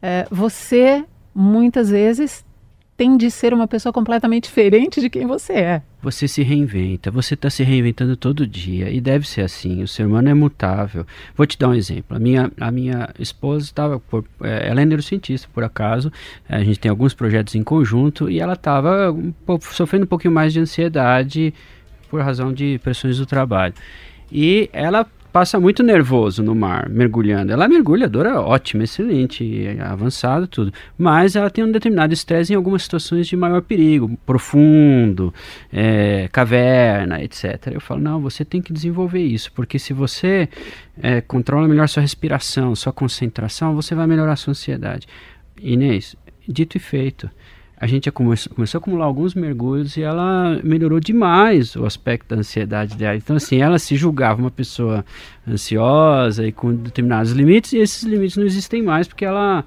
é, 0.00 0.26
você 0.30 1.04
muitas 1.34 1.90
vezes 1.90 2.44
tem 2.96 3.16
de 3.16 3.30
ser 3.30 3.52
uma 3.52 3.68
pessoa 3.68 3.92
completamente 3.92 4.44
diferente 4.44 5.00
de 5.02 5.10
quem 5.10 5.26
você 5.26 5.52
é. 5.52 5.82
Você 6.02 6.26
se 6.26 6.42
reinventa, 6.42 7.10
você 7.10 7.34
está 7.34 7.50
se 7.50 7.62
reinventando 7.62 8.16
todo 8.16 8.46
dia 8.46 8.90
e 8.90 9.00
deve 9.00 9.28
ser 9.28 9.42
assim. 9.42 9.82
O 9.82 9.88
ser 9.88 10.06
humano 10.06 10.30
é 10.30 10.34
mutável. 10.34 11.04
Vou 11.36 11.46
te 11.46 11.58
dar 11.58 11.68
um 11.68 11.74
exemplo. 11.74 12.16
A 12.16 12.18
minha, 12.18 12.50
a 12.58 12.70
minha 12.70 13.10
esposa 13.18 13.66
estava, 13.66 14.00
é, 14.42 14.68
ela 14.68 14.80
é 14.80 14.84
neurocientista 14.86 15.46
por 15.52 15.62
acaso. 15.62 16.10
A 16.48 16.62
gente 16.64 16.78
tem 16.78 16.88
alguns 16.88 17.12
projetos 17.12 17.54
em 17.54 17.62
conjunto 17.62 18.30
e 18.30 18.40
ela 18.40 18.54
estava 18.54 19.12
um 19.12 19.34
sofrendo 19.60 20.04
um 20.04 20.08
pouquinho 20.08 20.32
mais 20.32 20.54
de 20.54 20.60
ansiedade 20.60 21.52
por 22.06 22.20
razão 22.20 22.52
de 22.52 22.78
pressões 22.82 23.18
do 23.18 23.26
trabalho. 23.26 23.74
E 24.30 24.68
ela 24.72 25.06
passa 25.36 25.60
muito 25.60 25.82
nervoso 25.82 26.42
no 26.42 26.54
mar, 26.54 26.88
mergulhando. 26.88 27.52
Ela 27.52 27.66
é 27.66 27.68
mergulhadora 27.68 28.40
ótima, 28.40 28.84
excelente, 28.84 29.66
avançada, 29.80 30.46
tudo. 30.46 30.72
Mas 30.96 31.36
ela 31.36 31.50
tem 31.50 31.62
um 31.62 31.70
determinado 31.70 32.14
estresse 32.14 32.54
em 32.54 32.56
algumas 32.56 32.84
situações 32.84 33.26
de 33.26 33.36
maior 33.36 33.60
perigo, 33.60 34.18
profundo, 34.24 35.34
é, 35.70 36.26
caverna, 36.32 37.22
etc. 37.22 37.66
Eu 37.70 37.82
falo, 37.82 38.00
não, 38.00 38.18
você 38.18 38.46
tem 38.46 38.62
que 38.62 38.72
desenvolver 38.72 39.20
isso, 39.20 39.52
porque 39.52 39.78
se 39.78 39.92
você 39.92 40.48
é, 41.02 41.20
controla 41.20 41.68
melhor 41.68 41.86
sua 41.86 42.00
respiração, 42.00 42.74
sua 42.74 42.92
concentração, 42.92 43.74
você 43.74 43.94
vai 43.94 44.06
melhorar 44.06 44.36
sua 44.36 44.52
ansiedade. 44.52 45.06
Inês, 45.60 46.16
dito 46.48 46.78
e 46.78 46.80
feito 46.80 47.28
a 47.78 47.86
gente 47.86 48.10
começou, 48.10 48.54
começou 48.54 48.78
a 48.78 48.80
acumular 48.80 49.04
alguns 49.04 49.34
mergulhos 49.34 49.96
e 49.96 50.02
ela 50.02 50.58
melhorou 50.64 50.98
demais 50.98 51.76
o 51.76 51.84
aspecto 51.84 52.34
da 52.34 52.40
ansiedade 52.40 52.96
dela. 52.96 53.16
Então, 53.16 53.36
assim, 53.36 53.60
ela 53.60 53.78
se 53.78 53.96
julgava 53.96 54.40
uma 54.40 54.50
pessoa 54.50 55.04
ansiosa 55.46 56.46
e 56.46 56.52
com 56.52 56.74
determinados 56.74 57.32
limites, 57.32 57.74
e 57.74 57.78
esses 57.78 58.02
limites 58.02 58.36
não 58.36 58.44
existem 58.44 58.82
mais 58.82 59.06
porque 59.06 59.24
ela 59.24 59.64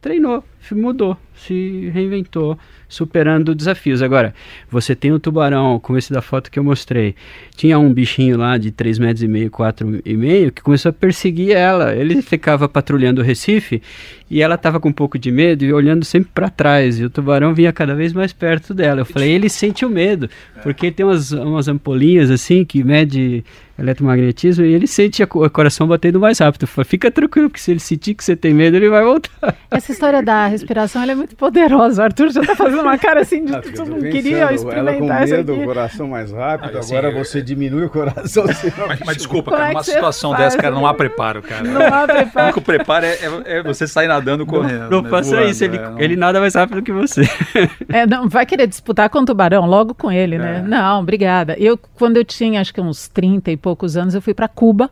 treinou, 0.00 0.44
mudou, 0.72 1.16
se 1.34 1.90
reinventou, 1.92 2.58
superando 2.88 3.54
desafios. 3.54 4.00
Agora, 4.02 4.34
você 4.70 4.94
tem 4.94 5.12
o 5.12 5.18
tubarão, 5.18 5.78
como 5.80 5.98
esse 5.98 6.12
da 6.12 6.22
foto 6.22 6.50
que 6.50 6.58
eu 6.58 6.64
mostrei. 6.64 7.14
Tinha 7.56 7.78
um 7.78 7.92
bichinho 7.92 8.38
lá 8.38 8.56
de 8.56 8.70
3 8.70 8.98
metros 8.98 9.22
e 9.22 9.28
meio, 9.28 9.50
4 9.50 10.00
e 10.04 10.16
meio, 10.16 10.52
que 10.52 10.62
começou 10.62 10.90
a 10.90 10.92
perseguir 10.92 11.50
ela. 11.50 11.94
Ele 11.94 12.22
ficava 12.22 12.68
patrulhando 12.68 13.20
o 13.20 13.24
Recife 13.24 13.82
e 14.30 14.40
ela 14.40 14.54
estava 14.54 14.78
com 14.78 14.88
um 14.88 14.92
pouco 14.92 15.18
de 15.18 15.30
medo 15.30 15.64
e 15.64 15.72
olhando 15.72 16.04
sempre 16.04 16.30
para 16.34 16.48
trás. 16.48 16.98
E 16.98 17.04
o 17.04 17.10
tubarão 17.10 17.52
vinha 17.52 17.72
cada 17.72 17.94
vez 17.94 18.12
mais 18.12 18.32
perto 18.32 18.72
dela. 18.72 19.00
Eu 19.00 19.06
falei, 19.06 19.30
ele 19.30 19.48
sente 19.48 19.84
o 19.84 19.90
medo, 19.90 20.30
porque 20.62 20.90
tem 20.90 21.04
umas, 21.04 21.32
umas 21.32 21.68
ampolinhas 21.68 22.30
assim 22.30 22.64
que 22.64 22.82
mede 22.84 23.44
eletromagnetismo 23.78 24.64
e 24.64 24.72
ele 24.72 24.86
sente 24.86 25.22
o 25.22 25.50
coração 25.50 25.86
batendo 25.86 26.18
mais 26.20 26.38
rápido. 26.38 26.66
Fica 26.84 27.10
tranquilo, 27.10 27.48
porque 27.48 27.60
se 27.60 27.70
ele 27.70 27.80
sentir 27.80 28.14
que 28.14 28.24
você 28.24 28.34
tem 28.36 28.52
medo, 28.52 28.76
ele 28.76 28.88
vai 28.88 29.02
voltar. 29.04 29.54
Essa 29.70 29.92
história 29.92 30.22
da 30.22 30.46
respiração 30.46 31.02
é 31.02 31.14
muito 31.14 31.36
poderosa. 31.36 32.02
O 32.02 32.04
Arthur 32.04 32.30
já 32.30 32.40
está 32.40 32.54
fazendo 32.56 32.82
uma 32.82 32.98
cara 32.98 33.20
assim 33.20 33.44
de 33.44 33.58
que 33.60 33.72
tu 33.72 33.84
não 33.84 34.00
queria 34.00 34.52
experimentar 34.52 35.22
ela 35.22 35.28
com 35.28 35.36
medo, 35.36 35.54
o 35.60 35.64
coração 35.64 36.08
mais 36.08 36.32
rápido, 36.32 36.76
Ah, 36.76 36.80
assim, 36.80 36.96
agora 36.96 37.12
eu- 37.16 37.24
você 37.24 37.40
diminui 37.42 37.84
o 37.84 37.90
coração. 37.90 38.44
Mas, 38.88 39.00
mas 39.04 39.16
desculpa, 39.16 39.50
Como 39.50 39.56
cara, 39.56 39.70
é 39.70 39.72
numa 39.72 39.80
que 39.80 39.86
você 39.86 39.92
situação 39.92 40.30
faz? 40.32 40.44
dessa, 40.44 40.58
cara, 40.58 40.74
não 40.74 40.86
há 40.86 40.94
preparo, 40.94 41.42
cara. 41.42 41.62
Não 41.64 41.80
há 41.82 42.04
O 42.04 42.06
preparo. 42.06 42.44
único 42.46 42.60
preparo 42.60 43.06
é, 43.06 43.10
é- 43.14 43.58
é 43.58 43.62
você 43.62 43.86
sair 43.86 44.06
nadando 44.08 44.44
correndo. 44.46 44.90
Não 44.90 45.02
né, 45.02 45.10
faça 45.10 45.30
voando, 45.36 45.50
isso, 45.50 45.64
ele, 45.64 45.76
é, 45.76 45.80
não- 45.90 46.00
ele 46.00 46.16
nada 46.16 46.40
mais 46.40 46.54
rápido 46.54 46.82
que 46.82 46.92
você. 46.92 47.22
É, 47.90 48.06
não, 48.06 48.28
vai 48.28 48.44
querer 48.44 48.66
disputar 48.66 49.08
com 49.08 49.20
o 49.20 49.24
tubarão 49.24 49.64
logo 49.66 49.94
com 49.94 50.10
ele, 50.12 50.36
né? 50.38 50.58
É. 50.58 50.68
Não, 50.68 51.00
obrigada. 51.00 51.56
Eu, 51.58 51.78
quando 51.94 52.16
eu 52.18 52.24
tinha 52.24 52.60
acho 52.60 52.72
que 52.72 52.80
uns 52.80 53.08
30 53.08 53.50
e 53.50 53.56
poucos 53.68 53.98
anos, 53.98 54.14
eu 54.14 54.22
fui 54.22 54.32
para 54.32 54.48
Cuba 54.48 54.90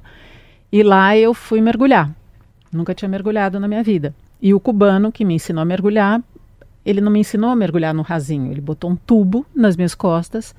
e 0.71 0.83
lá 0.83 1.17
eu 1.17 1.33
fui 1.33 1.63
mergulhar. 1.63 2.11
Nunca 2.71 2.95
tinha 2.95 3.09
mergulhado 3.09 3.59
na 3.59 3.67
minha 3.67 3.83
vida. 3.83 4.15
E 4.43 4.53
o 4.53 4.61
cubano 4.61 5.11
que 5.11 5.25
me 5.25 5.33
ensinou 5.33 5.63
a 5.63 5.65
mergulhar, 5.65 6.21
ele 6.85 7.01
não 7.01 7.11
me 7.11 7.21
ensinou 7.21 7.49
a 7.49 7.57
mergulhar 7.57 7.95
no 7.95 8.03
rasinho. 8.03 8.53
Ele 8.53 8.61
botou 8.61 8.91
um 8.91 8.97
tubo 8.97 9.47
nas 9.55 9.77
minhas 9.77 9.95
costas 9.95 10.55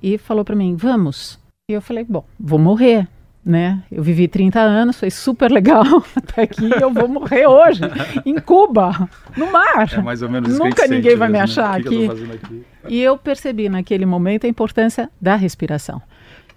e 0.00 0.16
falou 0.16 0.44
para 0.44 0.54
mim: 0.54 0.76
"Vamos". 0.76 1.40
E 1.68 1.74
eu 1.74 1.82
falei: 1.82 2.04
"Bom, 2.08 2.24
vou 2.38 2.58
morrer". 2.58 3.08
Né? 3.42 3.82
Eu 3.90 4.02
vivi 4.02 4.28
30 4.28 4.60
anos, 4.60 5.00
foi 5.00 5.10
super 5.10 5.50
legal 5.50 5.82
até 6.14 6.42
aqui, 6.42 6.70
eu 6.78 6.92
vou 6.92 7.08
morrer 7.08 7.46
hoje, 7.46 7.80
em 8.26 8.38
Cuba, 8.38 9.08
no 9.34 9.50
mar. 9.50 9.90
É 9.90 10.02
mais 10.02 10.20
ou 10.20 10.28
menos 10.28 10.50
isso 10.50 10.62
Nunca 10.62 10.86
ninguém 10.86 11.16
vai 11.16 11.28
me 11.28 11.38
mesmo, 11.38 11.56
né? 11.56 11.66
achar 11.66 11.82
tô 11.82 11.88
aqui. 11.88 12.10
aqui? 12.34 12.66
E 12.86 13.00
eu 13.00 13.16
percebi 13.16 13.70
naquele 13.70 14.04
momento 14.04 14.44
a 14.44 14.48
importância 14.48 15.08
da 15.18 15.36
respiração. 15.36 16.02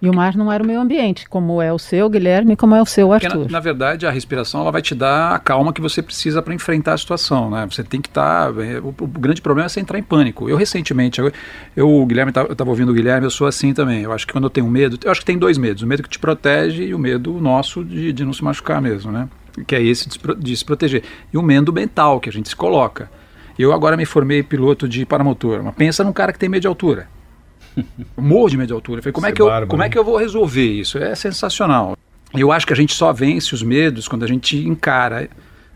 E 0.04 0.08
o 0.10 0.14
mar 0.14 0.36
não 0.36 0.52
era 0.52 0.62
o 0.62 0.66
meu 0.66 0.80
ambiente, 0.80 1.28
como 1.28 1.62
é 1.62 1.72
o 1.72 1.78
seu, 1.78 2.08
Guilherme, 2.10 2.56
como 2.56 2.74
é 2.74 2.82
o 2.82 2.86
seu, 2.86 3.08
Porque, 3.08 3.26
Arthur. 3.26 3.46
na, 3.46 3.52
na 3.52 3.60
verdade, 3.60 4.06
a 4.06 4.10
respiração 4.10 4.60
ela 4.60 4.70
vai 4.70 4.82
te 4.82 4.94
dar 4.94 5.34
a 5.34 5.38
calma 5.38 5.72
que 5.72 5.80
você 5.80 6.02
precisa 6.02 6.42
para 6.42 6.52
enfrentar 6.52 6.92
a 6.92 6.98
situação, 6.98 7.50
né? 7.50 7.66
Você 7.70 7.82
tem 7.82 8.00
que 8.00 8.08
estar. 8.08 8.50
o, 8.50 8.88
o 8.88 9.06
grande 9.06 9.40
problema 9.40 9.66
é 9.66 9.68
você 9.68 9.80
entrar 9.80 9.98
em 9.98 10.02
pânico. 10.02 10.48
Eu 10.48 10.56
recentemente, 10.56 11.20
eu, 11.20 11.32
eu 11.74 12.04
Guilherme, 12.06 12.32
tá- 12.32 12.42
eu 12.42 12.52
estava 12.52 12.68
ouvindo 12.70 12.90
o 12.90 12.94
Guilherme, 12.94 13.26
eu 13.26 13.30
sou 13.30 13.46
assim 13.46 13.72
também. 13.72 14.02
Eu 14.02 14.12
acho 14.12 14.26
que 14.26 14.32
quando 14.32 14.44
eu 14.44 14.50
tenho 14.50 14.68
medo, 14.68 14.98
eu 15.02 15.10
acho 15.10 15.20
que 15.20 15.26
tem 15.26 15.38
dois 15.38 15.56
medos: 15.56 15.82
o 15.82 15.86
medo 15.86 16.02
que 16.02 16.08
te 16.08 16.18
protege 16.18 16.84
e 16.84 16.94
o 16.94 16.98
medo 16.98 17.32
nosso 17.40 17.82
de, 17.84 18.12
de 18.12 18.24
não 18.24 18.32
se 18.32 18.44
machucar 18.44 18.82
mesmo, 18.82 19.10
né? 19.10 19.28
Que 19.66 19.74
é 19.76 19.82
esse 19.82 20.08
de, 20.08 20.18
de 20.38 20.56
se 20.56 20.64
proteger. 20.64 21.02
E 21.32 21.38
o 21.38 21.42
medo 21.42 21.72
mental 21.72 22.20
que 22.20 22.28
a 22.28 22.32
gente 22.32 22.48
se 22.48 22.56
coloca. 22.56 23.08
Eu 23.58 23.72
agora 23.72 23.96
me 23.96 24.04
formei 24.04 24.42
piloto 24.42 24.88
de 24.88 25.06
paramotor, 25.06 25.62
mas 25.62 25.74
pensa 25.76 26.02
num 26.02 26.12
cara 26.12 26.32
que 26.32 26.38
tem 26.38 26.48
medo 26.48 26.62
de 26.62 26.66
altura. 26.66 27.06
Morro 28.16 28.48
de 28.50 28.56
medo 28.56 28.68
de 28.68 28.72
altura. 28.72 28.98
Eu 28.98 29.02
falei, 29.02 29.12
como, 29.12 29.26
é 29.26 29.32
que 29.32 29.40
é 29.42 29.44
eu, 29.44 29.66
como 29.66 29.82
é 29.82 29.88
que 29.88 29.98
eu 29.98 30.04
vou 30.04 30.16
resolver 30.16 30.64
isso? 30.64 30.98
É 30.98 31.14
sensacional. 31.14 31.96
Eu 32.34 32.50
acho 32.50 32.66
que 32.66 32.72
a 32.72 32.76
gente 32.76 32.92
só 32.94 33.12
vence 33.12 33.54
os 33.54 33.62
medos 33.62 34.08
quando 34.08 34.24
a 34.24 34.28
gente 34.28 34.56
encara 34.58 35.28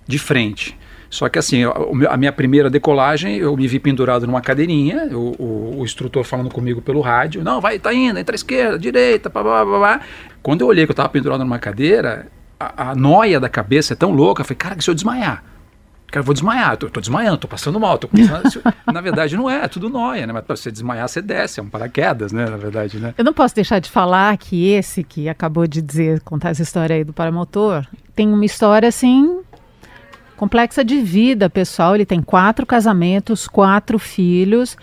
de 0.06 0.18
frente. 0.18 0.76
Só 1.10 1.26
que 1.28 1.38
assim, 1.38 1.62
a 2.08 2.16
minha 2.18 2.32
primeira 2.32 2.68
decolagem, 2.68 3.36
eu 3.36 3.56
me 3.56 3.66
vi 3.66 3.78
pendurado 3.78 4.26
numa 4.26 4.42
cadeirinha, 4.42 5.08
o, 5.12 5.34
o- 5.42 5.80
o 5.80 5.84
instrutor 5.84 6.22
falando 6.22 6.50
comigo 6.52 6.82
pelo 6.82 7.00
rádio, 7.00 7.42
não, 7.42 7.60
vai, 7.62 7.78
tá 7.78 7.94
indo, 7.94 8.18
entra 8.18 8.34
à 8.34 8.36
esquerda, 8.36 8.78
direita, 8.78 9.30
pá, 9.30 9.42
pá, 9.42 9.64
pá, 9.64 9.80
pá. 9.80 10.00
Quando 10.42 10.60
eu 10.60 10.66
olhei 10.66 10.84
que 10.84 10.90
eu 10.90 10.92
estava 10.92 11.08
pendurado 11.08 11.40
numa 11.40 11.58
cadeira, 11.58 12.26
a, 12.60 12.90
a 12.90 12.94
noia 12.94 13.40
da 13.40 13.48
cabeça 13.48 13.94
é 13.94 13.96
tão 13.96 14.10
louca, 14.10 14.42
eu 14.42 14.44
falei, 14.44 14.56
cara, 14.58 14.76
que 14.76 14.84
se 14.84 14.90
eu 14.90 14.94
desmaiar? 14.94 15.42
Cara, 16.10 16.20
eu 16.20 16.24
vou 16.24 16.32
desmaiar, 16.32 16.76
tô, 16.78 16.88
tô 16.88 17.00
desmaiando, 17.00 17.36
tô 17.36 17.46
passando 17.48 17.78
mal, 17.78 17.98
tô 17.98 18.08
Na 18.90 19.00
verdade 19.00 19.36
não 19.36 19.48
é, 19.48 19.64
é 19.64 19.68
tudo 19.68 19.90
noia, 19.90 20.26
né? 20.26 20.32
Mas 20.32 20.44
pra 20.44 20.56
você 20.56 20.70
desmaiar, 20.70 21.06
você 21.08 21.20
desce, 21.20 21.60
é 21.60 21.62
um 21.62 21.68
paraquedas, 21.68 22.32
né? 22.32 22.46
Na 22.48 22.56
verdade, 22.56 22.98
né? 22.98 23.14
Eu 23.18 23.24
não 23.24 23.34
posso 23.34 23.54
deixar 23.54 23.78
de 23.78 23.90
falar 23.90 24.36
que 24.38 24.68
esse 24.70 25.04
que 25.04 25.28
acabou 25.28 25.66
de 25.66 25.82
dizer, 25.82 26.20
contar 26.20 26.50
essa 26.50 26.62
história 26.62 26.96
aí 26.96 27.04
do 27.04 27.12
paramotor, 27.12 27.86
tem 28.14 28.26
uma 28.32 28.44
história 28.44 28.88
assim 28.88 29.40
complexa 30.36 30.82
de 30.84 30.98
vida 31.00 31.50
pessoal. 31.50 31.94
Ele 31.94 32.06
tem 32.06 32.22
quatro 32.22 32.64
casamentos, 32.64 33.46
quatro 33.46 33.98
filhos, 33.98 34.76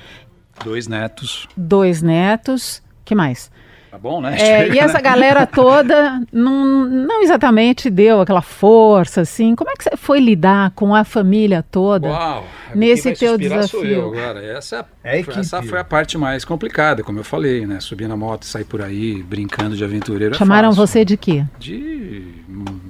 Dois 0.64 0.88
netos. 0.88 1.48
dois 1.58 2.02
netos. 2.04 2.84
que 3.04 3.16
mais? 3.16 3.52
Tá 3.96 4.00
bom, 4.00 4.20
né? 4.20 4.36
É, 4.38 4.68
e 4.74 4.78
essa 4.78 5.00
galera 5.00 5.48
toda 5.48 6.22
não, 6.30 6.66
não 6.86 7.22
exatamente 7.24 7.90
deu 7.90 8.20
aquela 8.20 8.42
força, 8.42 9.22
assim. 9.22 9.56
Como 9.56 9.70
é 9.72 9.74
que 9.74 9.86
você 9.86 9.96
foi 9.96 10.20
lidar 10.20 10.72
com 10.72 10.94
a 10.94 11.06
família 11.06 11.64
toda 11.72 12.10
Uau, 12.10 12.46
nesse 12.76 13.04
quem 13.04 13.12
vai 13.12 13.16
se 13.16 13.20
teu 13.26 13.32
inspirar 13.36 13.64
sou 13.70 13.82
desafio? 13.82 14.02
eu 14.02 14.08
agora. 14.10 14.44
Essa, 14.46 14.86
É 15.02 15.20
equipe. 15.22 15.40
essa 15.40 15.64
foi 15.64 15.80
a 15.80 15.84
parte 15.86 16.18
mais 16.18 16.44
complicada, 16.44 17.04
como 17.04 17.20
eu 17.20 17.24
falei, 17.24 17.66
né? 17.66 17.80
Subir 17.80 18.10
na 18.10 18.18
moto, 18.18 18.44
sair 18.46 18.66
por 18.66 18.82
aí, 18.82 19.24
brincando 19.24 19.78
de 19.78 19.84
aventureiro. 19.86 20.36
é 20.36 20.38
Chamaram 20.38 20.72
fácil. 20.74 20.86
você 20.88 21.06
de 21.06 21.16
quê? 21.16 21.46
De. 21.58 22.28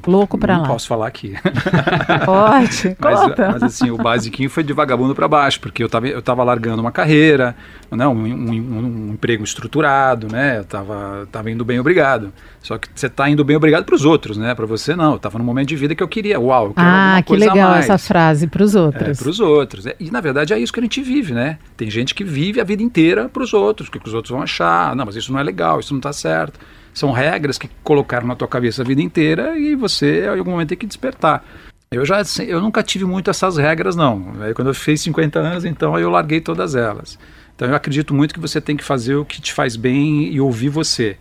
Louco 0.07 0.37
pra 0.37 0.55
não 0.55 0.61
lá. 0.63 0.67
posso 0.67 0.87
falar 0.87 1.07
aqui. 1.07 1.35
Pode, 2.25 2.95
Mas, 2.99 3.19
conta. 3.19 3.51
mas, 3.51 3.63
assim, 3.63 3.89
o 3.91 3.97
basiquinho 3.97 4.49
foi 4.49 4.63
de 4.63 4.73
vagabundo 4.73 5.15
para 5.15 5.27
baixo, 5.27 5.59
porque 5.59 5.83
eu 5.83 5.89
tava, 5.89 6.07
eu 6.07 6.21
tava 6.21 6.43
largando 6.43 6.81
uma 6.81 6.91
carreira, 6.91 7.55
né, 7.91 8.07
um, 8.07 8.11
um- 8.11 8.51
um- 8.51 9.07
um 9.09 9.13
emprego 9.13 9.43
estruturado, 9.43 10.27
né? 10.31 10.59
Eu 10.59 10.63
tava, 10.65 11.27
tava 11.31 11.49
indo 11.51 11.63
bem 11.65 11.79
obrigado. 11.79 12.31
Só 12.61 12.77
que 12.77 12.87
você 12.95 13.07
tá 13.07 13.29
indo 13.29 13.43
bem 13.43 13.55
obrigado 13.55 13.83
para 13.85 13.95
os 13.95 14.05
outros, 14.05 14.37
né? 14.37 14.55
Para 14.55 14.65
você 14.65 14.95
não. 14.95 15.13
Eu 15.13 15.19
tava 15.19 15.37
num 15.37 15.45
momento 15.45 15.67
de 15.69 15.75
vida 15.75 15.93
que 15.93 16.01
eu 16.01 16.07
queria. 16.07 16.39
Uau, 16.39 16.67
eu 16.67 16.73
quero 16.73 16.87
ah, 16.87 17.21
que 17.23 17.35
legal 17.35 17.75
essa 17.75 17.97
frase 17.97 18.47
para 18.47 18.63
os 18.63 18.75
É, 18.75 18.79
outros. 18.81 19.19
para 19.19 19.29
os 19.29 19.39
outros. 19.39 19.85
É, 19.85 19.95
E 19.99 20.09
na 20.09 20.19
verdade 20.21 20.53
é 20.53 20.59
isso 20.59 20.73
que 20.73 20.79
a 20.79 20.83
gente 20.83 21.01
vive, 21.01 21.33
né? 21.33 21.57
Tem 21.77 21.89
gente 21.89 22.15
que 22.15 22.23
vive 22.23 22.59
a 22.59 22.63
vida 22.63 22.81
inteira 22.81 23.29
para 23.29 23.43
os 23.43 23.53
outros, 23.53 23.87
o 23.87 23.91
que 23.91 23.99
que 23.99 24.07
os 24.07 24.13
outros 24.13 24.31
vão 24.31 24.41
achar. 24.41 24.95
Não, 24.95 25.05
mas 25.05 25.15
isso 25.15 25.31
não 25.31 25.39
é 25.39 25.43
legal, 25.43 25.79
isso 25.79 25.93
não 25.93 25.99
está 25.99 26.11
certo. 26.11 26.59
São 26.95 27.11
regras 27.11 27.59
que 27.59 27.69
colocaram 27.83 28.25
na 28.25 28.35
tua 28.35 28.47
cabeça 28.47 28.81
a 28.81 28.85
vida 28.85 29.03
inteira 29.03 29.55
e 29.59 29.75
você, 29.75 30.25
em 30.25 30.39
algum 30.39 30.49
momento, 30.49 30.69
tem 30.69 30.77
que 30.77 30.87
despertar. 30.87 31.45
Eu 31.91 32.03
já 32.03 32.23
eu 32.47 32.59
nunca 32.59 32.81
tive 32.81 33.05
muito 33.05 33.29
essas 33.29 33.57
regras, 33.57 33.95
não. 33.95 34.33
Aí, 34.41 34.55
quando 34.55 34.69
eu 34.69 34.73
fiz 34.73 35.01
50 35.01 35.37
anos, 35.37 35.65
então 35.65 35.99
eu 35.99 36.09
larguei 36.09 36.41
todas 36.41 36.73
elas. 36.73 37.19
Então 37.55 37.67
eu 37.67 37.75
acredito 37.75 38.15
muito 38.15 38.33
que 38.33 38.39
você 38.39 38.59
tem 38.59 38.75
que 38.75 38.83
fazer 38.83 39.15
o 39.15 39.23
que 39.23 39.39
te 39.39 39.53
faz 39.53 39.75
bem 39.75 40.33
e 40.33 40.41
ouvir 40.41 40.69
você. 40.69 41.17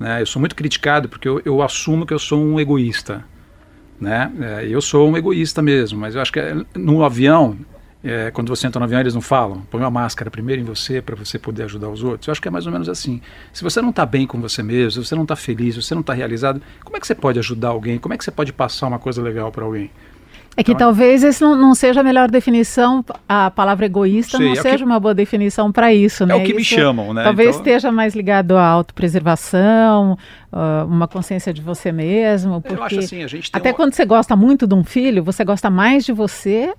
Né? 0.00 0.22
Eu 0.22 0.26
sou 0.26 0.40
muito 0.40 0.56
criticado 0.56 1.08
porque 1.08 1.28
eu, 1.28 1.42
eu 1.44 1.62
assumo 1.62 2.06
que 2.06 2.14
eu 2.14 2.18
sou 2.18 2.42
um 2.42 2.58
egoísta 2.58 3.24
né? 4.00 4.30
É, 4.40 4.66
eu 4.66 4.80
sou 4.80 5.08
um 5.08 5.16
egoísta 5.16 5.60
mesmo, 5.60 5.98
mas 5.98 6.14
eu 6.14 6.20
acho 6.20 6.32
que 6.32 6.38
é, 6.38 6.56
no 6.74 7.04
avião, 7.04 7.56
é, 8.02 8.30
quando 8.30 8.48
você 8.48 8.66
entra 8.66 8.78
no 8.78 8.84
avião, 8.84 9.00
eles 9.00 9.14
não 9.14 9.20
falam, 9.20 9.62
põe 9.70 9.80
uma 9.80 9.90
máscara 9.90 10.30
primeiro 10.30 10.62
em 10.62 10.64
você 10.64 11.02
para 11.02 11.16
você 11.16 11.38
poder 11.38 11.64
ajudar 11.64 11.88
os 11.88 12.02
outros. 12.04 12.28
Eu 12.28 12.32
acho 12.32 12.40
que 12.40 12.48
é 12.48 12.50
mais 12.50 12.66
ou 12.66 12.72
menos 12.72 12.88
assim. 12.88 13.20
Se 13.52 13.62
você 13.64 13.80
não 13.82 13.90
está 13.90 14.06
bem 14.06 14.26
com 14.26 14.40
você 14.40 14.62
mesmo, 14.62 14.90
se 15.02 15.08
você 15.08 15.14
não 15.14 15.22
está 15.24 15.34
feliz, 15.36 15.74
se 15.74 15.82
você 15.82 15.94
não 15.94 16.00
está 16.02 16.12
realizado, 16.12 16.60
como 16.84 16.96
é 16.96 17.00
que 17.00 17.06
você 17.06 17.14
pode 17.14 17.38
ajudar 17.38 17.68
alguém? 17.68 17.98
Como 17.98 18.14
é 18.14 18.18
que 18.18 18.24
você 18.24 18.30
pode 18.30 18.52
passar 18.52 18.86
uma 18.86 18.98
coisa 18.98 19.20
legal 19.22 19.50
para 19.50 19.64
alguém? 19.64 19.90
É 20.56 20.62
que 20.64 20.72
Então, 20.72 20.88
talvez 20.88 21.22
esse 21.22 21.40
não, 21.40 21.54
não 21.54 21.72
seja 21.72 22.00
a 22.00 22.02
melhor 22.02 22.28
definição, 22.28 23.04
a 23.28 23.48
palavra 23.48 23.86
egoísta 23.86 24.38
Sei, 24.38 24.46
não 24.46 24.52
é 24.54 24.56
seja 24.56 24.78
que- 24.78 24.84
uma 24.84 24.98
boa 24.98 25.14
definição 25.14 25.70
para 25.70 25.94
isso, 25.94 26.26
né? 26.26 26.34
É 26.34 26.36
o 26.36 26.42
que 26.44 26.52
me 26.52 26.62
Isso 26.62 26.74
chamam, 26.74 27.14
né? 27.14 27.22
Talvez 27.22 27.50
Então- 27.50 27.60
esteja 27.60 27.92
mais 27.92 28.12
ligado 28.16 28.56
à 28.56 28.66
autopreservação, 28.66 30.18
ah, 30.52 30.84
uma 30.88 31.06
consciência 31.06 31.52
de 31.52 31.60
você 31.62 31.92
mesmo, 31.92 32.60
porque 32.60 32.74
Eu 32.80 32.82
acho 32.84 32.98
assim, 32.98 33.22
a 33.22 33.26
gente 33.28 33.50
tem 33.52 33.58
até 33.60 33.70
uma- 33.70 33.76
quando 33.76 33.94
você 33.94 34.04
gosta 34.04 34.34
muito 34.34 34.66
de 34.66 34.74
um 34.74 34.82
filho, 34.84 35.22
você 35.22 35.44
gosta 35.44 35.70
mais 35.70 36.04
de 36.04 36.12
você 36.12 36.72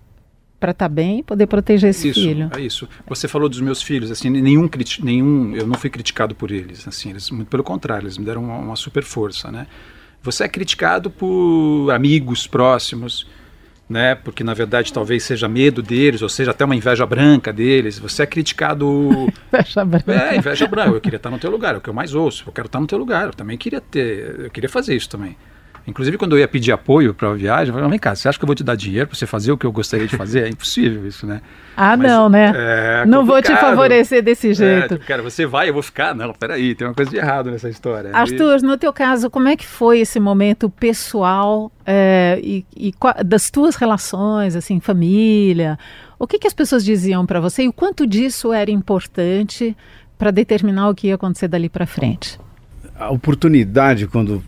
para 0.60 0.72
estar 0.72 0.90
bem 0.90 1.20
e 1.20 1.24
poder 1.24 1.48
proteger 1.48 1.90
esse 1.92 2.10
isso, 2.10 2.22
filho. 2.22 2.52
É 2.56 2.60
isso. 2.60 2.88
Você 3.08 3.28
falou 3.28 3.48
dos 3.48 3.62
meus 3.62 3.82
filhos, 3.82 4.12
assim, 4.12 4.30
nenhum, 4.30 4.70
nenhum, 5.02 5.56
eu 5.56 5.66
não 5.66 5.76
fui 5.76 5.90
criticado 5.90 6.36
por 6.36 6.52
eles, 6.52 6.88
assim, 6.88 7.12
eles, 7.12 7.30
muito 7.30 7.48
pelo 7.48 7.64
contrário, 7.64 8.06
eles 8.06 8.18
me 8.18 8.26
deram 8.26 8.44
uma, 8.44 8.58
uma 8.58 8.76
super 8.76 9.04
força, 9.04 9.52
né? 9.52 9.68
Você 10.22 10.44
é 10.44 10.50
criticado 10.50 11.10
por 11.10 11.90
amigos 11.92 12.46
próximos, 12.46 13.26
né? 13.90 14.16
Porque 14.16 14.44
na 14.44 14.54
verdade 14.54 14.92
talvez 14.92 15.24
seja 15.24 15.48
medo 15.48 15.82
deles, 15.82 16.22
ou 16.22 16.28
seja 16.28 16.52
até 16.52 16.66
uma 16.66 16.76
inveja 16.76 17.06
branca 17.06 17.54
deles. 17.54 17.98
Você 18.00 18.24
é 18.24 18.26
criticado, 18.26 19.32
Fecha 19.50 19.82
a 19.82 19.86
branca. 19.86 20.12
é 20.12 20.38
inveja 20.38 20.68
branca. 20.68 20.90
Eu 20.90 21.02
queria 21.02 21.18
estar 21.18 21.30
no 21.30 21.40
teu 21.40 21.50
lugar, 21.50 21.74
é 21.74 21.78
o 21.78 21.82
que 21.82 21.90
eu 21.90 21.94
mais 21.94 22.14
ouço. 22.14 22.44
Eu 22.48 22.52
quero 22.52 22.66
estar 22.66 22.82
no 22.82 22.86
teu 22.88 22.98
lugar. 22.98 23.28
Eu 23.28 23.34
também 23.34 23.58
queria 23.58 23.80
ter, 23.80 24.42
eu 24.42 24.50
queria 24.52 24.70
fazer 24.70 24.94
isso 24.96 25.10
também. 25.10 25.38
Inclusive, 25.90 26.18
quando 26.18 26.34
eu 26.36 26.40
ia 26.40 26.48
pedir 26.48 26.72
apoio 26.72 27.14
para 27.14 27.30
a 27.30 27.34
viagem, 27.34 27.68
eu 27.70 27.74
falava, 27.74 27.90
vem 27.90 28.00
cá, 28.00 28.16
você 28.16 28.28
acha 28.30 28.38
que 28.38 28.44
eu 28.44 28.48
vou 28.48 28.56
te 28.56 28.64
dar 28.64 28.76
dinheiro 28.76 29.08
para 29.08 29.18
você 29.18 29.26
fazer 29.26 29.52
o 29.52 29.58
que 29.58 29.66
eu 29.66 29.72
gostaria 29.72 30.08
de 30.08 30.16
fazer? 30.16 30.44
É 30.44 30.50
impossível 30.50 31.06
isso, 31.08 31.26
né? 31.26 31.42
Ah, 31.76 31.96
Mas, 31.96 32.12
não, 32.12 32.30
né? 32.30 32.52
é 32.56 33.06
não 33.06 33.26
vou 33.26 33.42
te 33.42 33.56
favorecer 33.56 34.22
desse 34.22 34.50
É, 34.50 34.54
jeito. 34.54 34.96
tipo, 34.96 35.06
cara, 35.08 35.22
você 35.24 35.46
vai, 35.46 35.70
eu 35.70 35.74
vou 35.74 35.82
ficar. 35.84 36.14
Não, 36.14 36.34
peraí, 36.34 36.76
tem 36.76 36.86
uma 36.88 36.94
coisa 36.94 37.10
de 37.10 37.18
errado 37.18 37.50
nessa 37.50 37.70
história. 37.70 38.12
Arthur, 38.14 38.62
no 38.62 38.78
teu 38.78 38.92
caso, 38.92 39.30
como 39.30 39.48
é 39.48 39.56
que 39.56 39.66
foi 39.66 40.00
esse 40.00 40.20
momento 40.20 40.70
pessoal 40.70 41.72
é, 41.86 42.40
e, 42.44 42.66
e 42.76 42.94
das 43.26 43.50
tuas 43.50 43.76
relações, 43.76 44.56
assim, 44.56 44.80
família? 44.80 45.80
O 46.18 46.28
que, 46.28 46.38
que 46.38 46.48
as 46.48 46.54
pessoas 46.54 46.84
diziam 46.84 47.26
para 47.26 47.40
você 47.40 47.64
e 47.64 47.68
o 47.70 47.74
quanto 47.74 48.06
disso 48.06 48.52
era 48.52 48.70
importante 48.70 49.76
para 50.18 50.32
determinar 50.32 50.90
o 50.90 50.96
que 50.96 51.08
ia 51.08 51.16
acontecer 51.16 51.48
dali 51.48 51.70
para 51.70 51.86
frente? 51.88 52.38
A 53.00 53.10
oportunidade, 53.12 54.08
quando 54.08 54.44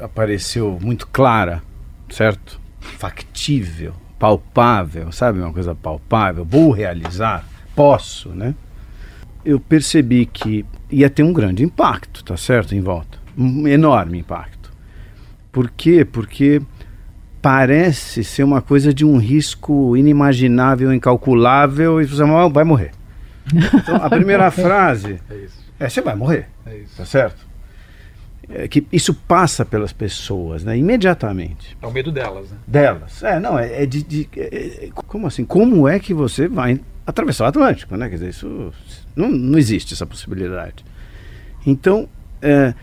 apareceu 0.00 0.78
muito 0.82 1.06
clara, 1.06 1.62
certo? 2.10 2.60
Factível, 2.80 3.94
palpável, 4.18 5.12
sabe? 5.12 5.38
Uma 5.40 5.52
coisa 5.52 5.74
palpável, 5.74 6.44
vou 6.44 6.72
realizar, 6.72 7.44
posso, 7.76 8.30
né? 8.30 8.54
Eu 9.44 9.60
percebi 9.60 10.26
que 10.26 10.64
ia 10.90 11.08
ter 11.08 11.22
um 11.22 11.32
grande 11.32 11.62
impacto, 11.62 12.24
tá 12.24 12.36
certo? 12.36 12.74
Em 12.74 12.80
volta. 12.80 13.18
Um 13.38 13.66
enorme 13.68 14.18
impacto. 14.18 14.72
Por 15.52 15.70
quê? 15.70 16.04
Porque 16.04 16.60
parece 17.40 18.24
ser 18.24 18.42
uma 18.42 18.60
coisa 18.62 18.92
de 18.92 19.04
um 19.04 19.18
risco 19.18 19.96
inimaginável, 19.96 20.92
incalculável, 20.92 22.00
e 22.00 22.06
você 22.06 22.22
"Ah, 22.22 22.48
vai 22.48 22.64
morrer. 22.64 22.90
Então, 23.52 23.96
a 23.96 24.08
primeira 24.08 24.50
frase 24.50 25.20
É 25.30 25.34
isso, 25.36 25.58
é: 25.78 25.88
você 25.88 26.00
vai 26.00 26.14
morrer. 26.14 26.48
é 26.66 26.76
isso. 26.78 26.96
Tá 26.96 27.04
certo? 27.04 27.51
É 28.48 28.66
que 28.68 28.86
isso 28.92 29.14
passa 29.14 29.64
pelas 29.64 29.92
pessoas, 29.92 30.64
né? 30.64 30.76
Imediatamente. 30.76 31.76
É 31.80 31.86
o 31.86 31.92
medo 31.92 32.10
delas, 32.12 32.50
né? 32.50 32.56
Delas. 32.66 33.22
É, 33.22 33.38
não, 33.40 33.58
é, 33.58 33.82
é 33.82 33.86
de. 33.86 34.02
de- 34.02 34.28
é- 34.36 34.86
é- 34.86 34.90
como 34.92 35.26
assim? 35.26 35.44
Como 35.44 35.86
é 35.88 35.98
que 35.98 36.12
você 36.12 36.48
vai 36.48 36.80
atravessar 37.06 37.44
o 37.44 37.48
Atlântico, 37.48 37.96
né? 37.96 38.08
Quer 38.08 38.16
dizer, 38.16 38.28
isso. 38.30 38.72
Não, 39.16 39.28
não 39.30 39.58
existe 39.58 39.94
essa 39.94 40.04
possibilidade. 40.06 40.84
Então, 41.66 42.08
é, 42.40 42.74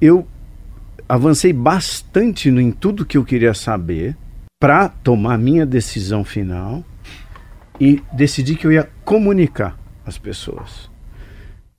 eu 0.00 0.26
avancei 1.08 1.52
bastante 1.52 2.48
em 2.48 2.70
tudo 2.70 3.06
que 3.06 3.16
eu 3.16 3.24
queria 3.24 3.54
saber 3.54 4.16
para 4.60 4.88
tomar 4.88 5.38
minha 5.38 5.64
decisão 5.64 6.24
final 6.24 6.84
e 7.80 8.02
decidi 8.12 8.56
que 8.56 8.66
eu 8.66 8.72
ia 8.72 8.88
comunicar 9.04 9.78
às 10.04 10.18
pessoas 10.18 10.90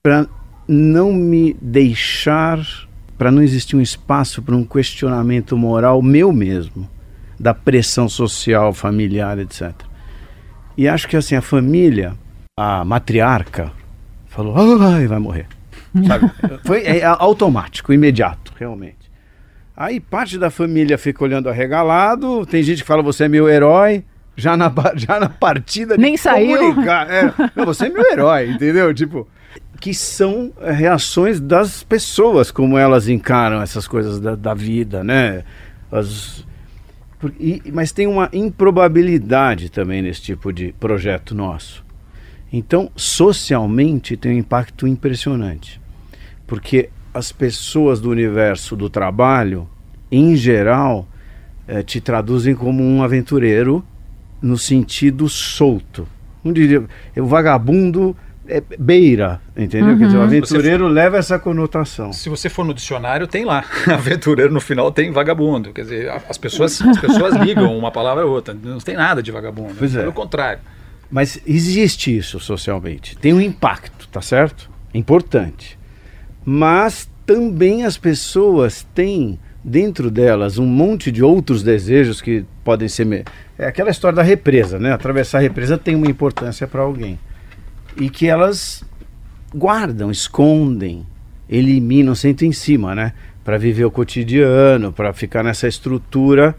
para 0.02 0.28
não 0.68 1.12
me 1.12 1.54
deixar, 1.62 2.60
para 3.20 3.30
não 3.30 3.44
existir 3.44 3.76
um 3.76 3.82
espaço 3.82 4.42
para 4.42 4.56
um 4.56 4.64
questionamento 4.64 5.58
moral 5.58 6.02
meu 6.02 6.32
mesmo, 6.32 6.90
da 7.38 7.54
pressão 7.54 8.08
social, 8.08 8.74
familiar, 8.74 9.38
etc. 9.38 9.74
E 10.78 10.88
acho 10.88 11.06
que 11.06 11.18
assim 11.18 11.36
a 11.36 11.42
família, 11.42 12.14
a 12.58 12.86
matriarca, 12.86 13.74
falou, 14.28 14.56
ai, 14.82 15.06
vai 15.06 15.20
morrer. 15.20 15.48
Sabe? 16.08 16.32
Foi 16.64 16.82
é, 16.86 17.04
automático, 17.04 17.92
imediato, 17.92 18.54
realmente. 18.58 19.12
Aí 19.76 20.00
parte 20.00 20.38
da 20.38 20.50
família 20.50 20.98
fica 20.98 21.22
olhando 21.22 21.50
arregalado, 21.50 22.46
tem 22.46 22.64
gente 22.64 22.84
que 22.84 22.88
fala, 22.88 23.04
você 23.04 23.26
é 23.26 23.28
meu 23.28 23.50
herói, 23.50 24.02
já 24.38 24.56
na, 24.56 24.72
já 24.96 25.20
na 25.20 25.28
partida 25.28 25.98
Nem 25.98 26.16
saiu. 26.16 26.72
É, 27.10 27.34
não, 27.54 27.66
você 27.66 27.88
é 27.88 27.90
meu 27.90 28.10
herói, 28.10 28.52
entendeu? 28.52 28.94
Tipo, 28.94 29.28
que 29.80 29.94
são 29.94 30.52
reações 30.62 31.40
das 31.40 31.84
pessoas, 31.84 32.52
como 32.52 32.78
elas 32.78 33.08
encaram 33.08 33.62
essas 33.62 33.88
coisas 33.88 34.20
da, 34.20 34.36
da 34.36 34.54
vida, 34.54 35.04
né? 35.04 35.44
As, 35.92 36.46
e- 37.40 37.62
mas 37.74 37.92
tem 37.92 38.06
uma 38.08 38.30
improbabilidade 38.34 39.70
também 39.70 40.02
nesse 40.02 40.22
tipo 40.22 40.52
de 40.52 40.74
projeto 40.74 41.34
nosso. 41.34 41.84
Então, 42.52 42.92
socialmente, 42.96 44.18
tem 44.18 44.34
um 44.34 44.38
impacto 44.40 44.88
impressionante. 44.88 45.80
Porque 46.48 46.90
as 47.14 47.32
pessoas 47.32 48.02
do 48.02 48.10
universo 48.10 48.76
do 48.76 48.90
trabalho, 48.90 49.70
em 50.12 50.36
geral, 50.36 51.08
eh, 51.68 51.84
te 51.84 52.02
traduzem 52.02 52.56
como 52.56 52.84
um 52.84 53.04
aventureiro 53.04 53.86
no 54.42 54.58
sentido 54.58 55.30
solto. 55.30 56.08
Não 56.44 56.52
diria, 56.52 56.84
o 57.18 57.26
vagabundo 57.26 58.16
é 58.50 58.64
beira, 58.80 59.40
entendeu? 59.56 59.98
Quer 59.98 60.06
dizer, 60.06 60.18
o 60.18 60.20
Uhum. 60.20 60.26
aventureiro 60.26 60.88
leva 60.88 61.18
essa 61.18 61.38
conotação. 61.40 62.12
Se 62.12 62.28
você 62.30 62.50
for 62.50 62.66
no 62.66 62.74
dicionário, 62.74 63.28
tem 63.28 63.46
lá. 63.46 63.64
Aventureiro 63.88 64.52
no 64.52 64.60
final 64.60 64.92
tem 64.92 65.12
vagabundo. 65.12 65.72
Quer 65.72 65.84
dizer, 65.84 66.10
as 66.28 66.38
pessoas, 66.38 66.82
as 66.82 66.98
pessoas 67.00 67.36
ligam 67.36 67.78
uma 67.78 67.92
palavra 67.92 68.24
a 68.24 68.28
outra. 68.28 68.54
Não 68.54 68.80
tem 68.80 68.96
nada 68.96 69.22
de 69.24 69.32
vagabundo. 69.32 69.76
Pois 69.78 69.96
é. 69.96 70.00
Pelo 70.00 70.12
contrário. 70.14 70.60
Mas 71.12 71.40
existe 71.48 72.16
isso 72.16 72.40
socialmente. 72.40 73.16
Tem 73.18 73.34
um 73.34 73.42
impacto, 73.42 74.08
tá 74.10 74.22
certo? 74.22 74.70
Importante. 74.94 75.78
Mas 76.46 77.10
também 77.26 77.84
as 77.84 77.98
pessoas 77.98 78.86
têm 78.96 79.40
dentro 79.64 80.10
delas 80.10 80.58
um 80.58 80.66
monte 80.66 81.12
de 81.12 81.24
outros 81.24 81.62
desejos 81.64 82.22
que 82.22 82.46
podem 82.64 82.88
ser. 82.88 83.06
me- 83.06 83.24
É 83.58 83.68
aquela 83.68 83.90
história 83.90 84.16
da 84.16 84.24
represa, 84.24 84.80
né? 84.80 84.92
Atravessar 84.94 85.40
a 85.40 85.42
represa 85.42 85.78
tem 85.78 85.96
uma 85.96 86.08
importância 86.08 86.66
para 86.66 86.82
alguém. 86.82 87.20
E 88.00 88.10
que 88.10 88.28
elas 88.28 88.84
guardam, 89.54 90.10
escondem, 90.12 91.06
elimina, 91.50 92.14
senta 92.16 92.46
em 92.46 92.52
cima, 92.52 92.96
né? 92.96 93.14
Para 93.44 93.58
viver 93.58 93.86
o 93.86 93.92
cotidiano, 93.92 94.94
para 94.94 95.12
ficar 95.14 95.44
nessa 95.44 95.68
estrutura. 95.68 96.56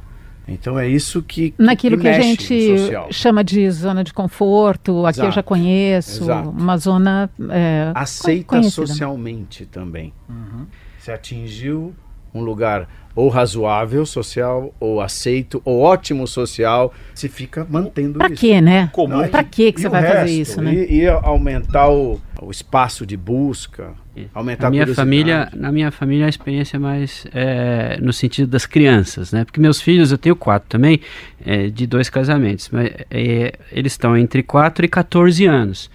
Então 0.47 0.78
é 0.78 0.88
isso 0.88 1.22
que. 1.22 1.51
que 1.53 1.62
Naquilo 1.62 1.97
que, 1.97 2.09
a 2.09 2.18
mexe 2.18 2.76
gente 2.76 3.12
chama 3.12 3.45
de 3.45 3.70
zona 3.70 4.03
de 4.03 4.12
conforto, 4.12 5.07
aqui 5.07 5.20
eu 5.20 5.30
já 5.30 5.43
conheço, 5.43 6.24
Exato. 6.24 6.51
uma 6.51 6.76
zona. 6.76 7.30
é, 7.51 7.93
Aceita 7.95 8.47
conhecida. 8.49 8.86
socialmente 8.86 9.64
também. 9.66 10.12
Uhum. 10.28 10.66
Você 10.99 11.12
atingiu 11.12 11.95
um 12.34 12.41
lugar 12.41 12.88
ou 13.20 13.28
razoável 13.28 14.06
social, 14.06 14.74
ou 14.80 15.00
aceito, 15.00 15.60
ou 15.64 15.80
ótimo 15.80 16.26
social, 16.26 16.92
você 17.14 17.28
fica 17.28 17.66
mantendo 17.68 18.18
Pra 18.18 18.28
isso. 18.28 18.36
quê, 18.40 18.60
né? 18.60 18.88
Comum. 18.92 19.18
Não, 19.18 19.28
Pra 19.28 19.40
e- 19.42 19.44
que 19.44 19.72
que 19.72 19.78
e 19.78 19.82
você 19.82 19.88
vai 19.88 20.02
fazer 20.02 20.18
resto? 20.20 20.30
isso, 20.40 20.62
né? 20.62 20.72
E, 20.74 21.00
e 21.02 21.06
aumentar 21.08 21.90
o, 21.90 22.18
o 22.40 22.50
espaço 22.50 23.04
de 23.04 23.16
busca, 23.16 23.92
aumentar 24.34 24.62
Na 24.64 24.68
a 24.68 24.70
minha 24.70 24.86
família, 24.94 25.48
na 25.54 25.70
minha 25.70 25.90
família 25.90 26.26
a 26.26 26.28
experiência 26.28 26.76
é 26.76 26.80
mais 26.80 27.26
é, 27.34 27.98
no 28.00 28.12
sentido 28.12 28.48
das 28.48 28.64
crianças, 28.64 29.32
né? 29.32 29.44
Porque 29.44 29.60
meus 29.60 29.80
filhos, 29.82 30.10
eu 30.12 30.18
tenho 30.18 30.34
quatro 30.36 30.68
também, 30.68 31.00
é, 31.44 31.68
de 31.68 31.86
dois 31.86 32.08
casamentos, 32.08 32.70
mas 32.72 32.90
é, 33.10 33.52
eles 33.70 33.92
estão 33.92 34.16
entre 34.16 34.42
4 34.42 34.84
e 34.84 34.88
14 34.88 35.44
anos. 35.44 35.90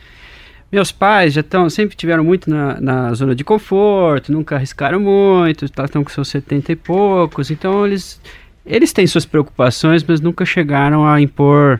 Meus 0.72 0.92
pais 0.92 1.34
já 1.34 1.42
estão, 1.42 1.70
sempre 1.70 1.96
tiveram 1.96 2.24
muito 2.24 2.50
na, 2.50 2.80
na 2.82 3.14
zona 3.14 3.34
de 3.36 3.44
conforto, 3.44 4.32
nunca 4.32 4.56
arriscaram 4.56 5.00
muito, 5.00 5.70
tá- 5.70 5.86
estão 5.86 6.04
com 6.04 6.10
seus 6.10 6.28
70 6.28 6.72
e 6.72 6.76
poucos, 6.76 7.50
então 7.52 7.86
eles, 7.86 8.20
eles 8.66 8.92
têm 8.92 9.08
suas 9.08 9.26
preocupações, 9.26 10.04
mas 10.04 10.20
nunca 10.20 10.44
chegaram 10.46 11.06
a 11.08 11.22
impor 11.22 11.80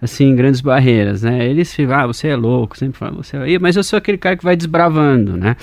assim 0.00 0.36
grandes 0.36 0.60
barreiras, 0.60 1.22
né? 1.22 1.48
Eles 1.48 1.74
ficam, 1.74 1.96
ah, 1.96 2.06
você 2.06 2.28
é 2.28 2.36
louco, 2.36 2.76
sempre 2.76 2.98
falam, 2.98 3.16
você 3.16 3.36
é... 3.36 3.58
mas 3.58 3.76
eu 3.76 3.82
sou 3.82 3.96
aquele 3.96 4.18
cara 4.18 4.36
que 4.36 4.44
vai 4.44 4.54
desbravando, 4.54 5.36
né? 5.36 5.56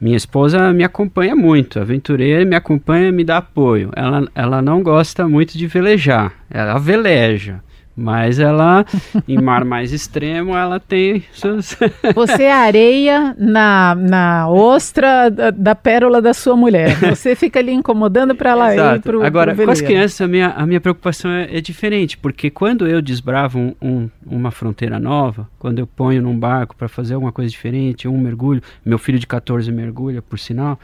Minha 0.00 0.16
esposa 0.16 0.72
me 0.72 0.84
acompanha 0.84 1.34
muito, 1.34 1.78
aventureira, 1.78 2.44
me 2.44 2.56
acompanha, 2.56 3.12
me 3.12 3.22
dá 3.22 3.36
apoio. 3.38 3.90
Ela, 3.94 4.26
ela 4.34 4.62
não 4.62 4.82
gosta 4.82 5.28
muito 5.28 5.58
de 5.58 5.66
velejar, 5.66 6.32
ela 6.50 6.78
veleja. 6.78 7.60
Mas 8.02 8.38
ela, 8.38 8.86
em 9.28 9.36
mar 9.40 9.62
mais 9.62 9.92
extremo, 9.92 10.56
ela 10.56 10.80
tem 10.80 11.22
seus. 11.34 11.76
Você 12.16 12.44
é 12.44 12.52
areia 12.52 13.36
na, 13.38 13.94
na 13.94 14.48
ostra 14.48 15.28
da, 15.28 15.50
da 15.50 15.74
pérola 15.74 16.22
da 16.22 16.32
sua 16.32 16.56
mulher. 16.56 16.96
Você 17.10 17.36
fica 17.36 17.58
ali 17.58 17.72
incomodando 17.72 18.34
para 18.34 18.50
ela 18.52 18.70
ir 18.72 18.78
Exato. 18.78 19.00
pro 19.02 19.22
Agora, 19.22 19.54
pro 19.54 19.66
com 19.66 19.70
as 19.70 19.82
crianças, 19.82 20.18
a 20.22 20.26
minha, 20.26 20.48
a 20.48 20.66
minha 20.66 20.80
preocupação 20.80 21.30
é, 21.30 21.58
é 21.58 21.60
diferente, 21.60 22.16
porque 22.16 22.48
quando 22.48 22.86
eu 22.86 23.02
desbravo 23.02 23.58
um- 23.58 23.74
um- 23.82 24.08
uma 24.26 24.50
fronteira 24.50 24.98
nova, 24.98 25.46
quando 25.58 25.78
eu 25.78 25.86
ponho 25.86 26.22
num 26.22 26.38
barco 26.38 26.74
para 26.74 26.88
fazer 26.88 27.12
alguma 27.14 27.32
coisa 27.32 27.50
diferente, 27.50 28.08
um 28.08 28.16
mergulho, 28.18 28.62
meu 28.82 28.98
filho 28.98 29.18
de 29.18 29.26
14 29.26 29.70
mergulha, 29.70 30.22
por 30.22 30.38
sinal, 30.38 30.78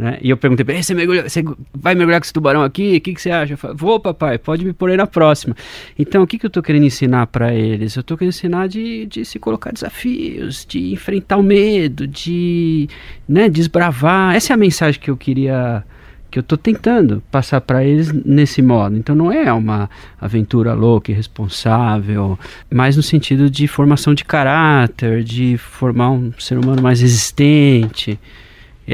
né? 0.00 0.18
E 0.22 0.30
eu 0.30 0.36
perguntei 0.38 0.64
pra 0.64 0.72
ele, 0.72 0.82
você, 0.82 0.94
mergulha, 0.94 1.28
você 1.28 1.44
vai 1.74 1.94
mergulhar 1.94 2.18
com 2.18 2.24
esse 2.24 2.32
tubarão 2.32 2.62
aqui? 2.62 2.96
O 2.96 3.00
que, 3.02 3.12
que 3.12 3.20
você 3.20 3.30
acha? 3.30 3.52
Eu 3.52 3.58
falo, 3.58 3.76
Vou, 3.76 4.00
papai, 4.00 4.38
pode 4.38 4.64
me 4.64 4.72
pôr 4.72 4.88
aí 4.88 4.96
na 4.96 5.06
próxima. 5.06 5.54
Então, 5.98 6.22
o 6.22 6.26
que, 6.26 6.38
que 6.38 6.46
eu 6.46 6.50
tô 6.50 6.62
querendo 6.62 6.86
ensinar 6.86 7.26
para 7.26 7.54
eles? 7.54 7.94
Eu 7.94 8.02
tô 8.02 8.16
querendo 8.16 8.32
ensinar 8.32 8.66
de, 8.66 9.04
de 9.04 9.26
se 9.26 9.38
colocar 9.38 9.72
desafios, 9.72 10.64
de 10.64 10.90
enfrentar 10.94 11.36
o 11.36 11.42
medo, 11.42 12.06
de 12.06 12.88
né, 13.28 13.46
desbravar. 13.50 14.34
Essa 14.34 14.52
é 14.52 14.54
a 14.54 14.56
mensagem 14.56 14.98
que 14.98 15.10
eu 15.10 15.16
queria 15.18 15.84
que 16.30 16.38
eu 16.38 16.42
estou 16.42 16.56
tentando 16.56 17.22
passar 17.30 17.60
para 17.60 17.84
eles 17.84 18.12
nesse 18.12 18.62
modo. 18.62 18.96
Então 18.96 19.14
não 19.14 19.32
é 19.32 19.52
uma 19.52 19.90
aventura 20.20 20.72
louca, 20.72 21.10
irresponsável, 21.10 22.38
mas 22.70 22.96
no 22.96 23.02
sentido 23.02 23.50
de 23.50 23.66
formação 23.66 24.14
de 24.14 24.24
caráter, 24.24 25.24
de 25.24 25.58
formar 25.58 26.10
um 26.12 26.32
ser 26.38 26.56
humano 26.56 26.80
mais 26.80 27.00
resistente. 27.00 28.18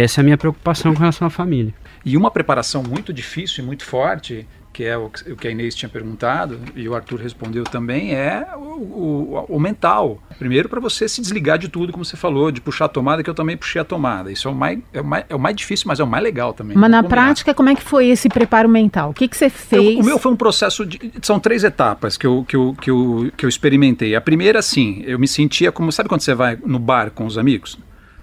Essa 0.03 0.21
é 0.21 0.23
a 0.23 0.25
minha 0.25 0.37
preocupação 0.37 0.93
com 0.93 1.01
relação 1.01 1.27
à 1.27 1.31
família. 1.31 1.73
E 2.05 2.17
uma 2.17 2.31
preparação 2.31 2.83
muito 2.83 3.13
difícil 3.13 3.65
e 3.65 3.67
muito 3.67 3.83
forte, 3.85 4.47
que 4.73 4.85
é 4.85 4.95
o 4.97 5.09
que 5.09 5.49
a 5.49 5.51
Inês 5.51 5.75
tinha 5.75 5.89
perguntado, 5.89 6.61
e 6.77 6.87
o 6.87 6.95
Arthur 6.95 7.19
respondeu 7.19 7.65
também, 7.65 8.15
é 8.15 8.47
o, 8.57 8.61
o- 8.61 9.47
o 9.49 9.59
mental. 9.59 10.23
Primeiro, 10.39 10.69
para 10.69 10.79
você 10.81 11.09
se 11.09 11.23
desligar 11.23 11.57
de 11.57 11.69
tudo, 11.69 11.93
como 11.95 12.05
você 12.05 12.15
falou, 12.15 12.51
de 12.51 12.61
puxar 12.61 12.85
a 12.85 12.89
tomada, 12.89 13.23
que 13.23 13.31
eu 13.31 13.35
também 13.35 13.57
puxei 13.57 13.81
a 13.81 13.85
tomada. 13.85 14.31
Isso 14.31 14.47
é 14.47 14.51
o 14.51 14.55
mais, 14.55 14.79
é 14.93 15.01
o 15.01 15.05
mais, 15.05 15.25
é 15.31 15.35
o 15.35 15.39
mais 15.39 15.57
difícil, 15.57 15.87
mas 15.89 15.99
é 15.99 16.05
o 16.05 16.07
mais 16.07 16.23
legal 16.23 16.53
também. 16.53 16.77
Mas 16.77 16.91
na 16.91 16.99
Vamos 16.99 17.09
combinar. 17.11 17.25
prática, 17.29 17.55
como 17.55 17.71
é 17.71 17.75
que 17.75 17.83
foi 17.83 18.09
esse 18.09 18.29
preparo 18.29 18.69
mental? 18.69 19.11
O 19.11 19.15
que, 19.15 19.27
que 19.27 19.35
você 19.37 19.47
Eu- 19.47 19.51
fez? 19.51 19.99
o 19.99 20.03
meu 20.05 20.19
foi 20.19 20.31
um 20.31 20.37
processo 20.37 20.85
de. 20.85 21.11
São 21.23 21.41
três 21.41 21.65
etapas 21.65 22.19
que 22.19 22.27
eu, 22.27 22.45
que, 22.47 22.55
eu, 22.55 22.77
que, 22.79 22.91
eu, 22.91 23.33
que 23.35 23.47
eu 23.47 23.49
experimentei. 23.49 24.15
A 24.15 24.21
primeira, 24.21 24.59
assim, 24.59 25.03
eu 25.07 25.19
me 25.19 25.27
sentia 25.27 25.73
como. 25.73 25.91
Sabe 25.91 26.09
quando 26.11 26.21
você 26.21 26.35
vai 26.35 26.59
no 26.67 26.79
bar 26.79 27.11
com 27.13 27.25
os 27.25 27.39
amigos? 27.39 27.79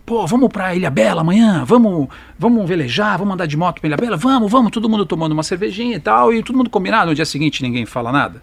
Pô, 0.06 0.28
vamos 0.28 0.50
pra 0.50 0.76
Ilha 0.76 0.90
Bela 0.90 1.22
amanhã, 1.22 1.64
vamos, 1.66 2.10
vamos 2.38 2.68
velejar, 2.68 3.18
vamos 3.18 3.34
andar 3.36 3.46
de 3.46 3.56
moto 3.56 3.80
pra 3.80 3.88
Ilha 3.88 3.96
Bela, 3.98 4.18
vamos, 4.18 4.52
vamos, 4.52 4.70
todo 4.72 4.90
mundo 4.90 5.06
tomando 5.06 5.32
uma 5.32 5.44
cervejinha 5.44 5.96
e 5.96 6.00
tal, 6.00 6.34
e 6.34 6.44
todo 6.44 6.58
mundo 6.58 6.70
combinado. 6.70 7.08
No 7.10 7.16
dia 7.16 7.26
seguinte 7.26 7.64
ninguém 7.64 7.86
fala 7.86 8.12
nada. 8.12 8.42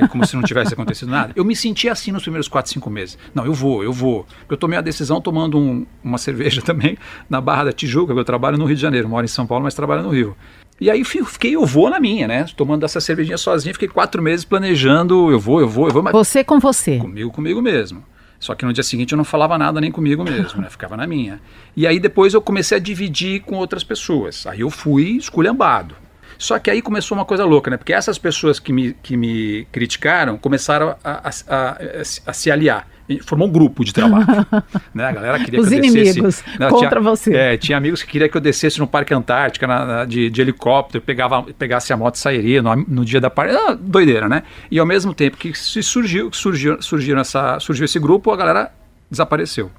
É 0.00 0.06
como 0.06 0.24
se 0.24 0.34
não 0.36 0.42
tivesse 0.44 0.72
acontecido 0.72 1.10
nada. 1.10 1.32
Eu 1.36 1.44
me 1.44 1.54
sentia 1.54 1.90
assim 1.92 2.12
nos 2.12 2.22
primeiros 2.22 2.46
4, 2.48 2.70
5 2.72 2.88
meses. 2.88 3.18
Não, 3.34 3.44
eu 3.44 3.52
vou, 3.52 3.82
eu 3.82 3.92
vou. 3.92 4.24
Eu 4.48 4.56
tomei 4.56 4.78
a 4.78 4.80
decisão 4.80 5.20
tomando 5.20 5.58
um- 5.58 5.84
uma 6.04 6.18
cerveja 6.18 6.62
também 6.62 6.96
na 7.28 7.40
Barra 7.40 7.64
da 7.64 7.72
Tijuca, 7.72 8.14
que 8.14 8.18
eu 8.20 8.24
trabalho 8.24 8.56
no 8.56 8.64
Rio 8.64 8.76
de 8.76 8.80
Janeiro. 8.82 9.08
Moro 9.08 9.24
em 9.24 9.28
São 9.28 9.44
Paulo, 9.46 9.64
mas 9.64 9.74
trabalho 9.74 10.02
no 10.04 10.10
Rio. 10.10 10.36
E 10.80 10.88
aí 10.88 11.02
fi- 11.04 11.24
fiquei, 11.24 11.56
eu 11.56 11.66
vou 11.66 11.90
na 11.90 11.98
minha, 11.98 12.28
né? 12.28 12.46
Tomando 12.56 12.84
essa 12.84 13.00
cervejinha 13.00 13.36
sozinho. 13.36 13.74
Fiquei 13.74 13.88
quatro 13.88 14.22
meses 14.22 14.44
planejando, 14.44 15.30
eu 15.32 15.40
vou, 15.40 15.60
eu 15.60 15.68
vou, 15.68 15.88
eu 15.88 15.92
vou. 15.92 16.02
Mas 16.02 16.12
Você 16.12 16.44
com 16.44 16.60
você. 16.60 16.98
comigo, 16.98 17.30
comigo 17.32 17.60
mesmo. 17.60 18.04
Só 18.38 18.54
que 18.54 18.64
no 18.64 18.72
dia 18.72 18.82
seguinte 18.84 19.12
eu 19.12 19.16
não 19.16 19.24
falava 19.24 19.56
nada 19.56 19.80
nem 19.80 19.90
comigo 19.90 20.22
mesmo, 20.24 20.60
né? 20.60 20.68
Ficava 20.70 20.96
na 20.96 21.06
minha. 21.06 21.40
E 21.76 21.86
aí 21.86 21.98
depois 21.98 22.34
eu 22.34 22.40
comecei 22.42 22.76
a 22.76 22.80
dividir 22.80 23.40
com 23.42 23.56
outras 23.56 23.82
pessoas. 23.82 24.46
Aí 24.46 24.60
eu 24.60 24.70
fui 24.70 25.16
esculhambado. 25.16 25.94
Só 26.38 26.58
que 26.58 26.70
aí 26.70 26.82
começou 26.82 27.16
uma 27.16 27.24
coisa 27.24 27.44
louca, 27.46 27.70
né? 27.70 27.76
Porque 27.78 27.94
essas 27.94 28.18
pessoas 28.18 28.58
que 28.60 28.70
me, 28.72 28.92
que 29.02 29.16
me 29.16 29.66
criticaram 29.72 30.36
começaram 30.36 30.94
a, 31.02 31.28
a- 31.28 31.30
a- 31.48 31.78
a 32.26 32.32
se 32.34 32.50
aliar. 32.50 32.86
Formou 33.24 33.46
um 33.46 33.50
grupo 33.50 33.84
de 33.84 33.92
trabalho. 33.92 34.26
né? 34.94 35.06
A 35.06 35.12
galera 35.12 35.38
queria 35.44 35.60
Os 35.60 35.68
que 35.68 35.74
eu 35.74 35.80
descesse. 35.80 35.98
inimigos 36.10 36.42
Não, 36.58 36.68
contra 36.70 36.88
tinha- 36.88 37.00
você. 37.00 37.34
É, 37.34 37.56
tinha 37.56 37.78
amigos 37.78 38.02
que 38.02 38.10
queriam 38.10 38.28
que 38.28 38.36
eu 38.36 38.40
descesse 38.40 38.78
no 38.78 38.86
Parque 38.86 39.14
Antártica 39.14 39.66
na- 39.66 39.84
na- 39.86 40.04
de, 40.04 40.28
de 40.28 40.40
helicóptero, 40.40 41.02
pegava, 41.04 41.42
pegasse 41.58 41.92
a 41.92 41.96
moto 41.96 42.16
e 42.16 42.18
sairia 42.18 42.60
no, 42.62 42.74
no 42.76 43.04
dia 43.04 43.20
da 43.20 43.30
parte. 43.30 43.54
Ah, 43.54 43.76
doideira, 43.78 44.28
né? 44.28 44.42
E 44.70 44.78
ao 44.78 44.86
mesmo 44.86 45.14
tempo 45.14 45.36
que 45.36 45.56
se 45.56 45.82
surgiu, 45.82 46.30
surgiu, 46.32 46.82
surgiu, 46.82 47.18
essa, 47.18 47.60
surgiu 47.60 47.84
esse 47.84 47.98
grupo, 47.98 48.30
a 48.32 48.36
galera 48.36 48.72
desapareceu. 49.10 49.70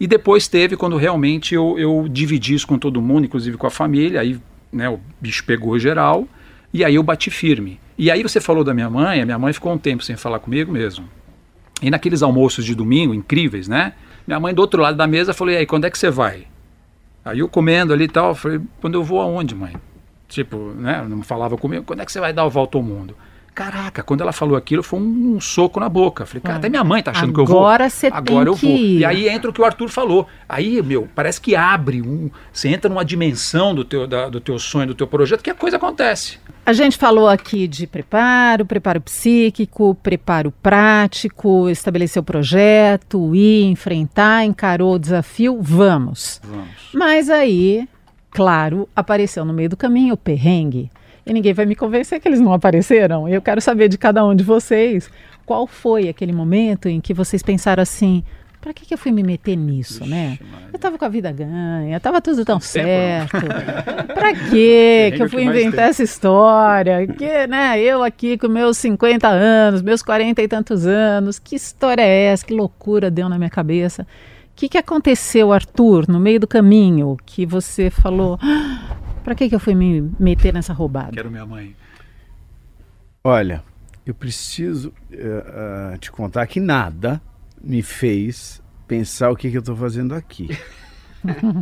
E 0.00 0.06
depois 0.06 0.46
teve 0.48 0.76
quando 0.76 0.96
realmente 0.96 1.54
eu, 1.54 1.76
eu 1.78 2.06
dividi 2.08 2.54
isso 2.54 2.66
com 2.66 2.78
todo 2.78 3.00
mundo, 3.02 3.24
inclusive 3.24 3.56
com 3.56 3.66
a 3.66 3.70
família, 3.70 4.20
aí 4.20 4.38
né, 4.72 4.88
o 4.88 5.00
bicho 5.20 5.44
pegou 5.44 5.78
geral, 5.78 6.26
e 6.72 6.84
aí 6.84 6.94
eu 6.96 7.02
bati 7.02 7.30
firme. 7.30 7.80
E 7.96 8.10
aí 8.10 8.22
você 8.22 8.40
falou 8.40 8.62
da 8.62 8.72
minha 8.72 8.88
mãe, 8.88 9.20
a 9.20 9.24
minha 9.24 9.38
mãe 9.38 9.52
ficou 9.52 9.72
um 9.72 9.78
tempo 9.78 10.04
sem 10.04 10.16
falar 10.16 10.38
comigo 10.38 10.70
mesmo. 10.70 11.04
E 11.80 11.90
naqueles 11.90 12.22
almoços 12.22 12.64
de 12.64 12.74
domingo, 12.74 13.14
incríveis, 13.14 13.68
né? 13.68 13.94
Minha 14.26 14.40
mãe 14.40 14.52
do 14.52 14.60
outro 14.60 14.82
lado 14.82 14.96
da 14.96 15.06
mesa 15.06 15.32
falou, 15.32 15.52
e 15.52 15.56
aí, 15.56 15.66
quando 15.66 15.84
é 15.84 15.90
que 15.90 15.98
você 15.98 16.10
vai? 16.10 16.46
Aí 17.24 17.38
eu 17.38 17.48
comendo 17.48 17.92
ali 17.92 18.04
e 18.04 18.08
tal, 18.08 18.34
falei, 18.34 18.60
quando 18.80 18.94
eu 18.94 19.04
vou 19.04 19.20
aonde, 19.20 19.54
mãe? 19.54 19.74
Tipo, 20.28 20.56
né, 20.74 21.04
não 21.08 21.22
falava 21.22 21.56
comigo, 21.56 21.84
quando 21.84 22.00
é 22.00 22.04
que 22.04 22.12
você 22.12 22.20
vai 22.20 22.32
dar 22.32 22.42
a 22.42 22.48
volta 22.48 22.76
ao 22.76 22.82
mundo? 22.82 23.16
Caraca, 23.58 24.04
quando 24.04 24.20
ela 24.20 24.32
falou 24.32 24.56
aquilo, 24.56 24.84
foi 24.84 25.00
um, 25.00 25.34
um 25.34 25.40
soco 25.40 25.80
na 25.80 25.88
boca. 25.88 26.24
Falei, 26.24 26.40
cara, 26.40 26.58
até 26.58 26.68
minha 26.68 26.84
mãe 26.84 27.02
tá 27.02 27.10
achando 27.10 27.32
que 27.32 27.40
eu 27.40 27.44
vou. 27.44 27.58
Agora 27.58 27.90
você 27.90 28.08
tem 28.08 28.16
Agora 28.16 28.48
eu 28.50 28.54
que 28.54 28.66
vou. 28.66 28.76
ir. 28.76 28.98
E 29.00 29.04
aí 29.04 29.28
entra 29.28 29.50
o 29.50 29.52
que 29.52 29.60
o 29.60 29.64
Arthur 29.64 29.88
falou. 29.88 30.28
Aí, 30.48 30.80
meu, 30.80 31.08
parece 31.12 31.40
que 31.40 31.56
abre 31.56 32.00
um. 32.00 32.30
Você 32.52 32.68
entra 32.68 32.88
numa 32.88 33.04
dimensão 33.04 33.74
do 33.74 33.84
teu, 33.84 34.06
da- 34.06 34.28
do 34.28 34.40
teu 34.40 34.60
sonho, 34.60 34.86
do 34.86 34.94
teu 34.94 35.08
projeto, 35.08 35.42
que 35.42 35.50
a 35.50 35.54
coisa 35.54 35.76
acontece. 35.76 36.38
A 36.64 36.72
gente 36.72 36.96
falou 36.96 37.28
aqui 37.28 37.66
de 37.66 37.84
preparo, 37.86 38.64
preparo 38.64 39.00
psíquico, 39.00 39.92
preparo 40.04 40.52
prático, 40.62 41.68
estabeleceu 41.68 42.20
o 42.22 42.24
projeto, 42.24 43.34
ir, 43.34 43.64
enfrentar, 43.64 44.44
encarou 44.44 44.94
o 44.94 44.98
desafio, 45.00 45.58
vamos. 45.60 46.40
Vamos. 46.44 46.68
Mas 46.94 47.28
aí, 47.28 47.88
claro, 48.30 48.88
apareceu 48.94 49.44
no 49.44 49.52
meio 49.52 49.68
do 49.70 49.76
caminho 49.76 50.14
o 50.14 50.16
perrengue. 50.16 50.90
E 51.28 51.32
ninguém 51.32 51.52
vai 51.52 51.66
me 51.66 51.76
convencer 51.76 52.18
que 52.20 52.26
eles 52.26 52.40
não 52.40 52.52
apareceram. 52.52 53.28
Eu 53.28 53.42
quero 53.42 53.60
saber 53.60 53.88
de 53.88 53.98
cada 53.98 54.24
um 54.24 54.34
de 54.34 54.42
vocês 54.42 55.10
qual 55.44 55.66
foi 55.66 56.08
aquele 56.08 56.32
momento 56.32 56.88
em 56.88 57.00
que 57.00 57.12
vocês 57.12 57.42
pensaram 57.42 57.82
assim: 57.82 58.24
para 58.60 58.72
que, 58.72 58.84
que 58.84 58.92
eu 58.94 58.98
fui 58.98 59.12
me 59.12 59.22
meter 59.22 59.56
nisso, 59.56 60.04
né? 60.04 60.38
Eu 60.72 60.78
tava 60.78 60.98
com 60.98 61.04
a 61.04 61.08
vida 61.08 61.30
ganha, 61.30 62.00
tava 62.00 62.20
tudo 62.20 62.44
tão 62.44 62.58
certo. 62.58 63.36
Pra 64.14 64.34
quê 64.34 65.12
que 65.16 65.22
eu 65.22 65.26
que 65.26 65.32
fui 65.32 65.44
mais 65.44 65.56
inventar 65.56 65.80
tem. 65.80 65.90
essa 65.90 66.02
história? 66.02 67.06
Que, 67.06 67.46
né, 67.46 67.80
eu 67.80 68.02
aqui 68.02 68.36
com 68.36 68.48
meus 68.48 68.76
50 68.78 69.28
anos, 69.28 69.80
meus 69.80 70.02
40 70.02 70.42
e 70.42 70.48
tantos 70.48 70.86
anos, 70.86 71.38
que 71.38 71.56
história 71.56 72.02
é 72.02 72.24
essa? 72.24 72.44
Que 72.44 72.52
loucura 72.52 73.10
deu 73.10 73.28
na 73.28 73.38
minha 73.38 73.50
cabeça. 73.50 74.02
O 74.02 74.06
que, 74.56 74.68
que 74.68 74.78
aconteceu, 74.78 75.52
Arthur, 75.52 76.06
no 76.08 76.18
meio 76.18 76.40
do 76.40 76.46
caminho, 76.46 77.16
que 77.24 77.46
você 77.46 77.90
falou, 77.90 78.40
"Ah, 78.42 78.96
pra 79.28 79.34
que, 79.34 79.46
que 79.50 79.54
eu 79.54 79.60
fui 79.60 79.74
me 79.74 80.10
meter 80.18 80.54
nessa 80.54 80.72
roubada? 80.72 81.12
Quero 81.12 81.30
minha 81.30 81.44
mãe. 81.44 81.76
Olha, 83.22 83.62
eu 84.06 84.14
preciso 84.14 84.90
ah, 85.44 85.96
te 86.00 86.10
contar 86.10 86.46
que 86.46 86.58
nada 86.58 87.20
me 87.62 87.82
fez 87.82 88.62
pensar 88.86 89.30
o 89.30 89.36
que, 89.36 89.50
que 89.50 89.56
eu 89.56 89.60
estou 89.60 89.76
fazendo 89.76 90.14
aqui. 90.14 90.48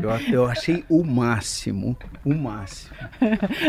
Eu, 0.02 0.10
eu 0.34 0.46
achei 0.46 0.84
o 0.86 1.02
máximo, 1.02 1.96
o 2.22 2.34
máximo. 2.34 2.94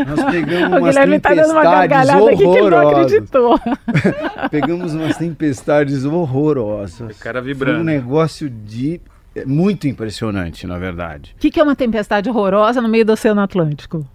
Nós 0.06 0.22
pegamos 0.30 0.76
O 0.76 0.80
umas 0.80 0.94
Guilherme 0.94 1.18
tá 1.18 1.30
dando 1.34 1.50
uma 1.52 1.62
tempestades 1.62 1.88
gargalhada 1.88 2.26
aqui 2.26 2.36
que 2.36 2.42
ele 2.44 2.50
não 2.52 2.58
horrorosas. 2.60 3.06
acreditou. 3.06 3.60
Pegamos 4.52 4.94
umas 4.94 5.16
tempestades 5.16 6.04
horrorosas. 6.04 7.16
O 7.16 7.18
cara 7.18 7.40
Foi 7.40 7.50
um 7.50 7.54
vibrando. 7.54 7.84
negócio 7.84 8.50
de 8.50 9.00
é, 9.40 9.46
muito 9.46 9.86
impressionante, 9.86 10.66
na 10.66 10.78
verdade. 10.78 11.34
O 11.36 11.40
que, 11.40 11.50
que 11.50 11.60
é 11.60 11.62
uma 11.62 11.76
tempestade 11.76 12.28
horrorosa 12.28 12.80
no 12.80 12.88
meio 12.88 13.04
do 13.04 13.12
Oceano 13.12 13.40
Atlântico? 13.40 14.06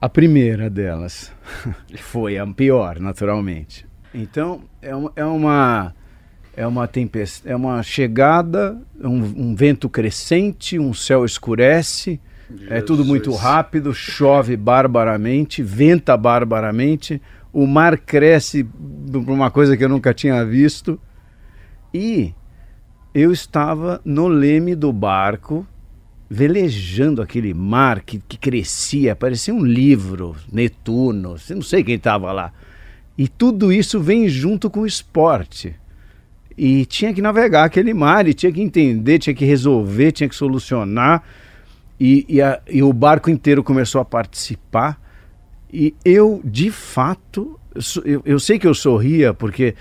A 0.00 0.08
primeira 0.08 0.70
delas 0.70 1.32
foi 1.98 2.38
a 2.38 2.46
pior, 2.46 2.98
naturalmente. 2.98 3.86
Então, 4.14 4.62
é 4.82 4.94
uma, 4.94 5.12
é 5.14 5.24
uma, 5.24 5.94
é 6.56 6.66
uma 6.66 6.88
tempestade, 6.88 7.52
é 7.52 7.56
uma 7.56 7.82
chegada, 7.82 8.80
um, 9.00 9.50
um 9.50 9.54
vento 9.54 9.88
crescente, 9.88 10.78
um 10.78 10.92
céu 10.92 11.24
escurece, 11.24 12.20
é 12.68 12.80
tudo 12.80 13.04
muito 13.04 13.30
Jesus. 13.30 13.42
rápido, 13.42 13.94
chove 13.94 14.56
barbaramente, 14.56 15.62
venta 15.62 16.16
barbaramente, 16.16 17.22
o 17.52 17.66
mar 17.66 17.98
cresce 17.98 18.64
por 18.64 19.30
uma 19.30 19.50
coisa 19.50 19.76
que 19.76 19.84
eu 19.84 19.88
nunca 19.88 20.12
tinha 20.14 20.44
visto. 20.44 21.00
E 21.92 22.32
eu 23.14 23.32
estava 23.32 24.00
no 24.04 24.28
leme 24.28 24.74
do 24.74 24.92
barco, 24.92 25.66
velejando 26.28 27.20
aquele 27.20 27.52
mar 27.52 28.00
que, 28.02 28.18
que 28.28 28.38
crescia, 28.38 29.16
parecia 29.16 29.52
um 29.52 29.64
livro, 29.64 30.36
Netuno, 30.52 31.36
não 31.50 31.62
sei 31.62 31.82
quem 31.82 31.96
estava 31.96 32.30
lá. 32.32 32.52
E 33.18 33.26
tudo 33.26 33.72
isso 33.72 34.00
vem 34.00 34.28
junto 34.28 34.70
com 34.70 34.80
o 34.80 34.86
esporte. 34.86 35.74
E 36.56 36.84
tinha 36.86 37.12
que 37.12 37.20
navegar 37.20 37.64
aquele 37.64 37.92
mar, 37.92 38.26
e 38.28 38.34
tinha 38.34 38.52
que 38.52 38.60
entender, 38.60 39.18
tinha 39.18 39.34
que 39.34 39.44
resolver, 39.44 40.12
tinha 40.12 40.28
que 40.28 40.34
solucionar. 40.34 41.22
E, 41.98 42.24
e, 42.28 42.40
a- 42.40 42.60
e 42.70 42.82
o 42.82 42.92
barco 42.92 43.28
inteiro 43.28 43.62
começou 43.64 44.00
a 44.00 44.04
participar. 44.04 45.00
E 45.72 45.94
eu, 46.04 46.40
de 46.44 46.70
fato, 46.70 47.58
eu, 48.04 48.22
eu 48.24 48.38
sei 48.40 48.58
que 48.58 48.66
eu 48.66 48.74
sorria, 48.74 49.34
porque 49.34 49.74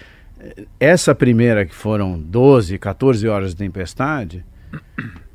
essa 0.79 1.13
primeira, 1.13 1.65
que 1.65 1.73
foram 1.75 2.19
12, 2.19 2.77
14 2.77 3.27
horas 3.27 3.51
de 3.51 3.57
tempestade, 3.57 4.45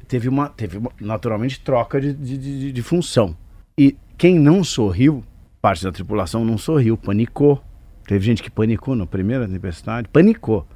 teve 0.09 0.29
uma, 0.29 0.49
teve 0.49 0.79
uma, 0.79 0.91
naturalmente 1.01 1.61
troca 1.61 2.01
de, 2.01 2.13
de, 2.13 2.39
de, 2.39 2.73
de 2.73 2.83
função. 2.83 3.37
E 3.77 3.97
quem 4.17 4.39
não 4.39 4.63
sorriu, 4.65 5.23
parte 5.61 5.85
da 5.85 5.93
tripulação 5.93 6.45
não 6.45 6.57
sorriu, 6.57 6.97
panicou. 6.97 7.63
Teve 8.07 8.25
gente 8.25 8.43
que 8.43 8.51
panicou 8.51 8.95
na 8.95 9.07
primeira 9.07 9.49
tempestade, 9.49 10.09
panicou. 10.09 10.67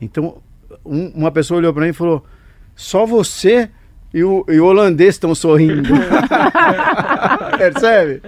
Então, 0.00 0.38
um- 0.84 1.08
uma 1.08 1.30
pessoa 1.30 1.58
olhou 1.58 1.72
para 1.74 1.82
mim 1.84 1.90
e 1.90 1.94
falou: 1.94 2.24
só 2.74 3.04
você 3.04 3.70
e 4.14 4.22
o, 4.22 4.44
e 4.48 4.60
o 4.60 4.66
holandês 4.66 5.14
estão 5.14 5.34
sorrindo. 5.34 5.88
Percebe? 7.56 8.22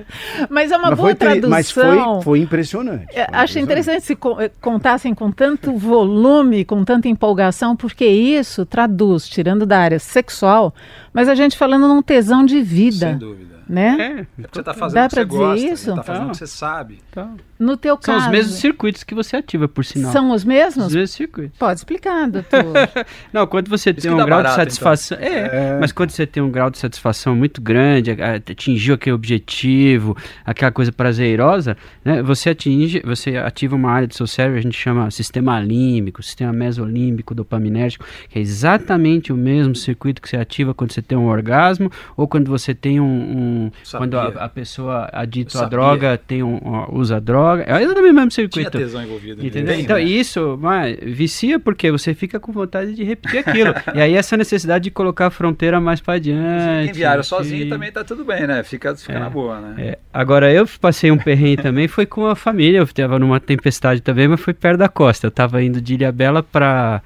Mas 0.48 0.70
é 0.70 0.76
uma 0.76 0.90
mas, 0.90 0.96
boa 0.96 1.08
foi, 1.10 1.14
tradução. 1.14 1.50
mas 1.50 1.70
foi, 1.70 1.98
foi 2.22 2.38
impressionante. 2.40 3.12
Foi 3.12 3.22
Achei 3.22 3.62
impressionante. 3.62 3.62
interessante 3.62 4.04
se 4.04 4.12
eh, 4.12 4.50
contassem 4.60 5.14
com 5.14 5.30
tanto 5.30 5.76
volume, 5.76 6.64
com 6.64 6.84
tanta 6.84 7.08
empolgação, 7.08 7.76
porque 7.76 8.06
isso 8.06 8.64
traduz, 8.64 9.28
tirando 9.28 9.66
da 9.66 9.78
área 9.78 9.98
sexual, 9.98 10.74
mas 11.12 11.28
a 11.28 11.34
gente 11.34 11.56
falando 11.56 11.88
num 11.88 12.02
tesão 12.02 12.44
de 12.44 12.60
vida, 12.60 13.10
Sem 13.10 13.18
dúvida. 13.18 13.53
Né? 13.68 14.26
É, 14.38 14.42
É 14.42 14.46
você 14.52 14.62
tá 14.62 14.74
fazendo 14.74 14.94
Dá 14.94 15.06
o 15.06 15.08
que 15.08 15.14
você 15.14 15.20
pra 15.20 15.24
dizer 15.24 15.38
gosta, 15.38 15.66
isso? 15.74 15.90
Né? 15.90 15.96
Tá 15.96 16.02
fazendo 16.02 16.22
Tá. 16.22 16.28
o 16.28 16.30
que 16.32 16.38
você 16.38 16.46
sabe. 16.46 16.98
então, 17.10 17.36
No 17.58 17.76
teu 17.76 17.98
são 18.00 18.14
caso, 18.14 18.26
os 18.26 18.30
mesmos 18.32 18.54
circuitos 18.56 19.04
que 19.04 19.14
você 19.14 19.36
ativa, 19.36 19.66
por 19.68 19.84
sinal. 19.84 20.12
são 20.12 20.30
os 20.32 20.44
mesmos? 20.44 20.86
os 20.86 20.94
mesmos 20.94 21.10
circuitos. 21.12 21.58
Pode 21.58 21.80
explicar, 21.80 22.28
doutor. 22.28 22.64
Não, 23.32 23.46
quando 23.46 23.68
você 23.68 23.90
Isso 23.90 24.00
tem 24.02 24.10
um 24.10 24.16
grau 24.16 24.28
barato, 24.28 24.50
de 24.50 24.54
satisfação. 24.56 25.18
É, 25.20 25.78
mas 25.80 25.92
quando 25.92 26.10
você 26.10 26.26
tem 26.26 26.42
um 26.42 26.50
grau 26.50 26.70
de 26.70 26.78
satisfação 26.78 27.34
muito 27.34 27.60
grande, 27.62 28.10
atingiu 28.12 28.94
aquele 28.94 29.14
objetivo, 29.14 30.16
aquela 30.44 30.70
coisa 30.72 30.92
prazerosa, 30.92 31.76
né? 32.04 32.22
Você 32.22 32.50
atinge, 32.50 33.00
você 33.04 33.36
ativa 33.36 33.74
uma 33.76 33.90
área 33.90 34.06
do 34.08 34.14
seu 34.14 34.26
cérebro, 34.26 34.58
a 34.58 34.62
gente 34.62 34.76
chama 34.76 35.10
sistema 35.10 35.58
límbico, 35.60 36.22
sistema 36.22 36.52
mesolímbico, 36.52 37.34
dopaminérgico, 37.34 38.04
que 38.28 38.38
é 38.38 38.42
exatamente 38.42 39.32
o 39.32 39.36
mesmo 39.36 39.74
circuito 39.74 40.20
que 40.20 40.28
você 40.28 40.36
ativa 40.36 40.74
quando 40.74 40.92
você 40.92 41.02
tem 41.02 41.16
um 41.16 41.26
orgasmo 41.26 41.90
ou 42.16 42.26
quando 42.28 42.48
você 42.48 42.74
tem 42.74 43.00
um. 43.00 43.04
um- 43.04 43.53
Sabia. 43.82 43.98
quando 44.06 44.18
a, 44.18 44.44
a 44.44 44.48
pessoa 44.48 45.08
à 45.12 45.24
sabia. 45.48 45.68
droga 45.68 46.18
tem 46.26 46.42
um, 46.42 46.58
usa 46.92 47.20
droga. 47.20 47.64
É 47.66 47.82
exatamente 47.82 48.10
o 48.10 48.14
mesmo 48.14 48.28
Tinha 48.30 48.48
circuito. 48.48 48.78
tesão 48.78 49.02
envolvido. 49.02 49.40
ali. 49.40 49.48
Entendeu? 49.48 49.74
Tem, 49.74 49.82
Então, 49.84 49.96
né? 49.96 50.02
isso 50.02 50.58
mas, 50.60 50.96
vicia 51.02 51.58
porque 51.58 51.90
você 51.90 52.14
fica 52.14 52.38
com 52.40 52.52
vontade 52.52 52.94
de 52.94 53.02
repetir 53.04 53.40
aquilo. 53.40 53.74
e 53.94 54.00
aí, 54.00 54.14
essa 54.14 54.36
necessidade 54.36 54.84
de 54.84 54.90
colocar 54.90 55.26
a 55.26 55.30
fronteira 55.30 55.80
mais 55.80 56.00
para 56.00 56.14
adiante. 56.14 56.84
Quem 56.86 56.92
viaja 56.94 57.22
sozinho 57.22 57.68
também 57.68 57.90
tá 57.92 58.02
tudo 58.04 58.24
bem, 58.24 58.46
né? 58.46 58.62
Fica, 58.62 58.94
fica 58.96 59.12
É. 59.14 59.18
na 59.18 59.30
boa, 59.30 59.60
né? 59.60 59.74
É, 59.78 59.98
agora, 60.12 60.52
eu 60.52 60.66
passei 60.80 61.10
um 61.10 61.18
perrengue 61.18 61.62
também, 61.62 61.88
foi 61.88 62.06
com 62.06 62.26
a 62.26 62.34
família. 62.36 62.78
Eu 62.78 62.84
estava 62.84 63.18
numa 63.18 63.40
tempestade 63.40 64.00
também, 64.00 64.28
mas 64.28 64.40
foi 64.40 64.54
perto 64.54 64.78
da 64.78 64.88
costa. 64.88 65.26
Eu 65.26 65.28
estava 65.28 65.62
indo 65.62 65.80
de 65.80 65.94
Ilhabela 65.94 66.42
para 66.42 67.02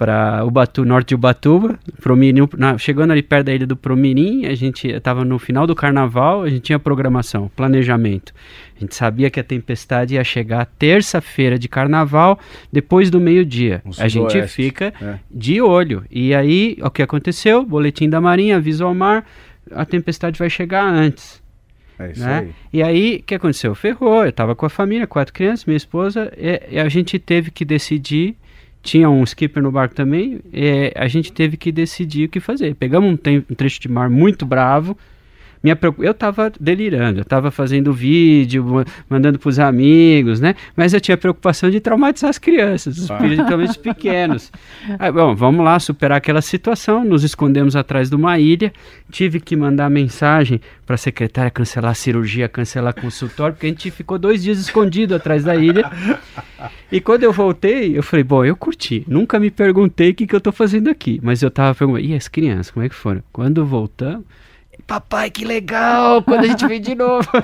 para 0.00 0.42
Ubatu, 0.46 0.82
norte 0.82 1.08
de 1.08 1.14
Ubatuba, 1.14 1.78
Promirim, 2.00 2.48
na- 2.56 2.78
chegando 2.78 3.10
ali 3.10 3.22
perto 3.22 3.48
da 3.48 3.54
ilha 3.54 3.66
do 3.66 3.76
Promirim, 3.76 4.46
a 4.46 4.54
gente 4.54 4.88
estava 4.88 5.26
no 5.26 5.38
final 5.38 5.66
do 5.66 5.74
carnaval, 5.74 6.42
a 6.42 6.48
gente 6.48 6.62
tinha 6.62 6.78
programação, 6.78 7.50
planejamento. 7.54 8.32
A 8.74 8.80
gente 8.80 8.94
sabia 8.94 9.28
que 9.28 9.38
a 9.38 9.44
tempestade 9.44 10.14
ia 10.14 10.24
chegar 10.24 10.64
terça-feira 10.78 11.58
de 11.58 11.68
carnaval, 11.68 12.38
depois 12.72 13.10
do 13.10 13.20
meio-dia. 13.20 13.82
A 13.98 14.08
gente 14.08 14.42
fica 14.46 14.94
é. 15.02 15.18
de 15.30 15.60
olho. 15.60 16.02
E 16.10 16.34
aí, 16.34 16.78
o 16.80 16.90
que 16.90 17.02
aconteceu? 17.02 17.62
Boletim 17.62 18.08
da 18.08 18.22
Marinha, 18.22 18.56
aviso 18.56 18.86
ao 18.86 18.94
mar, 18.94 19.26
a 19.70 19.84
tempestade 19.84 20.38
vai 20.38 20.48
chegar 20.48 20.82
antes. 20.82 21.42
É 21.98 22.12
isso 22.12 22.24
né? 22.24 22.38
aí. 22.38 22.54
E 22.72 22.82
aí, 22.82 23.16
o 23.16 23.22
que 23.22 23.34
aconteceu? 23.34 23.74
Ferrou, 23.74 24.24
eu 24.24 24.32
tava 24.32 24.56
com 24.56 24.64
a 24.64 24.70
família, 24.70 25.06
quatro 25.06 25.34
crianças, 25.34 25.66
minha 25.66 25.76
esposa, 25.76 26.32
e, 26.38 26.76
e 26.76 26.78
a 26.80 26.88
gente 26.88 27.18
teve 27.18 27.50
que 27.50 27.66
decidir. 27.66 28.34
Tinha 28.82 29.10
um 29.10 29.22
skipper 29.24 29.62
no 29.62 29.70
barco 29.70 29.94
também, 29.94 30.40
e 30.52 30.92
a 30.96 31.06
gente 31.06 31.32
teve 31.32 31.56
que 31.56 31.70
decidir 31.70 32.26
o 32.26 32.28
que 32.28 32.40
fazer. 32.40 32.74
Pegamos 32.74 33.10
um, 33.10 33.18
um 33.50 33.54
trecho 33.54 33.80
de 33.80 33.88
mar 33.88 34.08
muito 34.08 34.46
bravo. 34.46 34.96
Minha, 35.62 35.78
eu 35.98 36.14
tava 36.14 36.50
delirando, 36.58 37.20
eu 37.20 37.24
tava 37.24 37.50
fazendo 37.50 37.92
vídeo, 37.92 38.64
ma- 38.64 38.84
mandando 39.08 39.38
pros 39.38 39.58
amigos, 39.58 40.40
né? 40.40 40.54
Mas 40.74 40.94
eu 40.94 41.00
tinha 41.00 41.16
preocupação 41.18 41.68
de 41.70 41.80
traumatizar 41.80 42.30
as 42.30 42.38
crianças, 42.38 42.96
os 42.96 43.10
Ah. 43.10 43.16
principalmente 43.18 43.70
os 43.70 43.76
pequenos. 43.76 44.50
Aí, 44.98 45.12
bom, 45.12 45.34
vamos 45.34 45.62
lá 45.64 45.78
superar 45.78 46.16
aquela 46.18 46.40
situação. 46.40 47.04
Nos 47.04 47.24
escondemos 47.24 47.76
atrás 47.76 48.08
de 48.08 48.16
uma 48.16 48.38
ilha. 48.38 48.72
Tive 49.10 49.38
que 49.38 49.54
mandar 49.54 49.90
mensagem 49.90 50.60
para 50.86 50.94
a 50.94 50.98
secretária 50.98 51.50
cancelar 51.50 51.90
a 51.90 51.94
cirurgia, 51.94 52.48
cancelar 52.48 52.94
consultório, 52.98 53.54
porque 53.54 53.66
a 53.66 53.70
gente 53.70 53.90
ficou 53.90 54.18
dois 54.18 54.42
dias 54.42 54.58
escondido 54.58 55.14
atrás 55.14 55.44
da 55.44 55.54
ilha. 55.54 55.90
E 56.90 57.00
quando 57.00 57.22
eu 57.24 57.32
voltei, 57.32 57.96
eu 57.96 58.02
falei, 58.02 58.24
bom, 58.24 58.44
eu 58.44 58.56
curti. 58.56 59.04
Nunca 59.06 59.38
me 59.38 59.50
perguntei 59.50 60.10
o 60.10 60.14
que, 60.14 60.26
que 60.26 60.34
eu 60.34 60.40
tô 60.40 60.50
fazendo 60.52 60.88
aqui. 60.88 61.20
Mas 61.22 61.42
eu 61.42 61.50
tava 61.50 61.74
perguntando, 61.74 62.06
e 62.06 62.14
as 62.14 62.28
crianças, 62.28 62.70
como 62.70 62.84
é 62.84 62.88
que 62.88 62.94
foram? 62.94 63.22
Quando 63.32 63.64
voltamos, 63.64 64.24
papai, 64.90 65.30
que 65.30 65.44
legal! 65.44 66.20
Quando 66.22 66.44
a 66.44 66.48
gente 66.48 66.66
veio 66.66 66.80
de 66.80 66.94
novo. 66.96 67.28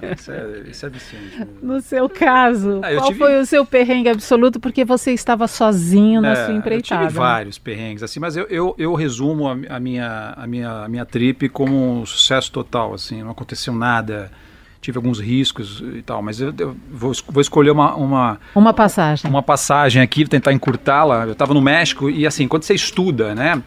É, 0.00 0.12
isso 0.14 0.30
é, 0.30 0.62
isso 0.70 0.86
é 0.86 0.88
viciante. 0.90 1.46
No 1.62 1.80
seu 1.80 2.08
caso, 2.08 2.80
Ah, 2.82 2.92
eu 2.92 2.98
qual 2.98 3.08
tive- 3.08 3.18
foi 3.20 3.40
o 3.40 3.46
seu 3.46 3.64
perrengue 3.64 4.08
absoluto 4.08 4.60
porque 4.60 4.84
você 4.84 5.12
estava 5.12 5.46
sozinho 5.48 6.20
na 6.20 6.32
É, 6.32 6.34
sua 6.44 6.54
Eu 6.54 6.58
empreitada? 6.58 7.06
tive 7.06 7.18
vários 7.18 7.58
perrengues, 7.58 8.02
assim, 8.02 8.20
mas 8.20 8.36
eu, 8.36 8.46
eu, 8.48 8.74
eu 8.78 8.94
resumo 8.94 9.48
a, 9.48 9.56
a 9.76 9.80
minha, 9.80 10.34
a, 10.36 10.46
minha, 10.46 10.70
a 10.84 10.88
minha 10.88 11.04
trip 11.06 11.48
como 11.48 12.00
um 12.00 12.06
sucesso 12.06 12.52
total, 12.52 12.94
assim, 12.94 13.22
não 13.22 13.30
aconteceu 13.30 13.72
nada, 13.74 14.30
tive 14.80 14.98
alguns 14.98 15.18
riscos 15.20 15.82
e 15.94 16.02
tal, 16.02 16.20
mas 16.22 16.40
eu, 16.40 16.52
eu 16.58 16.76
vou, 16.90 17.12
vou 17.28 17.40
escolher 17.40 17.70
uma, 17.70 17.94
uma, 17.94 18.38
Uma 18.54 18.72
passagem. 18.74 19.28
uma 19.30 19.42
passagem 19.42 20.02
aqui, 20.02 20.24
tentar 20.26 20.52
encurtá-la. 20.52 21.24
Eu 21.26 21.32
estava 21.32 21.54
no 21.54 21.60
México 21.62 22.08
e 22.10 22.26
assim, 22.26 22.46
quando 22.46 22.62
você 22.64 22.74
estuda, 22.74 23.34
né? 23.34 23.62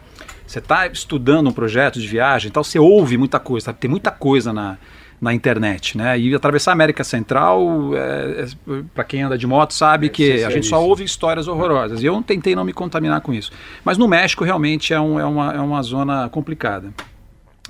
Você 0.52 0.58
está 0.58 0.86
estudando 0.86 1.48
um 1.48 1.52
projeto 1.52 1.98
de 1.98 2.06
viagem, 2.06 2.50
então 2.50 2.62
você 2.62 2.78
ouve 2.78 3.16
muita 3.16 3.40
coisa, 3.40 3.72
tem 3.72 3.90
muita 3.90 4.10
coisa 4.10 4.52
na, 4.52 4.76
na 5.18 5.32
internet, 5.32 5.96
né? 5.96 6.18
E 6.18 6.34
atravessar 6.34 6.72
a 6.72 6.74
América 6.74 7.02
Central, 7.02 7.92
é, 7.96 8.46
para 8.94 9.02
quem 9.02 9.22
anda 9.22 9.38
de 9.38 9.46
moto 9.46 9.72
sabe 9.72 10.10
que 10.10 10.44
a 10.44 10.50
gente 10.50 10.66
só 10.66 10.84
ouve 10.84 11.04
histórias 11.04 11.48
horrorosas. 11.48 12.02
E 12.02 12.04
eu 12.04 12.22
tentei 12.22 12.54
não 12.54 12.64
me 12.66 12.74
contaminar 12.74 13.22
com 13.22 13.32
isso. 13.32 13.50
Mas 13.82 13.96
no 13.96 14.06
México 14.06 14.44
realmente 14.44 14.92
é, 14.92 15.00
um, 15.00 15.18
é, 15.18 15.24
uma, 15.24 15.54
é 15.54 15.58
uma 15.58 15.82
zona 15.82 16.28
complicada. 16.28 16.92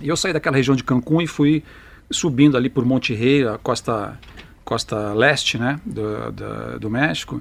E 0.00 0.08
eu 0.08 0.16
saí 0.16 0.32
daquela 0.32 0.56
região 0.56 0.74
de 0.74 0.82
Cancún 0.82 1.22
e 1.22 1.26
fui 1.28 1.62
subindo 2.10 2.56
ali 2.56 2.68
por 2.68 2.84
Monte 2.84 3.14
Rey, 3.14 3.46
a 3.46 3.58
costa, 3.58 4.18
costa 4.64 5.14
leste 5.14 5.56
né, 5.56 5.78
do, 5.86 6.32
do, 6.32 6.80
do 6.80 6.90
México. 6.90 7.40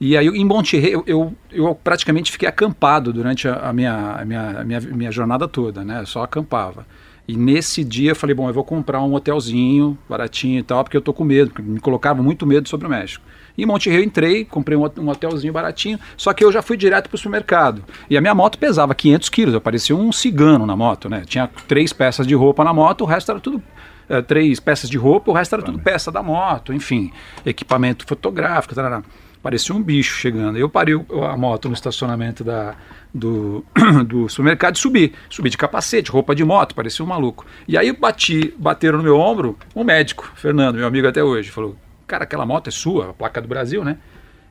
E 0.00 0.16
aí 0.16 0.26
em 0.26 0.44
Monte 0.44 0.76
Rey 0.76 0.94
eu, 0.94 1.04
eu, 1.06 1.34
eu 1.50 1.74
praticamente 1.74 2.30
fiquei 2.32 2.48
acampado 2.48 3.12
durante 3.12 3.48
a, 3.48 3.68
a 3.68 3.72
minha, 3.72 3.92
a 3.92 4.24
minha, 4.24 4.60
a 4.60 4.64
minha, 4.64 4.80
minha 4.80 5.10
jornada 5.12 5.46
toda, 5.46 5.84
né? 5.84 6.00
Eu 6.00 6.06
só 6.06 6.22
acampava. 6.22 6.86
E 7.26 7.36
nesse 7.36 7.82
dia 7.82 8.10
eu 8.10 8.16
falei, 8.16 8.34
bom, 8.34 8.48
eu 8.48 8.52
vou 8.52 8.64
comprar 8.64 9.00
um 9.00 9.14
hotelzinho 9.14 9.96
baratinho 10.08 10.58
e 10.58 10.62
tal, 10.62 10.84
porque 10.84 10.96
eu 10.96 11.00
tô 11.00 11.12
com 11.12 11.24
medo, 11.24 11.50
porque 11.50 11.62
me 11.62 11.80
colocava 11.80 12.22
muito 12.22 12.46
medo 12.46 12.68
sobre 12.68 12.86
o 12.86 12.90
México. 12.90 13.24
E 13.56 13.62
em 13.62 13.66
Monte 13.66 13.88
Rio 13.88 14.00
eu 14.00 14.04
entrei, 14.04 14.44
comprei 14.44 14.76
um, 14.76 15.08
hotelzinho 15.08 15.52
baratinho, 15.52 15.98
só 16.18 16.34
que 16.34 16.44
eu 16.44 16.52
já 16.52 16.60
fui 16.60 16.76
direto 16.76 17.08
para 17.08 17.14
o 17.14 17.18
supermercado. 17.18 17.82
E 18.10 18.16
a 18.18 18.20
minha 18.20 18.34
moto 18.34 18.58
pesava 18.58 18.94
500 18.94 19.28
quilos, 19.30 19.54
eu 19.54 19.60
parecia 19.60 19.96
um 19.96 20.12
cigano 20.12 20.66
na 20.66 20.76
moto, 20.76 21.08
né? 21.08 21.22
Tinha 21.24 21.48
três 21.66 21.94
peças 21.94 22.26
de 22.26 22.34
roupa 22.34 22.62
na 22.62 22.74
moto, 22.74 23.02
o 23.02 23.06
resto 23.06 23.30
era 23.30 23.40
tudo 23.40 23.62
é, 24.08 24.20
três 24.20 24.60
peças 24.60 24.90
de 24.90 24.98
roupa, 24.98 25.30
o 25.30 25.34
resto 25.34 25.54
era 25.54 25.62
tudo 25.62 25.78
peça 25.78 26.12
da 26.12 26.22
moto, 26.22 26.74
enfim, 26.74 27.10
equipamento 27.46 28.04
fotográfico, 28.06 28.74
tarará. 28.74 29.02
Parecia 29.44 29.74
um 29.74 29.82
bicho 29.82 30.16
chegando. 30.16 30.56
Eu 30.56 30.70
parei 30.70 30.94
a 30.94 31.36
moto 31.36 31.68
no 31.68 31.74
estacionamento 31.74 32.42
da, 32.42 32.74
do, 33.12 33.62
do 34.08 34.26
supermercado 34.26 34.76
e 34.76 34.78
subi. 34.78 35.12
Subi 35.28 35.50
de 35.50 35.58
capacete, 35.58 36.10
roupa 36.10 36.34
de 36.34 36.42
moto, 36.42 36.74
parecia 36.74 37.04
um 37.04 37.08
maluco. 37.08 37.44
E 37.68 37.76
aí 37.76 37.92
bati, 37.92 38.54
bateram 38.56 38.96
no 38.96 39.04
meu 39.04 39.18
ombro 39.18 39.58
um 39.76 39.84
médico, 39.84 40.32
Fernando, 40.34 40.76
meu 40.76 40.86
amigo 40.86 41.06
até 41.06 41.22
hoje, 41.22 41.50
falou: 41.50 41.76
Cara, 42.06 42.24
aquela 42.24 42.46
moto 42.46 42.68
é 42.68 42.70
sua, 42.70 43.10
a 43.10 43.12
placa 43.12 43.42
do 43.42 43.46
Brasil, 43.46 43.84
né? 43.84 43.98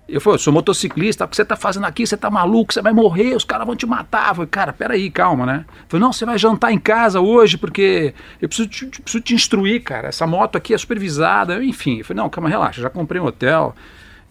Eu 0.07 0.21
falei, 0.21 0.35
eu 0.35 0.39
sou 0.39 0.53
motociclista, 0.53 1.23
o 1.23 1.27
que 1.27 1.35
você 1.35 1.45
tá 1.45 1.55
fazendo 1.55 1.85
aqui? 1.85 2.05
Você 2.05 2.17
tá 2.17 2.29
maluco, 2.29 2.73
você 2.73 2.81
vai 2.81 2.91
morrer, 2.91 3.35
os 3.35 3.45
caras 3.45 3.65
vão 3.65 3.75
te 3.75 3.85
matar. 3.85 4.29
Eu 4.29 4.35
falei, 4.35 4.49
cara, 4.49 4.73
peraí, 4.73 5.09
calma, 5.09 5.45
né? 5.45 5.65
Eu 5.67 5.85
falei, 5.87 6.05
não, 6.05 6.13
você 6.13 6.25
vai 6.25 6.37
jantar 6.37 6.71
em 6.71 6.77
casa 6.77 7.19
hoje, 7.21 7.57
porque 7.57 8.13
eu 8.39 8.47
preciso 8.49 8.67
te, 8.67 8.85
preciso 8.85 9.23
te 9.23 9.33
instruir, 9.33 9.81
cara. 9.81 10.09
Essa 10.09 10.27
moto 10.27 10.57
aqui 10.57 10.73
é 10.73 10.77
supervisada, 10.77 11.63
enfim. 11.63 11.99
Eu 11.99 12.05
falei, 12.05 12.21
não, 12.21 12.29
calma, 12.29 12.49
relaxa, 12.49 12.81
já 12.81 12.89
comprei 12.89 13.19
um 13.19 13.25
hotel. 13.25 13.73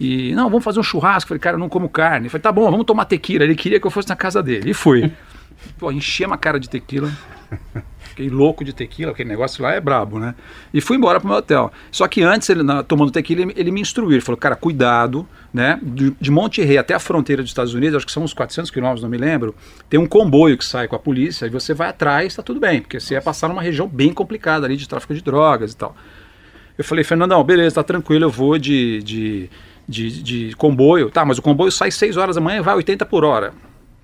E, 0.02 0.34
não, 0.34 0.50
vamos 0.50 0.64
fazer 0.64 0.80
um 0.80 0.82
churrasco. 0.82 1.26
Eu 1.26 1.28
falei, 1.28 1.40
cara, 1.40 1.54
eu 1.54 1.60
não 1.60 1.68
como 1.68 1.88
carne. 1.88 2.26
Eu 2.26 2.30
falei, 2.30 2.42
tá 2.42 2.50
bom, 2.50 2.68
vamos 2.68 2.84
tomar 2.84 3.04
tequila. 3.04 3.44
Ele 3.44 3.54
queria 3.54 3.78
que 3.78 3.86
eu 3.86 3.90
fosse 3.90 4.08
na 4.08 4.16
casa 4.16 4.42
dele. 4.42 4.68
E 4.68 4.74
fui. 4.74 5.12
Pô, 5.78 5.92
enchi 5.92 6.24
uma 6.24 6.36
cara 6.36 6.58
de 6.58 6.68
tequila. 6.68 7.08
Fiquei 8.00 8.28
louco 8.28 8.64
de 8.64 8.72
tequila, 8.72 9.12
aquele 9.12 9.28
negócio 9.28 9.62
lá 9.62 9.72
é 9.72 9.80
brabo, 9.80 10.18
né? 10.18 10.34
E 10.74 10.80
fui 10.80 10.96
embora 10.96 11.20
pro 11.20 11.28
meu 11.28 11.38
hotel. 11.38 11.70
Só 11.92 12.08
que 12.08 12.20
antes, 12.20 12.50
ele, 12.50 12.64
na, 12.64 12.82
tomando 12.82 13.12
tequila, 13.12 13.42
ele, 13.42 13.52
ele, 13.56 13.70
me 13.70 13.80
instruiu. 13.80 14.10
Ele 14.10 14.20
falou, 14.20 14.36
cara, 14.36 14.56
cuidado, 14.56 15.26
né? 15.54 15.78
De, 15.80 16.10
de 16.20 16.30
Monterrey 16.30 16.78
até 16.78 16.94
a 16.94 16.98
fronteira 16.98 17.40
dos 17.40 17.52
Estados 17.52 17.72
Unidos, 17.72 17.96
acho 17.96 18.06
que 18.06 18.10
são 18.10 18.24
uns 18.24 18.34
400 18.34 18.72
quilômetros, 18.72 19.02
não 19.02 19.08
me 19.08 19.16
lembro, 19.16 19.54
tem 19.88 20.00
um 20.00 20.06
comboio 20.06 20.58
que 20.58 20.64
sai 20.64 20.88
com 20.88 20.96
a 20.96 20.98
polícia, 20.98 21.46
e 21.46 21.48
você 21.48 21.72
vai 21.72 21.88
atrás, 21.88 22.34
tá 22.34 22.42
tudo 22.42 22.58
bem, 22.58 22.80
porque 22.80 22.98
você 22.98 23.14
ia 23.14 23.22
passar 23.22 23.48
numa 23.48 23.62
região 23.62 23.86
bem 23.86 24.12
complicada 24.12 24.66
ali 24.66 24.76
de 24.76 24.88
tráfico 24.88 25.14
de 25.14 25.22
drogas 25.22 25.72
e 25.72 25.76
tal. 25.76 25.96
Eu 26.76 26.84
falei, 26.84 27.04
Fernandão, 27.04 27.42
beleza, 27.44 27.76
tá 27.76 27.82
tranquilo, 27.82 28.24
eu 28.24 28.30
vou 28.30 28.58
de, 28.58 29.02
de, 29.02 29.50
de, 29.88 30.22
de 30.22 30.56
comboio. 30.56 31.10
Tá, 31.10 31.24
mas 31.24 31.38
o 31.38 31.42
comboio 31.42 31.70
sai 31.70 31.90
6 31.90 32.16
horas 32.16 32.36
da 32.36 32.40
manhã 32.40 32.58
e 32.58 32.62
vai 32.62 32.74
80 32.74 33.04
por 33.06 33.24
hora. 33.24 33.48
Eu 33.48 33.52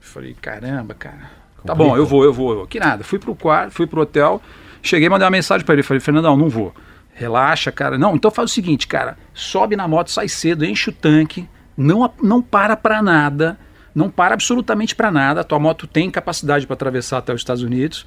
falei, 0.01 0.35
caramba, 0.41 0.95
cara 0.95 1.39
Tá 1.65 1.75
bom, 1.75 1.97
eu 1.97 2.07
vou, 2.07 2.25
eu 2.25 2.33
vou, 2.33 2.51
eu 2.53 2.57
vou. 2.59 2.67
Que 2.67 2.79
nada. 2.79 3.05
Fui 3.05 3.19
pro 3.19 3.35
quarto, 3.35 3.73
fui 3.73 3.87
pro 3.87 4.03
hotel, 4.03 4.41
cheguei, 4.83 5.09
mandei 5.09 5.25
uma 5.25 5.31
mensagem 5.31 5.65
para 5.65 5.75
ele. 5.75 5.83
Falei, 5.83 6.01
Fernandão, 6.01 6.37
não 6.37 6.49
vou. 6.49 6.75
Relaxa, 7.13 7.73
cara. 7.73 7.99
Não, 7.99 8.15
então 8.15 8.31
faz 8.31 8.51
o 8.51 8.55
seguinte, 8.55 8.87
cara. 8.87 9.17
Sobe 9.35 9.77
na 9.77 9.89
moto, 9.89 10.11
sai 10.11 10.29
cedo, 10.29 10.65
enche 10.65 10.91
o 10.91 10.93
tanque, 10.93 11.49
não, 11.77 12.11
não 12.23 12.41
para 12.41 12.77
pra 12.77 13.03
nada, 13.03 13.59
não 13.95 14.09
para 14.09 14.35
absolutamente 14.35 14.95
para 14.95 15.11
nada. 15.11 15.41
A 15.41 15.45
tua 15.45 15.59
moto 15.59 15.87
tem 15.87 16.11
capacidade 16.11 16.67
para 16.67 16.75
atravessar 16.75 17.19
até 17.19 17.35
os 17.35 17.41
Estados 17.41 17.63
Unidos. 17.63 18.07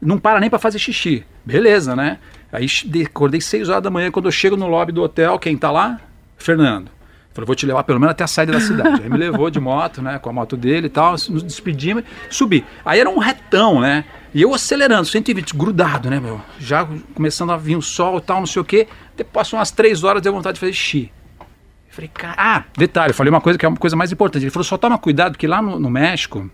Não 0.00 0.18
para 0.18 0.40
nem 0.40 0.50
para 0.50 0.58
fazer 0.58 0.78
xixi. 0.78 1.24
Beleza, 1.44 1.96
né? 1.96 2.18
Aí 2.52 2.66
acordei 3.06 3.40
6 3.40 3.68
horas 3.68 3.82
da 3.82 3.90
manhã, 3.90 4.10
quando 4.10 4.26
eu 4.26 4.32
chego 4.32 4.56
no 4.56 4.66
lobby 4.66 4.92
do 4.92 5.02
hotel, 5.02 5.38
quem 5.38 5.56
tá 5.56 5.70
lá? 5.70 6.00
Fernando. 6.36 6.90
Falou, 7.34 7.46
vou 7.46 7.56
te 7.56 7.64
levar 7.64 7.82
pelo 7.84 7.98
menos 7.98 8.12
até 8.12 8.24
a 8.24 8.26
saída 8.26 8.52
da 8.52 8.60
cidade. 8.60 9.02
Aí 9.02 9.08
me 9.08 9.16
levou 9.16 9.50
de 9.50 9.58
moto, 9.58 10.02
né? 10.02 10.18
Com 10.18 10.28
a 10.28 10.32
moto 10.32 10.56
dele 10.56 10.86
e 10.86 10.90
tal, 10.90 11.12
nos 11.12 11.42
despedimos, 11.42 12.04
subi. 12.28 12.64
Aí 12.84 13.00
era 13.00 13.08
um 13.08 13.18
retão, 13.18 13.80
né? 13.80 14.04
E 14.34 14.42
eu 14.42 14.54
acelerando, 14.54 15.06
120, 15.06 15.56
grudado, 15.56 16.10
né, 16.10 16.20
meu? 16.20 16.40
Já 16.58 16.86
começando 17.14 17.52
a 17.52 17.56
vir 17.56 17.76
o 17.76 17.82
sol 17.82 18.18
e 18.18 18.20
tal, 18.20 18.40
não 18.40 18.46
sei 18.46 18.60
o 18.60 18.64
quê. 18.64 18.86
Depois 19.16 19.32
passou 19.44 19.58
umas 19.58 19.70
três 19.70 20.04
horas, 20.04 20.22
deu 20.22 20.32
vontade 20.32 20.54
de 20.54 20.60
fazer 20.60 20.72
xixi. 20.72 21.12
Eu 21.40 21.46
falei, 21.94 22.10
cara. 22.12 22.34
Ah, 22.36 22.64
detalhe, 22.76 23.10
eu 23.10 23.14
falei 23.14 23.30
uma 23.30 23.40
coisa 23.40 23.58
que 23.58 23.64
é 23.64 23.68
uma 23.68 23.78
coisa 23.78 23.96
mais 23.96 24.12
importante. 24.12 24.42
Ele 24.42 24.50
falou, 24.50 24.64
só 24.64 24.76
toma 24.76 24.98
cuidado, 24.98 25.32
porque 25.32 25.46
lá 25.46 25.60
no, 25.60 25.78
no 25.78 25.90
México, 25.90 26.50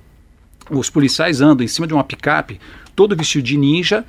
os 0.70 0.90
policiais 0.90 1.40
andam 1.40 1.64
em 1.64 1.68
cima 1.68 1.86
de 1.86 1.94
uma 1.94 2.04
picape, 2.04 2.60
todo 2.94 3.16
vestido 3.16 3.44
de 3.44 3.56
ninja, 3.56 4.04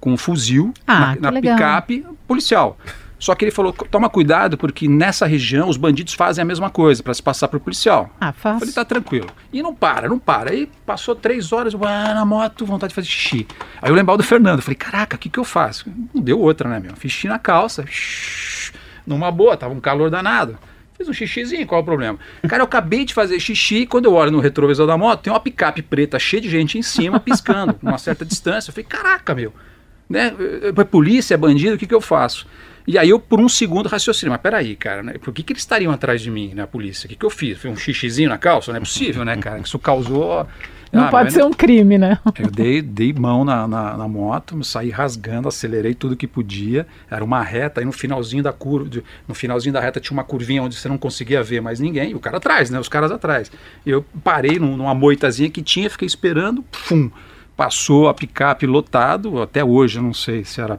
com 0.00 0.12
um 0.12 0.16
fuzil, 0.18 0.72
ah, 0.86 1.16
na, 1.18 1.30
na 1.30 1.40
picape 1.40 2.04
policial. 2.28 2.78
Só 3.24 3.34
que 3.34 3.42
ele 3.42 3.50
falou: 3.50 3.72
toma 3.72 4.10
cuidado, 4.10 4.58
porque 4.58 4.86
nessa 4.86 5.24
região 5.24 5.70
os 5.70 5.78
bandidos 5.78 6.12
fazem 6.12 6.42
a 6.42 6.44
mesma 6.44 6.68
coisa 6.68 7.02
para 7.02 7.14
se 7.14 7.22
passar 7.22 7.48
o 7.54 7.58
policial. 7.58 8.10
Ah, 8.20 8.34
faz. 8.34 8.58
Falei: 8.58 8.74
tá 8.74 8.84
tranquilo. 8.84 9.28
E 9.50 9.62
não 9.62 9.74
para, 9.74 10.10
não 10.10 10.18
para. 10.18 10.50
Aí 10.50 10.68
passou 10.84 11.14
três 11.14 11.50
horas, 11.50 11.72
eu, 11.72 11.82
ah, 11.86 12.12
na 12.12 12.26
moto, 12.26 12.66
vontade 12.66 12.90
de 12.90 12.94
fazer 12.94 13.08
xixi. 13.08 13.46
Aí 13.80 13.90
eu 13.90 13.94
lembrava 13.94 14.18
do 14.18 14.22
Fernando. 14.22 14.60
Falei: 14.60 14.76
caraca, 14.76 15.16
o 15.16 15.18
que, 15.18 15.30
que 15.30 15.38
eu 15.38 15.44
faço? 15.44 15.90
Não 16.12 16.20
deu 16.20 16.38
outra, 16.38 16.68
né, 16.68 16.78
meu? 16.78 16.94
Fiz 16.96 17.12
xixi 17.12 17.26
na 17.26 17.38
calça, 17.38 17.86
shh, 17.86 18.74
numa 19.06 19.30
boa, 19.30 19.56
tava 19.56 19.72
um 19.72 19.80
calor 19.80 20.10
danado. 20.10 20.58
Fiz 20.92 21.08
um 21.08 21.12
xixizinho, 21.14 21.66
qual 21.66 21.78
é 21.78 21.82
o 21.82 21.84
problema? 21.86 22.18
Cara, 22.46 22.60
eu 22.60 22.66
acabei 22.66 23.06
de 23.06 23.14
fazer 23.14 23.40
xixi 23.40 23.86
quando 23.86 24.04
eu 24.04 24.12
olho 24.12 24.32
no 24.32 24.38
retrovisor 24.38 24.86
da 24.86 24.98
moto, 24.98 25.22
tem 25.22 25.32
uma 25.32 25.40
picape 25.40 25.80
preta 25.80 26.18
cheia 26.18 26.42
de 26.42 26.50
gente 26.50 26.76
em 26.76 26.82
cima, 26.82 27.18
piscando, 27.18 27.74
numa 27.80 27.96
certa 27.96 28.22
distância. 28.22 28.68
Eu 28.68 28.74
falei, 28.74 28.86
caraca, 28.86 29.34
meu, 29.34 29.50
né? 30.10 30.34
É 30.76 30.84
polícia, 30.84 31.32
é 31.32 31.38
bandido, 31.38 31.76
o 31.76 31.78
que, 31.78 31.86
que 31.86 31.94
eu 31.94 32.02
faço? 32.02 32.46
E 32.86 32.98
aí 32.98 33.08
eu, 33.08 33.18
por 33.18 33.40
um 33.40 33.48
segundo, 33.48 33.88
raciocinei, 33.88 34.30
mas 34.30 34.40
peraí, 34.40 34.76
cara, 34.76 35.02
né? 35.02 35.14
por 35.14 35.32
que, 35.32 35.42
que 35.42 35.52
eles 35.52 35.62
estariam 35.62 35.92
atrás 35.92 36.20
de 36.20 36.30
mim, 36.30 36.52
né, 36.54 36.62
a 36.62 36.66
polícia? 36.66 37.06
O 37.06 37.08
que, 37.08 37.16
que 37.16 37.24
eu 37.24 37.30
fiz? 37.30 37.58
Foi 37.58 37.70
um 37.70 37.76
xixizinho 37.76 38.28
na 38.28 38.36
calça? 38.36 38.70
Não 38.70 38.76
é 38.76 38.80
possível, 38.80 39.24
né, 39.24 39.36
cara? 39.36 39.58
Isso 39.58 39.78
causou... 39.78 40.46
Não 40.92 41.06
ah, 41.06 41.08
pode 41.08 41.32
ser 41.32 41.42
um 41.42 41.52
crime, 41.52 41.98
né? 41.98 42.20
Eu 42.38 42.48
dei, 42.48 42.80
dei 42.80 43.12
mão 43.12 43.44
na, 43.44 43.66
na, 43.66 43.96
na, 43.96 44.06
moto, 44.06 44.62
saí 44.62 44.90
rasgando, 44.90 45.48
acelerei 45.48 45.92
tudo 45.92 46.16
que 46.16 46.24
podia. 46.24 46.86
Era 47.10 47.24
uma 47.24 47.42
reta, 47.42 47.80
aí 47.80 47.84
no 47.84 47.90
finalzinho 47.90 48.44
da 48.44 48.52
curva, 48.52 49.02
no 49.26 49.34
finalzinho 49.34 49.72
da 49.72 49.80
reta 49.80 49.98
tinha 49.98 50.16
uma 50.16 50.22
curvinha 50.22 50.62
onde 50.62 50.76
você 50.76 50.88
não 50.88 50.96
conseguia 50.96 51.42
ver 51.42 51.60
mais 51.60 51.80
ninguém, 51.80 52.14
o 52.14 52.20
cara 52.20 52.36
atrás, 52.36 52.70
né? 52.70 52.78
Os 52.78 52.88
caras 52.88 53.10
atrás. 53.10 53.50
Eu 53.84 54.04
parei 54.22 54.60
num, 54.60 54.76
numa 54.76 54.94
moitazinha 54.94 55.50
que 55.50 55.62
tinha, 55.62 55.90
fiquei 55.90 56.06
esperando, 56.06 56.64
pum, 56.88 57.10
passou 57.56 58.08
a 58.08 58.14
picape 58.14 58.64
lotado, 58.64 59.42
até 59.42 59.64
hoje 59.64 59.98
eu 59.98 60.02
não 60.02 60.14
sei 60.14 60.44
se 60.44 60.60
era 60.60 60.78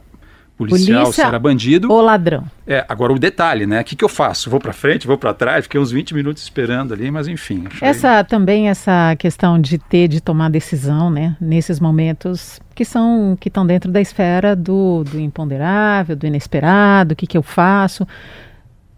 policial, 0.56 1.02
Polícia 1.02 1.22
se 1.22 1.28
era 1.28 1.38
bandido. 1.38 1.92
Ou 1.92 2.00
ladrão. 2.00 2.44
É, 2.66 2.84
agora 2.88 3.12
o 3.12 3.18
detalhe, 3.18 3.66
né? 3.66 3.80
O 3.80 3.84
que, 3.84 3.94
que 3.94 4.04
eu 4.04 4.08
faço? 4.08 4.48
Vou 4.48 4.58
para 4.58 4.72
frente, 4.72 5.06
vou 5.06 5.18
para 5.18 5.34
trás, 5.34 5.64
fiquei 5.64 5.80
uns 5.80 5.90
20 5.90 6.14
minutos 6.14 6.42
esperando 6.42 6.94
ali, 6.94 7.10
mas 7.10 7.28
enfim. 7.28 7.64
Essa 7.80 8.24
também 8.24 8.68
essa 8.68 9.14
questão 9.16 9.60
de 9.60 9.78
ter 9.78 10.08
de 10.08 10.20
tomar 10.20 10.50
decisão, 10.50 11.10
né? 11.10 11.36
Nesses 11.40 11.78
momentos 11.78 12.60
que 12.74 12.84
são 12.84 13.36
que 13.38 13.48
estão 13.48 13.66
dentro 13.66 13.90
da 13.92 14.00
esfera 14.00 14.56
do, 14.56 15.04
do 15.04 15.20
imponderável, 15.20 16.16
do 16.16 16.26
inesperado, 16.26 17.12
o 17.12 17.16
que, 17.16 17.26
que 17.26 17.36
eu 17.36 17.42
faço. 17.42 18.06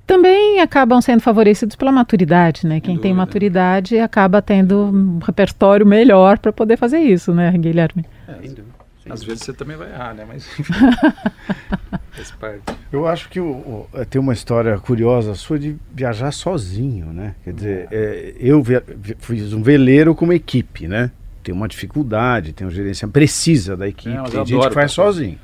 Também 0.06 0.60
acabam 0.60 1.02
sendo 1.02 1.20
favorecidos 1.20 1.76
pela 1.76 1.92
maturidade, 1.92 2.66
né? 2.66 2.80
Quem 2.80 2.96
tem 2.96 3.12
maturidade 3.12 3.98
acaba 3.98 4.40
tendo 4.40 4.84
um 4.84 5.18
repertório 5.18 5.84
melhor 5.84 6.38
para 6.38 6.50
poder 6.50 6.78
fazer 6.78 7.00
isso, 7.00 7.34
né, 7.34 7.52
Guilherme? 7.52 8.06
É, 8.26 8.32
sem 8.40 8.54
dúvida. 8.54 8.77
Às 9.10 9.22
vezes 9.22 9.44
você 9.44 9.52
também 9.52 9.76
vai 9.76 9.90
errar, 9.90 10.14
né? 10.14 10.24
Mas 10.26 10.46
faz 12.12 12.30
parte. 12.32 12.62
Eu 12.92 13.06
acho 13.06 13.28
que 13.28 13.40
o, 13.40 13.46
o, 13.46 13.88
é, 13.94 14.04
tem 14.04 14.20
uma 14.20 14.32
história 14.32 14.78
curiosa 14.78 15.34
sua 15.34 15.58
de 15.58 15.76
viajar 15.92 16.32
sozinho, 16.32 17.12
né? 17.12 17.34
Quer 17.44 17.52
dizer, 17.52 17.88
é, 17.90 18.34
eu 18.38 18.62
via, 18.62 18.82
fiz 19.18 19.52
um 19.52 19.62
veleiro 19.62 20.14
com 20.14 20.24
uma 20.24 20.34
equipe, 20.34 20.88
né? 20.88 21.10
Tem 21.42 21.54
uma 21.54 21.68
dificuldade, 21.68 22.52
tem 22.52 22.66
uma 22.66 22.72
gerência 22.72 23.06
precisa 23.08 23.76
da 23.76 23.88
equipe. 23.88 24.16
É, 24.16 24.22
tem 24.24 24.46
gente 24.46 24.68
que 24.68 24.74
faz 24.74 24.92
sozinho 24.92 25.38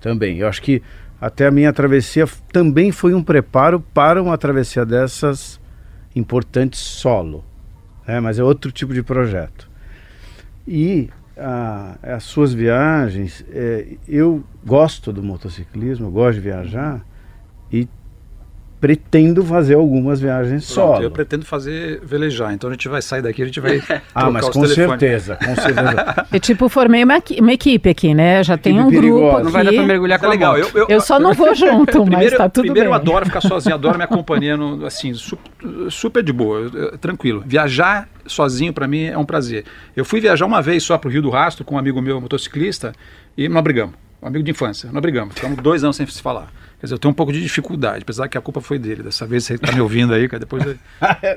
também. 0.00 0.38
Eu 0.38 0.48
acho 0.48 0.62
que 0.62 0.82
até 1.20 1.46
a 1.46 1.50
minha 1.50 1.72
travessia 1.72 2.26
também 2.52 2.92
foi 2.92 3.14
um 3.14 3.22
preparo 3.22 3.80
para 3.80 4.22
uma 4.22 4.38
travessia 4.38 4.84
dessas 4.84 5.60
importantes 6.14 6.80
solo. 6.80 7.44
Né? 8.06 8.20
Mas 8.20 8.38
é 8.38 8.44
outro 8.44 8.70
tipo 8.70 8.94
de 8.94 9.02
projeto. 9.02 9.68
E 10.66 11.10
a, 11.38 11.98
as 12.02 12.24
suas 12.24 12.52
viagens, 12.52 13.44
é, 13.50 13.96
eu 14.08 14.42
gosto 14.64 15.12
do 15.12 15.22
motociclismo, 15.22 16.10
gosto 16.10 16.34
de 16.34 16.40
viajar 16.40 17.04
e 17.72 17.88
pretendo 18.80 19.44
fazer 19.44 19.74
algumas 19.74 20.20
viagens 20.20 20.72
Pronto, 20.72 20.88
solo. 20.92 21.02
Eu 21.02 21.10
pretendo 21.10 21.44
fazer 21.44 22.00
velejar, 22.02 22.52
então 22.52 22.70
a 22.70 22.72
gente 22.72 22.88
vai 22.88 23.02
sair 23.02 23.22
daqui, 23.22 23.42
a 23.42 23.46
gente 23.46 23.60
vai. 23.60 23.82
ah, 24.14 24.30
mas 24.30 24.48
com 24.48 24.64
certeza, 24.66 25.36
com 25.36 25.54
certeza. 25.54 26.26
Eu 26.32 26.40
tipo 26.40 26.68
formei 26.68 27.02
uma, 27.02 27.22
uma 27.40 27.52
equipe 27.52 27.88
aqui, 27.88 28.14
né? 28.14 28.42
Já 28.44 28.56
tem 28.56 28.80
um 28.80 28.88
perigosa. 28.88 29.10
grupo 29.10 29.36
aqui. 29.36 29.44
Não 29.44 29.50
vai 29.50 29.64
dar 29.64 29.72
pra 29.72 29.82
mergulhar 29.82 30.18
com 30.18 30.26
é 30.26 30.28
legal. 30.28 30.58
Eu, 30.58 30.70
eu, 30.74 30.86
eu, 30.88 31.00
só 31.00 31.18
não 31.18 31.34
vou 31.34 31.54
junto, 31.54 32.02
primeiro, 32.04 32.30
mas 32.30 32.34
tá 32.34 32.48
tudo 32.50 32.64
primeiro 32.66 32.90
bem. 32.90 32.96
eu 32.96 33.00
adoro 33.00 33.26
ficar 33.26 33.40
sozinho, 33.40 33.74
adoro 33.74 33.96
minha 33.96 34.08
companhia, 34.08 34.56
no, 34.56 34.86
assim, 34.86 35.12
super 35.90 36.22
de 36.22 36.32
boa, 36.32 36.70
tranquilo. 37.00 37.42
Viajar 37.44 38.08
sozinho 38.26 38.72
para 38.72 38.86
mim 38.86 39.04
é 39.04 39.18
um 39.18 39.24
prazer. 39.24 39.64
Eu 39.96 40.04
fui 40.04 40.20
viajar 40.20 40.46
uma 40.46 40.62
vez 40.62 40.82
só 40.82 40.96
pro 40.98 41.10
Rio 41.10 41.22
do 41.22 41.30
Rastro 41.30 41.64
com 41.64 41.74
um 41.74 41.78
amigo 41.78 42.00
meu 42.00 42.20
motociclista 42.20 42.92
e 43.36 43.48
nós 43.48 43.62
brigamos. 43.62 43.94
um 44.22 44.28
amigo 44.28 44.44
de 44.44 44.50
infância. 44.50 44.90
Não 44.92 45.00
brigamos, 45.00 45.34
ficamos 45.34 45.58
dois 45.62 45.82
anos 45.82 45.96
sem 45.96 46.06
se 46.06 46.22
falar. 46.22 46.52
Quer 46.80 46.86
dizer, 46.86 46.94
eu 46.94 46.98
tenho 46.98 47.10
um 47.10 47.14
pouco 47.14 47.32
de 47.32 47.42
dificuldade, 47.42 48.02
apesar 48.02 48.28
que 48.28 48.38
a 48.38 48.40
culpa 48.40 48.60
foi 48.60 48.78
dele. 48.78 49.02
Dessa 49.02 49.26
vez 49.26 49.42
você 49.44 49.54
está 49.54 49.72
me 49.72 49.80
ouvindo 49.80 50.14
aí, 50.14 50.28
cara, 50.28 50.38
depois... 50.38 50.64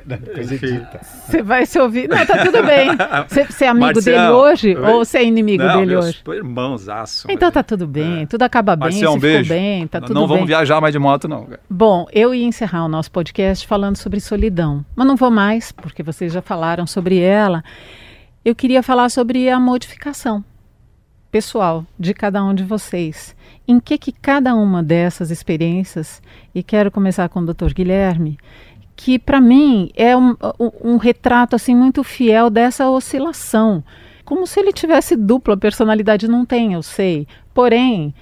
Depois 0.06 0.52
edita. 0.52 1.02
Você 1.02 1.42
vai 1.42 1.66
se 1.66 1.80
ouvir. 1.80 2.08
Não, 2.08 2.24
tá 2.24 2.46
tudo 2.46 2.62
bem. 2.64 2.90
Você, 3.28 3.46
você 3.46 3.66
é 3.66 3.70
amigo 3.70 3.86
Marcião, 3.88 4.04
dele 4.04 4.30
hoje 4.32 4.76
oi? 4.76 4.92
ou 4.92 5.04
você 5.06 5.18
é 5.20 5.24
inimigo 5.24 5.64
Não, 5.64 5.80
dele 5.80 5.86
meus 5.94 6.06
hoje? 6.06 6.24
irmãos, 6.38 6.88
aço. 6.90 7.28
Então 7.30 7.50
tá 7.52 7.64
tudo 7.64 7.88
bem, 7.88 8.26
tudo 8.28 8.44
acaba 8.44 8.76
bem, 8.76 8.90
Marcião, 8.90 9.14
se 9.14 9.18
um 9.18 9.22
beijo. 9.22 9.44
ficou 9.46 9.58
bem, 9.58 9.88
tá 9.88 10.00
não 10.00 10.08
tudo 10.08 10.16
não 10.16 10.28
bem. 10.28 10.36
vamos 10.36 10.48
viajar 10.48 10.80
mais 10.82 10.94
de 10.94 11.00
moto, 11.00 11.28
não. 11.28 11.46
cara. 11.46 11.60
Bom, 11.70 12.06
eu 12.14 12.36
ia 12.36 12.46
encerrar 12.46 12.86
o 12.86 12.88
nosso 12.88 13.12
podcast 13.12 13.66
falando 13.66 13.98
sobre 13.98 14.20
solidão, 14.20 14.86
mas 14.96 15.08
não 15.08 15.16
vou 15.16 15.32
mais, 15.32 15.72
porque 15.72 16.04
vocês 16.04 16.32
já 16.34 16.42
falaram 16.42 16.86
sobre 16.86 17.20
ela. 17.20 17.64
Eu 18.46 18.54
queria 18.56 18.84
falar 18.84 19.10
sobre 19.10 19.50
a 19.50 19.60
modificação 19.60 20.44
pessoal 21.32 21.86
de 22.00 22.14
cada 22.14 22.44
um 22.44 22.54
de 22.54 22.64
vocês. 22.64 23.36
Em 23.68 23.80
que 23.80 23.98
que 23.98 24.12
cada 24.12 24.54
uma 24.54 24.84
dessas 24.84 25.32
experiências, 25.32 26.22
e 26.54 26.62
quero 26.62 26.92
começar 26.92 27.30
com 27.30 27.40
o 27.40 27.46
Dr. 27.46 27.74
Guilherme, 27.74 28.38
que 28.96 29.18
para 29.18 29.40
mim 29.40 29.90
é 29.96 30.16
um, 30.16 30.36
um- 30.60 30.94
um 30.94 30.98
retrato 30.98 31.56
assim 31.56 31.74
muito 31.76 32.04
fiel 32.04 32.50
dessa 32.50 32.90
oscilação, 32.90 33.84
como 34.26 34.46
se 34.46 34.60
ele 34.60 34.72
tivesse 34.72 35.16
dupla 35.16 35.58
personalidade, 35.58 36.28
não 36.28 36.46
tem, 36.46 36.74
eu 36.74 36.84
sei. 36.84 37.28
Porém, 37.54 38.14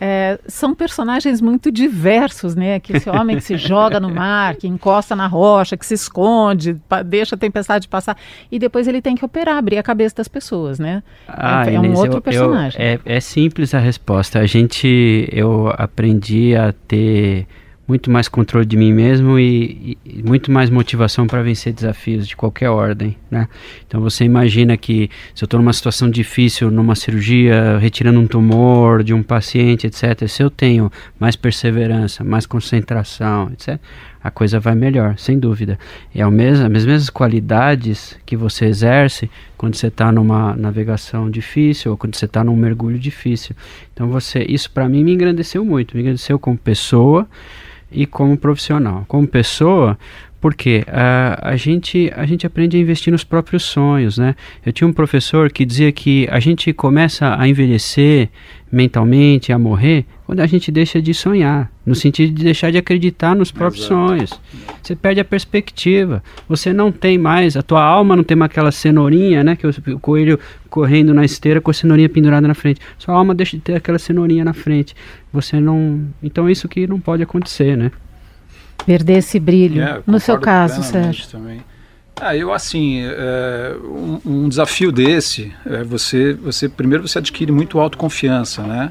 é, 0.00 0.38
são 0.46 0.74
personagens 0.74 1.40
muito 1.40 1.70
diversos, 1.72 2.54
né? 2.54 2.78
Que 2.80 2.96
esse 2.96 3.10
homem 3.10 3.36
que 3.36 3.42
se 3.42 3.56
joga 3.58 3.98
no 3.98 4.08
mar, 4.08 4.54
que 4.56 4.66
encosta 4.68 5.16
na 5.16 5.26
rocha, 5.26 5.76
que 5.76 5.84
se 5.84 5.94
esconde, 5.94 6.76
deixa 7.06 7.34
a 7.34 7.38
tempestade 7.38 7.88
passar, 7.88 8.16
e 8.50 8.58
depois 8.58 8.86
ele 8.86 9.02
tem 9.02 9.14
que 9.16 9.24
operar, 9.24 9.56
abrir 9.56 9.78
a 9.78 9.82
cabeça 9.82 10.16
das 10.16 10.28
pessoas, 10.28 10.78
né? 10.78 11.02
É- 11.28 11.74
é 11.74 11.80
um 11.80 11.84
Inês, 11.84 11.98
outro 11.98 12.12
eu- 12.12 12.16
eu- 12.18 12.22
personagem. 12.22 12.80
é, 12.80 12.98
é 13.04 13.20
simples 13.20 13.74
a 13.74 13.78
resposta. 13.78 14.38
A 14.38 14.46
gente, 14.46 15.28
eu 15.32 15.72
aprendi 15.76 16.54
a 16.54 16.72
ter 16.86 17.46
muito 17.88 18.10
mais 18.10 18.28
controle 18.28 18.66
de 18.66 18.76
mim 18.76 18.92
mesmo 18.92 19.38
e, 19.38 19.96
e- 20.04 20.22
muito 20.22 20.52
mais 20.52 20.68
motivação 20.68 21.26
para 21.26 21.42
vencer 21.42 21.72
desafios 21.72 22.28
de 22.28 22.36
qualquer 22.36 22.68
ordem, 22.68 23.16
né? 23.30 23.48
Então 23.86 23.98
você 23.98 24.24
imagina 24.24 24.76
que 24.76 25.08
se 25.34 25.42
eu 25.42 25.46
estou 25.46 25.58
numa 25.58 25.72
situação 25.72 26.10
difícil, 26.10 26.70
numa 26.70 26.94
cirurgia, 26.94 27.78
retirando 27.78 28.20
um 28.20 28.26
tumor 28.26 29.02
de 29.02 29.14
um 29.14 29.22
paciente, 29.22 29.86
etc. 29.86 30.28
Se 30.28 30.42
eu 30.42 30.50
tenho 30.50 30.92
mais 31.18 31.34
perseverança, 31.34 32.22
mais 32.22 32.44
concentração, 32.44 33.50
etc. 33.54 33.80
A 34.22 34.30
coisa 34.30 34.60
vai 34.60 34.74
melhor, 34.74 35.16
sem 35.16 35.38
dúvida. 35.38 35.78
É 36.14 36.26
o 36.26 36.30
mesmo, 36.30 36.66
as 36.66 36.84
mesmas 36.84 37.08
qualidades 37.08 38.18
que 38.26 38.36
você 38.36 38.66
exerce 38.66 39.30
quando 39.56 39.76
você 39.76 39.86
está 39.86 40.12
numa 40.12 40.54
navegação 40.54 41.30
difícil 41.30 41.92
ou 41.92 41.96
quando 41.96 42.16
você 42.16 42.26
está 42.26 42.44
num 42.44 42.56
mergulho 42.56 42.98
difícil. 42.98 43.56
Então 43.94 44.08
você, 44.08 44.44
isso 44.46 44.70
para 44.70 44.88
mim 44.88 45.04
me 45.04 45.14
engrandeceu 45.14 45.64
muito, 45.64 45.96
me 45.96 46.02
engrandeceu 46.02 46.38
como 46.38 46.58
pessoa 46.58 47.26
e 47.90 48.06
como 48.06 48.36
profissional. 48.36 49.04
Como 49.08 49.26
pessoa, 49.26 49.98
porque 50.40 50.84
ah, 50.88 51.38
a, 51.42 51.56
gente, 51.56 52.12
a 52.14 52.24
gente 52.24 52.46
aprende 52.46 52.76
a 52.76 52.80
investir 52.80 53.12
nos 53.12 53.24
próprios 53.24 53.64
sonhos, 53.64 54.18
né? 54.18 54.36
Eu 54.64 54.72
tinha 54.72 54.86
um 54.86 54.92
professor 54.92 55.50
que 55.50 55.64
dizia 55.64 55.90
que 55.90 56.28
a 56.30 56.38
gente 56.38 56.72
começa 56.72 57.34
a 57.38 57.48
envelhecer 57.48 58.28
mentalmente, 58.70 59.52
a 59.52 59.58
morrer, 59.58 60.04
quando 60.26 60.40
a 60.40 60.46
gente 60.46 60.70
deixa 60.70 61.00
de 61.00 61.14
sonhar, 61.14 61.72
no 61.86 61.94
sentido 61.94 62.34
de 62.34 62.44
deixar 62.44 62.70
de 62.70 62.76
acreditar 62.76 63.34
nos 63.34 63.50
próprios 63.50 63.86
Exato. 63.86 64.08
sonhos. 64.08 64.40
Você 64.82 64.94
perde 64.94 65.20
a 65.20 65.24
perspectiva. 65.24 66.22
Você 66.46 66.70
não 66.70 66.92
tem 66.92 67.16
mais, 67.16 67.56
a 67.56 67.62
tua 67.62 67.82
alma 67.82 68.14
não 68.14 68.22
tem 68.22 68.36
mais 68.36 68.50
aquela 68.50 68.70
cenourinha, 68.70 69.42
né? 69.42 69.56
Que 69.56 69.66
o, 69.66 69.70
o 69.94 69.98
coelho 69.98 70.38
correndo 70.68 71.14
na 71.14 71.24
esteira 71.24 71.60
com 71.60 71.70
a 71.70 71.74
cenourinha 71.74 72.08
pendurada 72.08 72.46
na 72.46 72.54
frente. 72.54 72.80
Sua 72.98 73.14
alma 73.14 73.34
deixa 73.34 73.56
de 73.56 73.62
ter 73.62 73.74
aquela 73.74 73.98
cenourinha 73.98 74.44
na 74.44 74.52
frente. 74.52 74.94
Você 75.32 75.60
não. 75.60 76.06
Então 76.22 76.48
isso 76.48 76.68
que 76.68 76.86
não 76.86 77.00
pode 77.00 77.22
acontecer, 77.22 77.76
né? 77.76 77.90
Perder 78.86 79.18
esse 79.18 79.38
brilho. 79.38 79.82
É, 79.82 80.02
no 80.06 80.18
seu 80.18 80.38
caso, 80.38 80.82
Sérgio. 80.82 81.26
Também. 81.28 81.62
Ah, 82.20 82.34
eu 82.34 82.52
assim, 82.52 83.00
é, 83.02 83.76
um, 83.84 84.20
um 84.24 84.48
desafio 84.48 84.90
desse, 84.90 85.52
é 85.64 85.84
você, 85.84 86.34
você 86.34 86.68
primeiro 86.68 87.06
você 87.06 87.18
adquire 87.18 87.52
muito 87.52 87.78
autoconfiança, 87.78 88.62
né? 88.62 88.90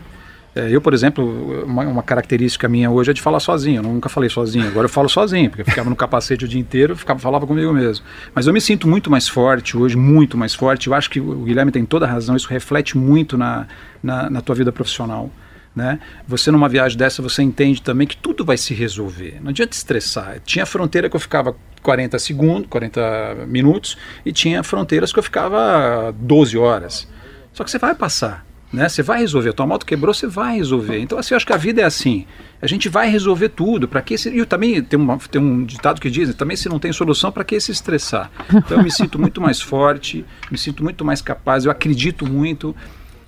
É, 0.57 0.71
eu, 0.71 0.81
por 0.81 0.91
exemplo, 0.91 1.63
uma, 1.65 1.83
uma 1.83 2.01
característica 2.01 2.67
minha 2.67 2.89
hoje 2.89 3.11
é 3.11 3.13
de 3.13 3.21
falar 3.21 3.39
sozinho. 3.39 3.77
Eu 3.77 3.83
nunca 3.83 4.09
falei 4.09 4.27
sozinho. 4.27 4.67
Agora 4.67 4.85
eu 4.85 4.89
falo 4.89 5.07
sozinho, 5.07 5.51
porque 5.51 5.61
eu 5.61 5.65
ficava 5.65 5.87
no 5.87 5.95
capacete 5.95 6.45
o 6.45 6.47
dia 6.47 6.59
inteiro, 6.59 6.93
eu 6.93 6.97
ficava, 6.97 7.19
falava 7.19 7.45
comigo 7.45 7.71
mesmo. 7.71 8.03
Mas 8.33 8.47
eu 8.47 8.53
me 8.53 8.59
sinto 8.59 8.87
muito 8.87 9.11
mais 9.11 9.27
forte 9.27 9.77
hoje, 9.77 9.95
muito 9.95 10.35
mais 10.35 10.55
forte. 10.55 10.87
Eu 10.87 10.95
acho 10.95 11.11
que 11.11 11.19
o 11.19 11.43
Guilherme 11.43 11.71
tem 11.71 11.85
toda 11.85 12.07
a 12.07 12.09
razão. 12.09 12.35
Isso 12.35 12.49
reflete 12.49 12.97
muito 12.97 13.37
na, 13.37 13.67
na, 14.01 14.31
na 14.31 14.41
tua 14.41 14.55
vida 14.55 14.71
profissional. 14.71 15.29
Né? 15.77 15.99
Você 16.27 16.49
numa 16.49 16.67
viagem 16.67 16.97
dessa 16.97 17.21
você 17.21 17.43
entende 17.43 17.83
também 17.83 18.07
que 18.07 18.17
tudo 18.17 18.43
vai 18.43 18.57
se 18.57 18.73
resolver. 18.73 19.37
Não 19.39 19.49
adianta 19.49 19.77
estressar. 19.77 20.39
Tinha 20.43 20.65
fronteira 20.65 21.07
que 21.07 21.15
eu 21.15 21.19
ficava 21.19 21.55
40 21.83 22.17
segundos, 22.17 22.65
40 22.67 23.45
minutos 23.47 23.95
e 24.25 24.31
tinha 24.31 24.63
fronteiras 24.63 25.13
que 25.13 25.19
eu 25.19 25.23
ficava 25.23 26.11
12 26.17 26.57
horas. 26.57 27.07
Só 27.53 27.63
que 27.63 27.69
você 27.69 27.77
vai 27.77 27.93
passar, 27.93 28.43
né? 28.73 28.89
Você 28.89 29.03
vai 29.03 29.19
resolver. 29.19 29.49
A 29.49 29.53
tua 29.53 29.67
moto 29.67 29.85
quebrou, 29.85 30.15
você 30.15 30.25
vai 30.25 30.55
resolver. 30.55 30.97
Então 30.97 31.19
assim, 31.19 31.35
eu 31.35 31.37
acho 31.37 31.45
que 31.45 31.53
a 31.53 31.57
vida 31.57 31.83
é 31.83 31.85
assim. 31.85 32.25
A 32.59 32.65
gente 32.65 32.89
vai 32.89 33.07
resolver 33.07 33.49
tudo. 33.49 33.87
Para 33.87 34.01
que 34.01 34.15
e 34.15 34.45
também 34.47 34.81
tem, 34.81 34.99
uma, 34.99 35.19
tem 35.19 35.39
um 35.39 35.63
ditado 35.63 36.01
que 36.01 36.09
diz, 36.09 36.33
também 36.33 36.57
se 36.57 36.67
não 36.67 36.79
tem 36.79 36.91
solução, 36.91 37.31
para 37.31 37.43
que 37.43 37.59
se 37.59 37.71
estressar? 37.71 38.31
Então 38.51 38.79
eu 38.79 38.83
me 38.83 38.89
sinto 38.89 39.19
muito 39.19 39.39
mais 39.39 39.61
forte, 39.61 40.25
me 40.49 40.57
sinto 40.57 40.83
muito 40.83 41.05
mais 41.05 41.21
capaz, 41.21 41.65
eu 41.65 41.71
acredito 41.71 42.25
muito 42.25 42.75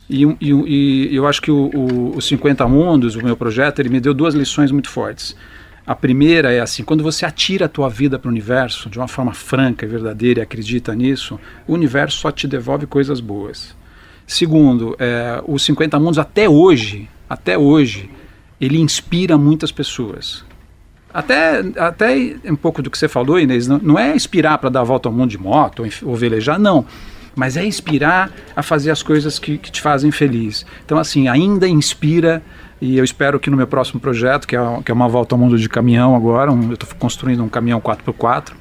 e, 0.09 0.25
e, 0.41 1.09
e 1.11 1.15
eu 1.15 1.27
acho 1.27 1.41
que 1.41 1.51
o, 1.51 1.69
o, 1.73 2.17
o 2.17 2.21
50 2.21 2.67
Mundos, 2.67 3.15
o 3.15 3.23
meu 3.23 3.37
projeto, 3.37 3.79
ele 3.79 3.89
me 3.89 3.99
deu 3.99 4.13
duas 4.13 4.33
lições 4.33 4.71
muito 4.71 4.89
fortes. 4.89 5.35
A 5.85 5.95
primeira 5.95 6.51
é 6.51 6.59
assim, 6.59 6.83
quando 6.83 7.03
você 7.03 7.25
atira 7.25 7.65
a 7.65 7.69
tua 7.69 7.89
vida 7.89 8.17
para 8.17 8.27
o 8.27 8.31
universo 8.31 8.89
de 8.89 8.97
uma 8.97 9.07
forma 9.07 9.33
franca 9.33 9.85
e 9.85 9.89
verdadeira 9.89 10.39
e 10.39 10.43
acredita 10.43 10.95
nisso, 10.95 11.39
o 11.67 11.73
universo 11.73 12.17
só 12.17 12.31
te 12.31 12.47
devolve 12.47 12.87
coisas 12.87 13.19
boas. 13.19 13.75
Segundo, 14.25 14.95
é, 14.99 15.41
os 15.47 15.63
50 15.63 15.99
Mundos 15.99 16.19
até 16.19 16.49
hoje, 16.49 17.07
até 17.29 17.57
hoje, 17.57 18.09
ele 18.59 18.79
inspira 18.79 19.37
muitas 19.37 19.71
pessoas. 19.71 20.43
Até, 21.11 21.63
até 21.77 22.35
um 22.45 22.55
pouco 22.55 22.83
do 22.83 22.91
que 22.91 22.97
você 22.97 23.07
falou, 23.07 23.39
Inês, 23.39 23.67
não, 23.67 23.79
não 23.79 23.99
é 23.99 24.15
inspirar 24.15 24.59
para 24.59 24.69
dar 24.69 24.81
a 24.81 24.83
volta 24.83 25.09
ao 25.09 25.13
mundo 25.13 25.31
de 25.31 25.37
moto 25.39 25.83
ou, 25.83 26.09
ou 26.09 26.15
velejar, 26.15 26.59
não 26.59 26.85
mas 27.39 27.55
é 27.55 27.65
inspirar 27.65 28.29
a 28.53 28.61
fazer 28.61 28.91
as 28.91 29.01
coisas 29.01 29.39
que, 29.39 29.57
que 29.57 29.71
te 29.71 29.79
fazem 29.79 30.11
feliz. 30.11 30.65
Então, 30.83 30.97
assim, 30.97 31.29
ainda 31.29 31.65
inspira, 31.65 32.43
e 32.81 32.97
eu 32.97 33.03
espero 33.03 33.39
que 33.39 33.49
no 33.49 33.55
meu 33.55 33.65
próximo 33.65 33.97
projeto, 33.97 34.45
que 34.45 34.57
é, 34.57 34.59
que 34.83 34.91
é 34.91 34.93
uma 34.93 35.07
volta 35.07 35.35
ao 35.35 35.39
mundo 35.39 35.57
de 35.57 35.69
caminhão 35.69 36.17
agora, 36.17 36.51
um, 36.51 36.67
eu 36.67 36.73
estou 36.73 36.89
construindo 36.99 37.41
um 37.41 37.47
caminhão 37.47 37.79
4x4, 37.79 38.51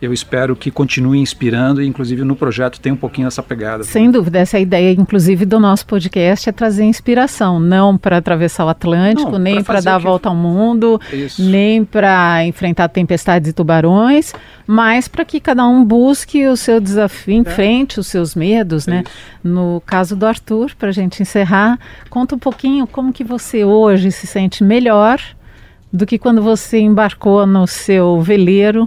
eu 0.00 0.12
espero 0.12 0.54
que 0.54 0.70
continue 0.70 1.18
inspirando 1.18 1.80
e, 1.82 1.86
inclusive, 1.86 2.22
no 2.22 2.36
projeto 2.36 2.78
tem 2.78 2.92
um 2.92 2.96
pouquinho 2.96 3.26
essa 3.28 3.42
pegada. 3.42 3.82
Sem 3.82 4.10
dúvida, 4.10 4.38
essa 4.38 4.56
é 4.56 4.58
a 4.58 4.60
ideia, 4.60 4.92
inclusive, 4.92 5.46
do 5.46 5.58
nosso 5.58 5.86
podcast 5.86 6.48
é 6.48 6.52
trazer 6.52 6.84
inspiração, 6.84 7.58
não 7.58 7.96
para 7.96 8.18
atravessar 8.18 8.66
o 8.66 8.68
Atlântico, 8.68 9.30
Não, 9.32 9.38
nem 9.38 9.62
para 9.62 9.80
dar 9.80 9.96
a 9.96 9.98
que- 9.98 10.04
volta 10.04 10.28
ao 10.28 10.34
mundo, 10.36 11.00
Isso. 11.10 11.42
nem 11.42 11.82
para 11.84 12.44
enfrentar 12.44 12.88
tempestades 12.88 13.48
e 13.50 13.52
tubarões, 13.54 14.34
mas 14.66 15.08
para 15.08 15.24
que 15.24 15.40
cada 15.40 15.66
um 15.66 15.82
busque 15.82 16.46
o 16.46 16.56
seu 16.56 16.78
desafio, 16.78 17.34
enfrente 17.34 17.98
os 17.98 18.06
seus 18.06 18.34
medos, 18.34 18.86
É 18.86 18.90
né? 18.90 19.02
isso. 19.06 19.16
No 19.42 19.82
caso 19.86 20.14
do 20.14 20.26
Arthur, 20.26 20.72
para 20.78 20.90
a 20.90 20.92
gente 20.92 21.22
encerrar, 21.22 21.78
conta 22.10 22.34
um 22.34 22.38
pouquinho 22.38 22.86
como 22.86 23.12
que 23.14 23.24
você 23.24 23.64
hoje 23.64 24.12
se 24.12 24.26
sente 24.26 24.62
melhor 24.62 25.18
do 25.90 26.04
que 26.04 26.18
quando 26.18 26.42
você 26.42 26.78
embarcou 26.80 27.46
no 27.46 27.66
seu 27.66 28.20
veleiro 28.20 28.86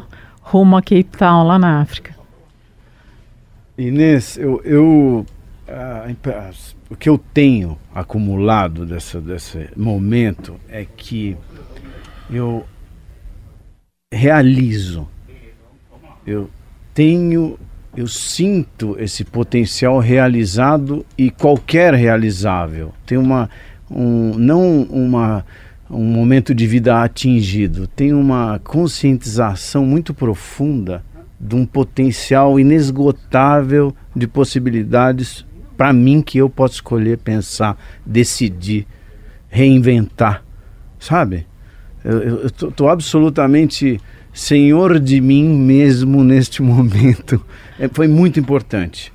rumo 0.50 0.78
a 0.78 0.82
Cape 0.82 1.06
Town, 1.18 1.44
lá 1.44 1.60
na 1.60 1.82
África. 1.82 2.16
Inês, 3.78 4.38
eu, 4.38 4.62
eu 4.66 5.26
o 6.90 6.96
que 6.96 7.08
eu 7.08 7.18
tenho 7.18 7.78
acumulado 7.94 8.86
dessa, 8.86 9.22
desse 9.22 9.70
momento 9.76 10.60
é 10.68 10.84
que 10.86 11.38
eu 12.30 12.66
realizo, 14.12 15.08
eu 16.26 16.50
tenho, 16.94 17.60
eu 17.96 18.08
sinto 18.08 18.96
esse 19.00 19.24
potencial 19.24 20.00
realizado 20.00 21.06
e 21.16 21.30
qualquer 21.30 21.94
realizável. 21.94 22.92
Tem 23.06 23.18
uma, 23.18 23.50
um, 23.90 24.34
não 24.36 24.82
uma, 24.84 25.46
um 25.90 26.04
momento 26.04 26.54
de 26.54 26.68
vida 26.68 27.04
atingido, 27.04 27.88
tem 27.88 28.14
uma 28.14 28.60
conscientização 28.60 29.86
muito 29.86 30.14
profunda 30.14 31.04
de 31.40 31.56
um 31.56 31.66
potencial 31.66 32.60
inesgotável 32.60 33.96
de 34.16 34.28
possibilidades 34.28 35.46
para 35.78 35.94
mim 35.94 36.22
que 36.22 36.38
eu 36.38 36.50
posso 36.50 36.76
escolher, 36.76 37.18
pensar, 37.18 37.78
decidir, 38.06 38.86
reinventar, 39.48 40.44
sabe? 41.00 41.48
Eu 42.04 42.46
estou 42.46 42.90
absolutamente 42.90 44.00
senhor 44.34 45.00
de 45.00 45.20
mim 45.20 45.48
mesmo 45.48 46.24
neste 46.24 46.62
momento. 46.64 47.44
É, 47.80 47.88
foi 47.88 48.08
muito 48.08 48.40
importante. 48.40 49.12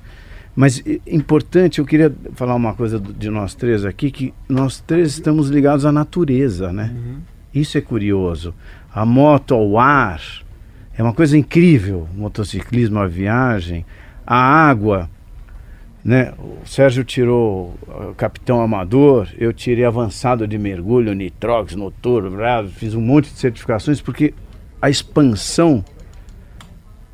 Mas 0.55 0.81
importante, 1.05 1.79
eu 1.79 1.85
queria 1.85 2.13
falar 2.33 2.55
uma 2.55 2.73
coisa 2.73 2.97
de 2.97 3.29
nós 3.29 3.53
três 3.53 3.83
aqui, 3.83 4.09
que 4.09 4.33
nós 4.47 4.79
três 4.79 5.09
estamos 5.09 5.49
ligados 5.49 5.85
à 5.85 5.91
natureza, 5.91 6.71
né? 6.71 6.93
Uhum. 6.95 7.17
Isso 7.53 7.77
é 7.77 7.81
curioso. 7.81 8.53
A 8.93 9.05
moto 9.05 9.53
ao 9.53 9.77
ar 9.77 10.21
é 10.97 11.03
uma 11.03 11.13
coisa 11.13 11.37
incrível, 11.37 12.07
o 12.15 12.19
motociclismo, 12.19 12.99
a 12.99 13.07
viagem, 13.07 13.85
a 14.25 14.37
água, 14.37 15.09
né? 16.03 16.33
O 16.39 16.65
Sérgio 16.65 17.03
tirou 17.03 17.75
o 17.87 18.13
capitão 18.15 18.61
amador, 18.61 19.27
eu 19.37 19.51
tirei 19.51 19.83
avançado 19.83 20.47
de 20.47 20.57
mergulho, 20.57 21.13
nitrox, 21.13 21.75
noturno, 21.75 22.31
fiz 22.69 22.93
um 22.93 23.01
monte 23.01 23.25
de 23.25 23.39
certificações 23.39 23.99
porque 23.99 24.33
a 24.81 24.89
expansão 24.89 25.83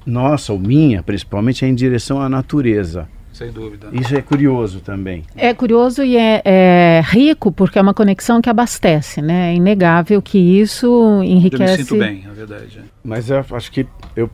nossa, 0.06 0.54
ou 0.54 0.60
minha 0.60 1.02
principalmente, 1.02 1.66
é 1.66 1.68
em 1.68 1.76
direção 1.76 2.22
à 2.22 2.30
natureza. 2.30 3.08
Sem 3.42 3.52
dúvida. 3.52 3.89
Isso 3.92 4.16
é 4.16 4.22
curioso 4.22 4.82
também. 4.82 5.24
É 5.36 5.52
curioso 5.52 6.04
e 6.04 6.16
é, 6.16 6.44
é, 6.46 7.02
rico 7.04 7.52
porque 7.52 7.80
é 7.80 7.82
uma 7.82 7.94
conexão 7.94 8.39
que 8.39 8.48
abastece, 8.48 9.20
né? 9.20 9.52
É 9.52 9.56
inegável 9.56 10.22
que 10.22 10.38
isso 10.38 11.22
enriquece. 11.24 11.64
Eu 11.64 11.78
me 11.78 11.84
sinto 11.84 11.98
bem, 11.98 12.24
na 12.28 12.34
verdade. 12.34 12.82
Mas 13.04 13.32
eu 13.32 13.44
acho 13.52 13.72
que 13.72 13.88
eu 14.16 14.30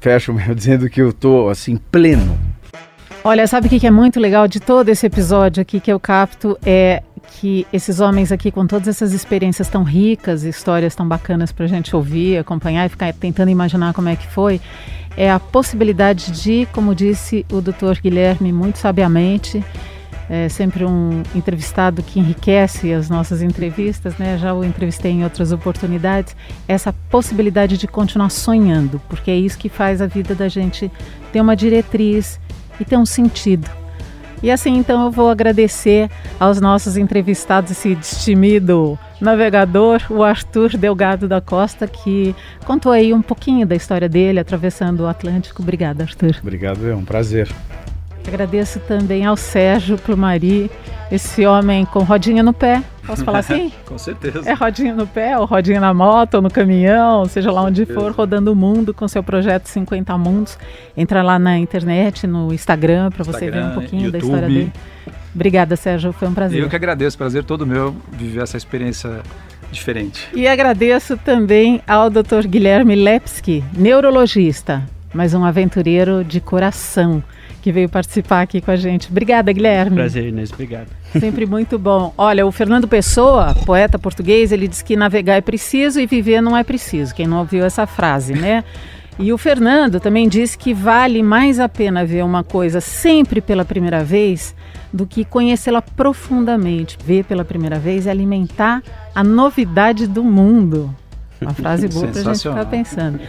fecho 0.00 0.32
mesmo 0.32 0.52
dizendo 0.56 0.90
que 0.90 1.00
eu 1.00 1.10
estou 1.10 1.48
assim 1.48 1.76
pleno. 1.76 2.36
Olha, 3.22 3.46
sabe 3.46 3.68
o 3.68 3.70
que 3.70 3.86
é 3.86 3.90
muito 3.90 4.18
legal 4.18 4.48
de 4.48 4.58
todo 4.58 4.88
esse 4.88 5.06
episódio 5.06 5.60
aqui 5.60 5.78
que 5.78 5.92
eu 5.92 6.00
capto 6.00 6.58
é 6.66 7.04
que 7.38 7.64
esses 7.72 8.00
homens 8.00 8.32
aqui 8.32 8.50
com 8.50 8.66
todas 8.66 8.88
essas 8.88 9.12
experiências 9.12 9.68
tão 9.68 9.84
ricas, 9.84 10.42
histórias 10.42 10.96
tão 10.96 11.06
bacanas 11.06 11.52
para 11.52 11.66
a 11.66 11.68
gente 11.68 11.94
ouvir, 11.94 12.38
acompanhar 12.38 12.86
e 12.86 12.88
ficar 12.88 13.12
tentando 13.12 13.50
imaginar 13.50 13.94
como 13.94 14.08
é 14.08 14.16
que 14.16 14.26
foi, 14.26 14.60
é 15.16 15.30
a 15.30 15.40
possibilidade 15.40 16.30
de, 16.30 16.66
como 16.72 16.94
disse 16.94 17.44
o 17.52 17.60
doutor 17.60 17.98
Guilherme 18.00 18.52
muito 18.52 18.78
sabiamente, 18.78 19.64
é 20.32 20.48
sempre 20.48 20.84
um 20.84 21.24
entrevistado 21.34 22.04
que 22.04 22.20
enriquece 22.20 22.92
as 22.92 23.10
nossas 23.10 23.42
entrevistas, 23.42 24.16
né? 24.16 24.38
Já 24.38 24.54
o 24.54 24.64
entrevistei 24.64 25.10
em 25.10 25.24
outras 25.24 25.50
oportunidades. 25.50 26.36
Essa 26.68 26.92
possibilidade 27.10 27.76
de 27.76 27.88
continuar 27.88 28.30
sonhando, 28.30 29.02
porque 29.08 29.28
é 29.28 29.36
isso 29.36 29.58
que 29.58 29.68
faz 29.68 30.00
a 30.00 30.06
vida 30.06 30.32
da 30.32 30.46
gente 30.46 30.88
ter 31.32 31.40
uma 31.40 31.56
diretriz 31.56 32.38
e 32.78 32.84
ter 32.84 32.96
um 32.96 33.04
sentido. 33.04 33.68
E 34.42 34.50
assim, 34.50 34.76
então, 34.76 35.04
eu 35.04 35.10
vou 35.10 35.28
agradecer 35.28 36.10
aos 36.38 36.60
nossos 36.60 36.96
entrevistados, 36.96 37.70
esse 37.70 37.94
destemido 37.94 38.98
navegador, 39.20 40.00
o 40.08 40.22
Arthur 40.22 40.76
Delgado 40.76 41.28
da 41.28 41.40
Costa, 41.40 41.86
que 41.86 42.34
contou 42.64 42.90
aí 42.90 43.12
um 43.12 43.20
pouquinho 43.20 43.66
da 43.66 43.76
história 43.76 44.08
dele 44.08 44.40
atravessando 44.40 45.00
o 45.00 45.06
Atlântico. 45.06 45.62
Obrigada, 45.62 46.04
Arthur. 46.04 46.36
Obrigado, 46.40 46.88
é 46.88 46.94
um 46.94 47.04
prazer. 47.04 47.48
Agradeço 48.26 48.80
também 48.80 49.26
ao 49.26 49.36
Sérgio 49.36 49.98
Plumari, 49.98 50.70
esse 51.10 51.44
homem 51.46 51.84
com 51.84 52.00
rodinha 52.00 52.42
no 52.42 52.52
pé. 52.52 52.82
Posso 53.10 53.24
falar 53.24 53.38
assim? 53.40 53.72
com 53.86 53.98
certeza. 53.98 54.48
É 54.48 54.54
rodinha 54.54 54.94
no 54.94 55.06
pé, 55.06 55.38
ou 55.38 55.44
rodinha 55.44 55.80
na 55.80 55.92
moto, 55.92 56.34
ou 56.34 56.42
no 56.42 56.50
caminhão, 56.50 57.24
seja 57.26 57.50
lá 57.50 57.62
onde 57.62 57.84
for, 57.86 58.12
rodando 58.12 58.52
o 58.52 58.56
mundo 58.56 58.94
com 58.94 59.06
seu 59.08 59.22
projeto 59.22 59.66
50 59.66 60.16
Mundos. 60.18 60.58
Entra 60.96 61.22
lá 61.22 61.38
na 61.38 61.58
internet, 61.58 62.26
no 62.26 62.52
Instagram, 62.52 63.10
para 63.10 63.24
você 63.24 63.50
ver 63.50 63.64
um 63.64 63.70
pouquinho 63.70 64.04
YouTube. 64.04 64.12
da 64.12 64.18
história 64.18 64.48
dele. 64.48 64.72
Obrigada, 65.34 65.76
Sérgio, 65.76 66.12
foi 66.12 66.28
um 66.28 66.34
prazer. 66.34 66.60
Eu 66.60 66.68
que 66.68 66.76
agradeço, 66.76 67.16
prazer 67.16 67.44
todo 67.44 67.66
meu 67.66 67.94
viver 68.12 68.42
essa 68.42 68.56
experiência 68.56 69.20
diferente. 69.70 70.28
E 70.34 70.48
agradeço 70.48 71.16
também 71.16 71.80
ao 71.86 72.10
Dr. 72.10 72.46
Guilherme 72.46 72.96
Lepski, 72.96 73.64
neurologista, 73.76 74.82
mas 75.14 75.32
um 75.32 75.44
aventureiro 75.44 76.24
de 76.24 76.40
coração 76.40 77.22
que 77.60 77.70
veio 77.70 77.88
participar 77.88 78.42
aqui 78.42 78.60
com 78.60 78.70
a 78.70 78.76
gente. 78.76 79.08
Obrigada, 79.10 79.52
Guilherme. 79.52 79.96
Prazer, 79.96 80.26
Inês. 80.26 80.52
Obrigado. 80.52 80.88
Sempre 81.18 81.46
muito 81.46 81.78
bom. 81.78 82.14
Olha, 82.16 82.46
o 82.46 82.52
Fernando 82.52 82.88
Pessoa, 82.88 83.54
poeta 83.66 83.98
português, 83.98 84.52
ele 84.52 84.66
diz 84.66 84.82
que 84.82 84.96
navegar 84.96 85.36
é 85.36 85.40
preciso 85.40 86.00
e 86.00 86.06
viver 86.06 86.40
não 86.40 86.56
é 86.56 86.64
preciso. 86.64 87.14
Quem 87.14 87.26
não 87.26 87.38
ouviu 87.38 87.64
essa 87.64 87.86
frase, 87.86 88.32
né? 88.34 88.64
E 89.18 89.32
o 89.32 89.38
Fernando 89.38 90.00
também 90.00 90.28
disse 90.28 90.56
que 90.56 90.72
vale 90.72 91.22
mais 91.22 91.60
a 91.60 91.68
pena 91.68 92.06
ver 92.06 92.24
uma 92.24 92.42
coisa 92.42 92.80
sempre 92.80 93.42
pela 93.42 93.66
primeira 93.66 94.02
vez 94.02 94.54
do 94.90 95.06
que 95.06 95.26
conhecê-la 95.26 95.82
profundamente. 95.82 96.96
Ver 97.04 97.24
pela 97.24 97.44
primeira 97.44 97.78
vez 97.78 98.06
e 98.06 98.10
alimentar 98.10 98.82
a 99.14 99.22
novidade 99.22 100.06
do 100.06 100.24
mundo. 100.24 100.94
Uma 101.40 101.54
frase 101.54 101.88
boa 101.88 102.08
para 102.08 102.20
a 102.20 102.24
gente 102.24 102.48
ficar 102.48 102.66
pensando. 102.66 103.20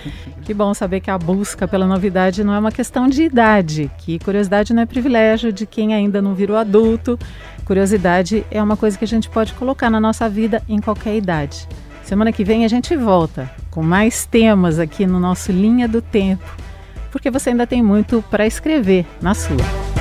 Que 0.44 0.54
bom 0.54 0.74
saber 0.74 1.00
que 1.00 1.10
a 1.10 1.18
busca 1.18 1.68
pela 1.68 1.88
novidade 1.88 2.44
não 2.44 2.54
é 2.54 2.60
uma 2.60 2.72
questão 2.72 3.08
de 3.08 3.24
idade, 3.24 3.90
que 4.00 4.20
curiosidade 4.20 4.74
não 4.74 4.84
é 4.84 4.86
privilégio 4.86 5.52
de 5.52 5.66
quem 5.66 5.94
ainda 5.94 6.22
não 6.22 6.34
virou 6.34 6.58
adulto. 6.58 7.18
Curiosidade 7.66 8.46
é 8.52 8.62
uma 8.62 8.76
coisa 8.76 8.98
que 8.98 9.06
a 9.06 9.08
gente 9.08 9.30
pode 9.30 9.54
colocar 9.54 9.90
na 9.90 10.00
nossa 10.00 10.28
vida 10.28 10.62
em 10.68 10.80
qualquer 10.80 11.16
idade. 11.16 11.68
Semana 12.04 12.32
que 12.32 12.44
vem 12.44 12.66
a 12.66 12.68
gente 12.68 12.96
volta 12.96 13.50
com 13.70 13.82
mais 13.82 14.26
temas 14.26 14.80
aqui 14.80 15.06
no 15.06 15.20
nosso 15.20 15.52
Linha 15.52 15.88
do 15.88 16.02
Tempo, 16.02 16.44
porque 17.12 17.32
você 17.32 17.52
ainda 17.52 17.66
tem 17.66 17.82
muito 17.82 18.24
para 18.30 18.46
escrever 18.46 19.06
na 19.22 19.34
sua. 19.34 20.01